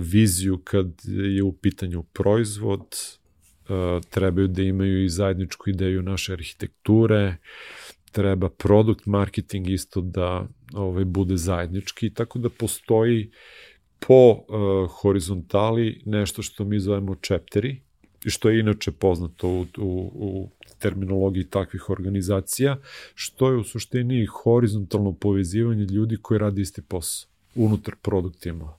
[0.00, 2.96] viziju kad je u pitanju proizvod,
[4.10, 7.36] trebaju da imaju i zajedničku ideju naše arhitekture,
[8.14, 13.30] treba product marketing isto da ovaj, bude zajednički, tako da postoji
[14.06, 17.80] po uh, horizontali nešto što mi zovemo chapteri,
[18.26, 20.50] što je inače poznato u, u, u
[20.84, 22.76] terminologiji takvih organizacija,
[23.14, 28.74] što je u suštini horizontalno povezivanje ljudi koji radi isti posao unutar produktima.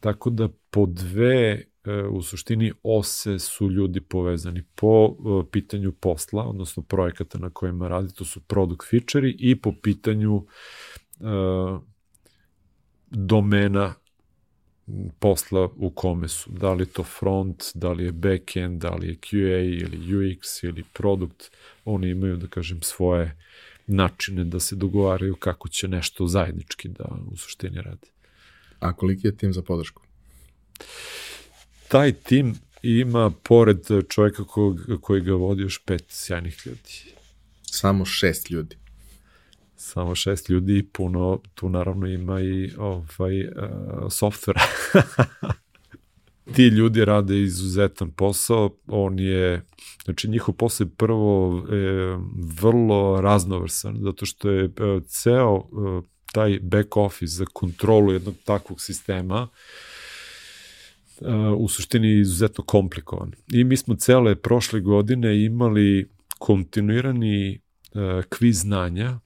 [0.00, 6.44] Tako da po dve e, u suštini ose su ljudi povezani po e, pitanju posla,
[6.44, 11.82] odnosno projekata na kojima radi, to su product feature i po pitanju uh,
[13.10, 13.94] domena
[15.18, 16.50] posla u kome su.
[16.50, 20.84] Da li to front, da li je backend, da li je QA ili UX ili
[20.92, 21.50] produkt.
[21.84, 23.36] Oni imaju, da kažem, svoje
[23.86, 28.08] načine da se dogovaraju kako će nešto zajednički da u suštini radi.
[28.80, 30.02] A koliki je tim za podršku?
[31.88, 37.14] Taj tim ima, pored čovjeka kog, koji ga vodi, još pet sjajnih ljudi.
[37.62, 38.83] Samo šest ljudi
[39.84, 43.52] samo šest ljudi i puno, tu naravno ima i ovaj, uh,
[44.10, 44.60] softvera.
[46.54, 49.66] Ti ljudi rade izuzetan posao, on je,
[50.04, 51.74] znači njihov posao je prvo e,
[52.60, 54.70] vrlo raznovrsan, zato što je e,
[55.06, 55.62] ceo e,
[56.32, 59.48] taj back office za kontrolu jednog takvog sistema
[61.20, 63.32] e, u suštini izuzetno komplikovan.
[63.52, 67.58] I mi smo cele prošle godine imali kontinuirani e,
[68.28, 69.18] kviz znanja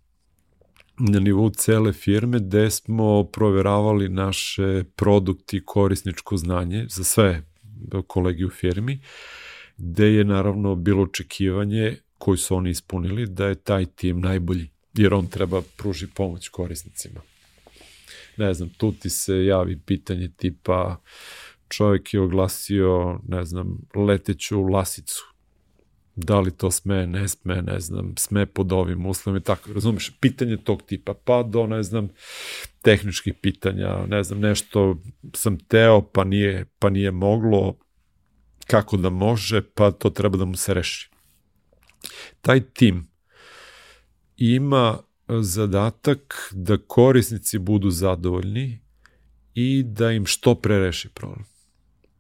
[0.99, 7.43] na nivou cele firme gde smo proveravali naše produkti i korisničko znanje za sve
[8.07, 9.01] kolegi u firmi,
[9.77, 15.15] gde je naravno bilo očekivanje koji su oni ispunili da je taj tim najbolji, jer
[15.15, 17.21] on treba pruži pomoć korisnicima.
[18.37, 20.97] Ne znam, tu ti se javi pitanje tipa
[21.69, 25.35] čovjek je oglasio, ne znam, leteću lasicu
[26.21, 30.11] da li to sme, ne sme, ne znam, sme pod ovim uslovima i tako, razumeš,
[30.21, 32.09] pitanje tog tipa, pa do, ne znam,
[32.83, 34.97] tehničkih pitanja, ne znam, nešto
[35.35, 37.77] sam teo, pa nije, pa nije moglo,
[38.67, 41.11] kako da može, pa to treba da mu se reši.
[42.41, 43.07] Taj tim
[44.37, 48.81] ima zadatak da korisnici budu zadovoljni
[49.55, 51.45] i da im što pre reši problem.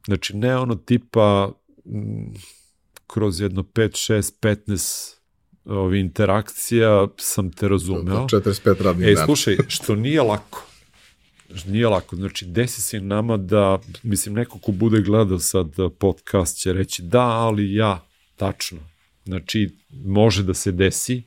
[0.07, 1.53] Znači, ne ono tipa,
[3.09, 4.33] kroz jedno 5, 6,
[4.67, 5.15] 15
[5.65, 8.27] ovi interakcija sam te razumeo.
[8.27, 10.65] 45 radnih Ej, slušaj, što nije lako.
[11.67, 12.17] Nije lako.
[12.17, 15.67] Znači, desi se nama da, mislim, neko ko bude gledao sad
[15.99, 18.07] podcast će reći da, ali ja,
[18.37, 18.79] tačno.
[19.25, 19.69] Znači,
[20.05, 21.23] može da se desi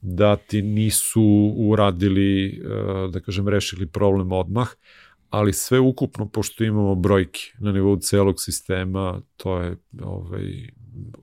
[0.00, 4.68] da ti nisu uradili, eh, da kažem, rešili problem odmah,
[5.30, 10.70] ali sve ukupno, pošto imamo brojke na nivou celog sistema, to je ovaj,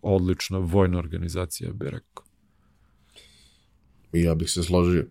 [0.01, 2.23] odlična vojna organizacija, bih rekao.
[4.13, 5.05] I ja bih se složio.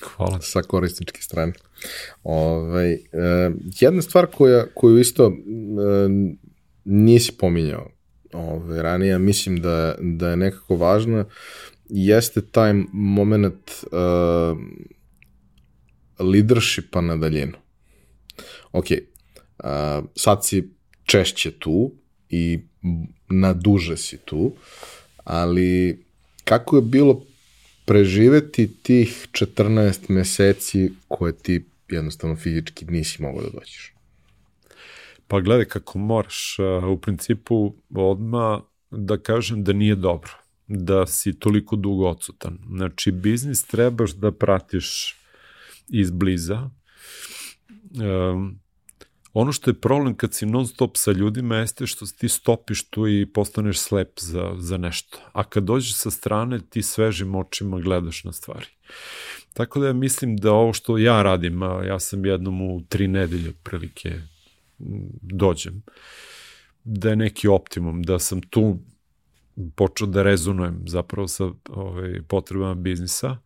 [0.00, 0.40] Hvala.
[0.40, 1.52] Sa korisničke strane.
[2.22, 3.00] Ove, ovaj, e,
[3.80, 5.32] jedna stvar koja, koju isto e,
[6.84, 7.90] nisi pominjao
[8.32, 11.24] ove, ovaj, ranije, mislim da, da je nekako važna,
[11.88, 13.96] jeste taj moment e,
[16.18, 17.58] leadershipa na daljinu.
[18.72, 19.02] Ok, e,
[20.14, 20.70] sad si
[21.04, 21.92] češće tu
[22.28, 22.60] i
[23.28, 24.52] na duže si tu,
[25.24, 25.98] ali
[26.44, 27.22] kako je bilo
[27.84, 33.92] preživeti tih 14 meseci koje ti jednostavno fizički nisi mogao da dođeš?
[35.28, 36.56] Pa gledaj kako moraš,
[36.92, 40.32] u principu odma da kažem da nije dobro,
[40.66, 42.58] da si toliko dugo odsutan.
[42.68, 45.16] Znači, biznis trebaš da pratiš
[45.88, 46.70] izbliza.
[48.00, 48.60] Um,
[49.38, 53.08] ono što je problem kad si non stop sa ljudima jeste što ti stopiš tu
[53.08, 55.18] i postaneš slep za, za nešto.
[55.32, 58.66] A kad dođeš sa strane, ti svežim očima gledaš na stvari.
[59.52, 63.08] Tako da ja mislim da ovo što ja radim, a ja sam jednom u tri
[63.08, 64.12] nedelje prilike
[65.22, 65.82] dođem,
[66.84, 68.78] da je neki optimum, da sam tu
[69.74, 73.36] počeo da rezonujem zapravo sa ovaj, potrebama biznisa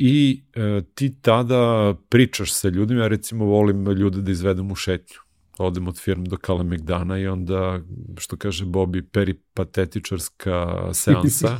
[0.00, 5.16] i e, ti tada pričaš sa ljudima, ja recimo volim ljude da izvedem u šetnju.
[5.58, 7.80] Odem od firme do Kalemegdana i onda,
[8.18, 11.56] što kaže Bobi, peripatetičarska seansa.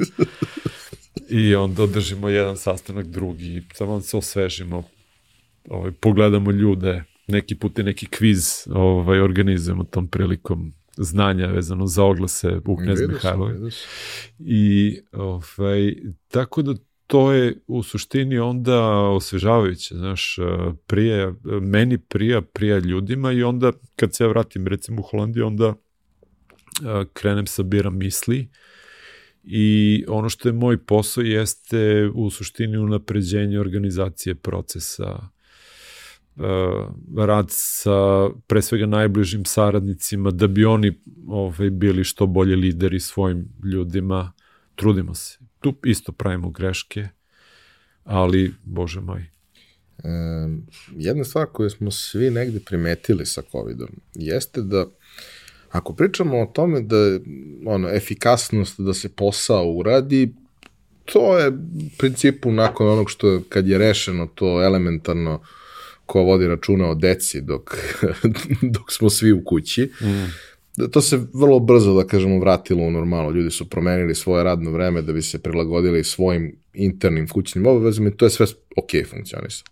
[1.30, 4.82] I onda održimo jedan sastanak drugi, samo se osvežimo,
[5.68, 12.04] ovaj, pogledamo ljude, neki put i neki kviz ovaj, organizujemo tom prilikom znanja vezano za
[12.04, 13.70] oglase u Knez Mihajlovi.
[14.38, 15.94] I ovaj,
[16.28, 16.74] tako da
[17.08, 20.36] to je u suštini onda osvežavajuće, znaš,
[20.86, 25.74] prije, meni prija, prija ljudima i onda kad se ja vratim recimo u Holandiju, onda
[27.12, 28.48] krenem sa biram misli
[29.42, 35.28] i ono što je moj posao jeste u suštini unapređenje organizacije procesa,
[37.18, 43.48] rad sa pre svega najbližim saradnicima da bi oni ovaj, bili što bolje lideri svojim
[43.64, 44.32] ljudima,
[44.74, 47.08] trudimo se tu isto pravimo greške,
[48.04, 49.20] ali, bože moj.
[49.20, 50.08] E,
[50.96, 54.86] jedna stvar koju smo svi negde primetili sa COVID-om jeste da
[55.70, 56.96] ako pričamo o tome da
[57.66, 60.34] ono, efikasnost da se posao uradi,
[61.04, 61.52] to je u
[61.98, 65.42] principu nakon onog što kad je rešeno to elementarno
[66.06, 67.76] ko vodi računa o deci dok,
[68.74, 69.92] dok smo svi u kući.
[70.00, 70.48] Mm
[70.86, 73.30] to se vrlo brzo, da kažemo, vratilo u normalno.
[73.30, 78.16] Ljudi su promenili svoje radno vreme da bi se prilagodili svojim internim kućnim obavezama i
[78.16, 78.46] to je sve
[78.76, 79.70] ok funkcionisalo.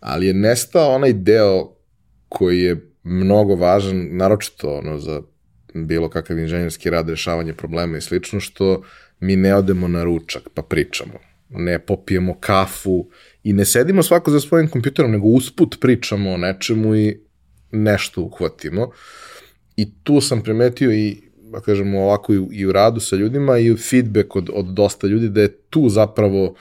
[0.00, 1.76] Ali je nestao onaj deo
[2.28, 5.22] koji je mnogo važan, naročito ono, za
[5.74, 8.82] bilo kakav inženjerski rad, rešavanje problema i slično, što
[9.20, 11.12] mi ne odemo na ručak pa pričamo.
[11.48, 13.08] Ne popijemo kafu
[13.42, 17.20] i ne sedimo svako za svojim kompjuterom, nego usput pričamo o nečemu i
[17.70, 18.82] nešto uhvatimo.
[18.82, 18.94] Uh,
[19.80, 21.16] i tu sam primetio i
[21.52, 25.28] da kažemo ovako i, i u radu sa ljudima i feedback od, od dosta ljudi
[25.28, 26.54] da je tu zapravo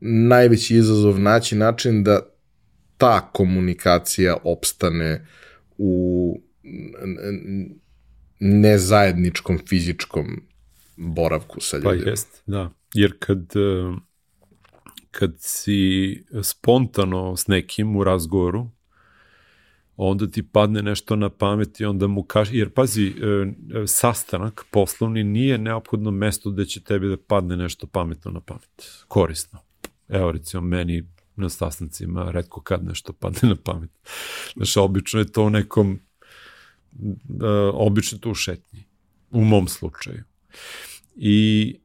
[0.00, 2.20] najveći izazov naći način da
[2.96, 5.26] ta komunikacija opstane
[5.78, 6.40] u
[8.40, 10.42] nezajedničkom fizičkom
[10.96, 12.04] boravku sa ljudima.
[12.04, 12.70] Pa jest, da.
[12.94, 13.96] Jer kad, eh,
[15.10, 18.70] kad si spontano s nekim u razgovoru,
[20.02, 23.12] onda ti padne nešto na pamet i onda mu kaže, jer pazi, e,
[23.82, 29.04] e, sastanak poslovni nije neophodno mesto gde će tebi da padne nešto pametno na pamet,
[29.08, 29.58] korisno.
[30.08, 33.90] Evo recimo meni na sastancima redko kad nešto padne na pamet.
[34.56, 36.00] Znaš, obično je to u nekom,
[37.42, 38.84] e, obično to u šetnji,
[39.30, 40.22] u mom slučaju.
[41.16, 41.76] I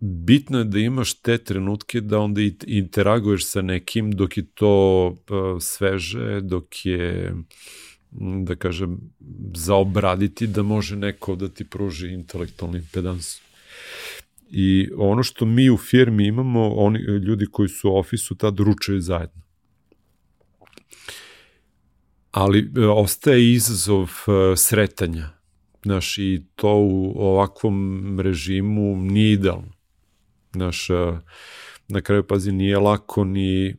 [0.00, 5.16] bitno je da imaš te trenutke da onda interaguješ sa nekim dok je to uh,
[5.60, 7.34] sveže, dok je
[8.44, 9.00] da kažem,
[9.54, 13.40] zaobraditi da može neko da ti pruži intelektualni pedans.
[14.50, 19.00] I ono što mi u firmi imamo, oni ljudi koji su u ofisu tad ručaju
[19.00, 19.42] zajedno.
[22.30, 25.30] Ali e, ostaje izazov e, sretanja.
[25.84, 29.72] Znaš, i to u ovakvom režimu nije idealno.
[30.52, 30.88] Znaš,
[31.88, 33.76] na kraju pazi nije lako ni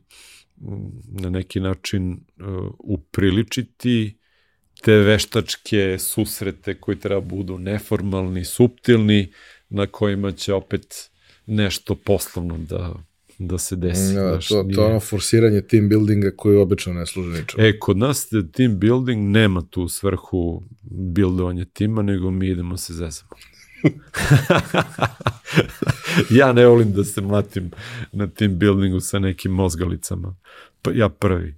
[1.08, 2.18] na neki način e,
[2.78, 4.18] upriličiti
[4.82, 9.32] te veštačke susrete koji treba budu neformalni, suptilni,
[9.68, 11.10] na kojima će opet
[11.46, 12.94] nešto poslovno da,
[13.38, 14.14] da se desi.
[14.14, 17.64] Ja, znaš, to, to ono forsiranje team buildinga koji obično ne služi ničemu.
[17.64, 23.30] E, kod nas team building nema tu svrhu buildovanja tima, nego mi idemo se zezamo.
[26.38, 27.70] ja ne volim da se mlatim
[28.12, 30.36] na tim buildingu sa nekim mozgalicama.
[30.82, 31.54] Pa ja prvi.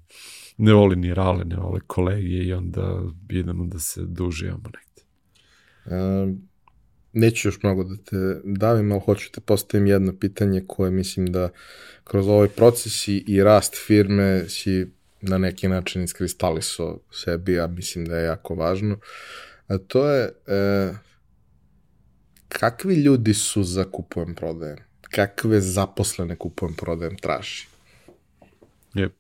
[0.57, 5.03] Ne volim ni rale, ne vole kolegije i onda idemo da se dužijamo negde.
[5.97, 6.49] Um,
[7.13, 11.49] neću još mnogo da te davim, ali hoću te postavim jedno pitanje koje mislim da
[12.05, 14.87] kroz ovaj proces i, i rast firme si
[15.21, 18.99] na neki način iskristalisao sebi, a mislim da je jako važno.
[19.67, 20.93] A to je, e,
[22.49, 24.89] kakvi ljudi su za kupujem prodajem?
[25.11, 27.67] kakve zaposlene kupujem, prodajem, traži?
[28.95, 29.11] Je.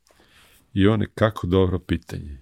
[0.75, 2.39] I on je kako dobro pitanje.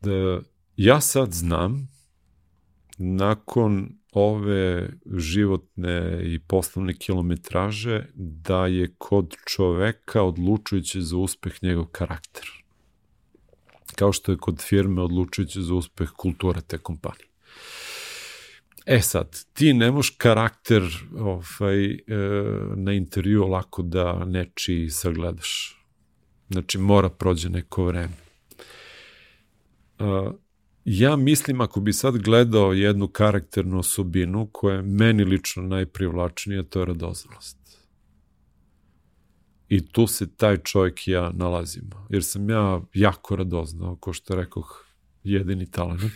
[0.00, 0.40] Da,
[0.76, 1.88] ja sad znam,
[2.98, 12.50] nakon ove životne i poslovne kilometraže, da je kod čoveka odlučujuće za uspeh njegov karakter.
[13.96, 17.28] Kao što je kod firme odlučujuće za uspeh kultura te kompanije.
[18.86, 20.82] E sad, ti ne moš karakter
[21.18, 21.98] ovaj, e,
[22.76, 25.80] na intervju lako da nečiji sagledaš.
[26.50, 28.14] Znači, mora prođe neko vreme.
[29.98, 30.34] Uh,
[30.84, 36.80] ja mislim ako bi sad gledao jednu karakternu osobinu koja je meni lično najprivlačnija, to
[36.80, 37.58] je radoznalost.
[39.68, 42.06] I tu se taj čovjek i ja nalazimo.
[42.10, 44.86] Jer sam ja jako radoznao, ko što rekoh,
[45.24, 46.12] jedini talent.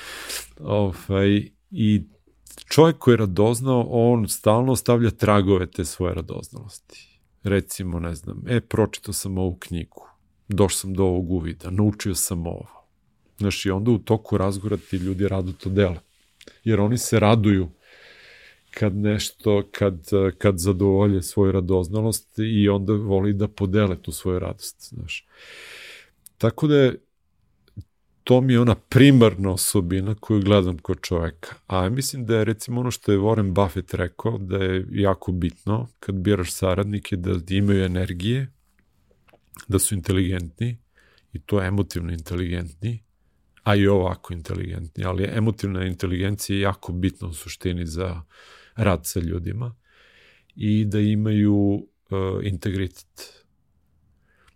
[0.60, 2.02] ovaj, I
[2.68, 7.20] čovjek koji je radoznao, on stalno stavlja tragove te svoje radoznalosti.
[7.42, 10.08] Recimo, ne znam, e, pročitao sam ovu knjigu,
[10.48, 12.81] došao sam do ovog uvida, naučio sam ovo.
[13.42, 15.98] Znaš, i onda u toku razgovora ti ljudi rado to dele.
[16.64, 17.68] Jer oni se raduju
[18.70, 20.08] kad nešto, kad,
[20.38, 25.26] kad zadovolje svoju radoznalost i onda voli da podele tu svoju radost, znaš.
[26.38, 26.98] Tako da je
[28.24, 31.54] to mi je ona primarna osobina koju gledam kod čoveka.
[31.66, 35.88] A mislim da je recimo ono što je Warren Buffett rekao, da je jako bitno
[36.00, 38.52] kad biraš saradnike da imaju energije,
[39.68, 40.78] da su inteligentni
[41.32, 43.02] i to emotivno inteligentni,
[43.62, 48.22] a i ovako inteligentni, ali emotivna inteligencija je jako bitna u suštini za
[48.74, 49.74] rad sa ljudima
[50.54, 51.86] i da imaju uh,
[52.42, 53.42] integritet.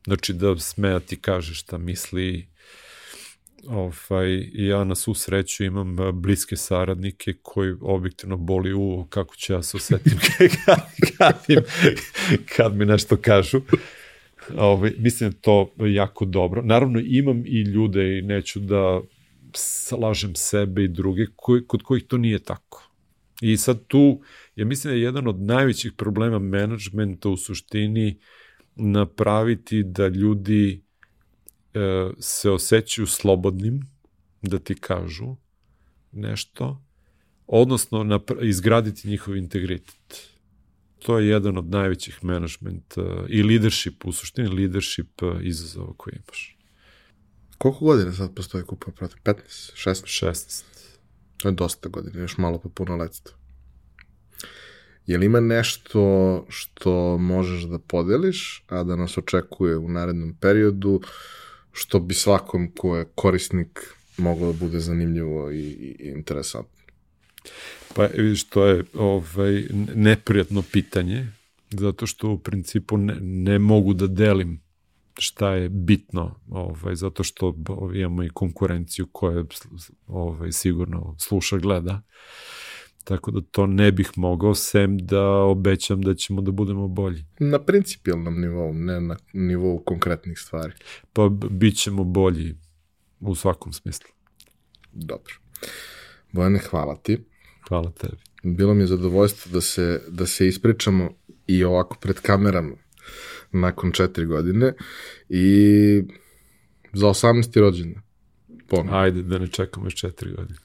[0.07, 2.49] Znači da sme da ti kaže šta misli,
[3.69, 9.63] ovaj, ja na svu sreću imam bliske saradnike koji objektivno boli u kako ću ja
[9.63, 10.19] se osetim
[10.65, 10.81] kad,
[11.19, 11.65] kad,
[12.57, 13.61] kad mi nešto kažu.
[14.57, 16.63] Ovaj, mislim da to jako dobro.
[16.63, 19.01] Naravno imam i ljude i neću da
[19.55, 22.91] slažem sebe i druge koji, kod kojih to nije tako.
[23.41, 24.21] I sad tu,
[24.57, 28.19] ja mislim da je jedan od najvećih problema menadžmenta u suštini
[28.77, 30.83] napraviti da ljudi
[31.75, 33.81] e, se osjećaju slobodnim
[34.43, 35.37] da ti kažu
[36.13, 36.85] nešto,
[37.47, 40.36] odnosno izgraditi njihov integritet.
[41.07, 46.15] To je jedan od najvećih management uh, i leadership, u suštini leadership uh, izazova koji
[46.15, 46.57] imaš.
[47.59, 49.19] Koliko godina sad postoji kupa protiv?
[49.25, 49.35] 15?
[49.89, 50.27] 16?
[50.27, 50.63] 16.
[51.37, 53.37] To je dosta godina, još malo po punoletstvo.
[55.07, 56.01] Je li ima nešto
[56.49, 61.01] što možeš da podeliš, a da nas očekuje u narednom periodu,
[61.73, 66.83] što bi svakom ko je korisnik moglo da bude zanimljivo i, i interesantno?
[67.97, 69.65] Pa vidiš, to je ovaj,
[69.95, 71.27] neprijatno pitanje,
[71.71, 74.61] zato što u principu ne, ne mogu da delim
[75.19, 77.55] šta je bitno, ovaj, zato što
[77.95, 79.45] imamo i konkurenciju koja
[80.07, 82.03] ovaj, sigurno sluša, gleda.
[83.05, 87.25] Tako da to ne bih mogao, sem da obećam da ćemo da budemo bolji.
[87.39, 90.73] Na principijalnom nivou, ne na nivou konkretnih stvari.
[91.13, 92.57] Pa bit ćemo bolji
[93.21, 94.11] u svakom smislu.
[94.93, 95.35] Dobro.
[96.33, 97.36] Bojane, hvala ti.
[97.69, 98.17] Hvala tebi.
[98.43, 101.11] Bilo mi je zadovoljstvo da se, da se ispričamo
[101.47, 102.77] i ovako pred kamerama
[103.53, 104.73] nakon četiri godine
[105.29, 106.03] i
[106.93, 107.61] za 18.
[107.61, 108.03] rođendan.
[108.69, 108.99] Ponovno.
[108.99, 110.59] Ajde, da ne čekamo još četiri godine.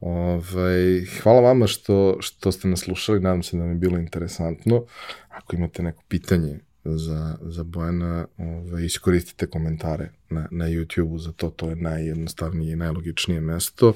[0.00, 4.84] Ovaj, hvala vama što, što ste nas slušali, nadam se da mi je bilo interesantno.
[5.28, 11.50] Ako imate neko pitanje za, za Bojana, ovaj, iskoristite komentare na, na YouTube-u za to,
[11.50, 13.92] to je najjednostavnije i najlogičnije mesto.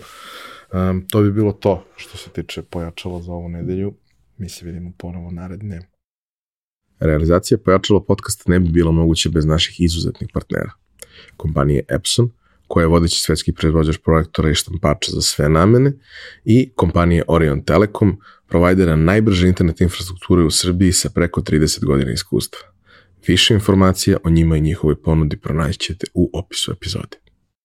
[0.72, 3.94] Um, to bi bilo to što se tiče pojačalo za ovu nedelju.
[4.38, 5.88] Mi se vidimo ponovo naredne.
[7.00, 10.72] Realizacija pojačalo podcasta ne bi bila moguća bez naših izuzetnih partnera.
[11.36, 12.30] Kompanije Epson,
[12.66, 15.92] koja je vodeći svetski proizvođač projektora i štampača za sve namene,
[16.44, 22.73] i kompanije Orion Telekom, provajdera najbrže internet infrastrukture u Srbiji sa preko 30 godina iskustva.
[23.26, 27.23] Više informacija o njima i njihovoj ponudi pronaćete u opisu epizode.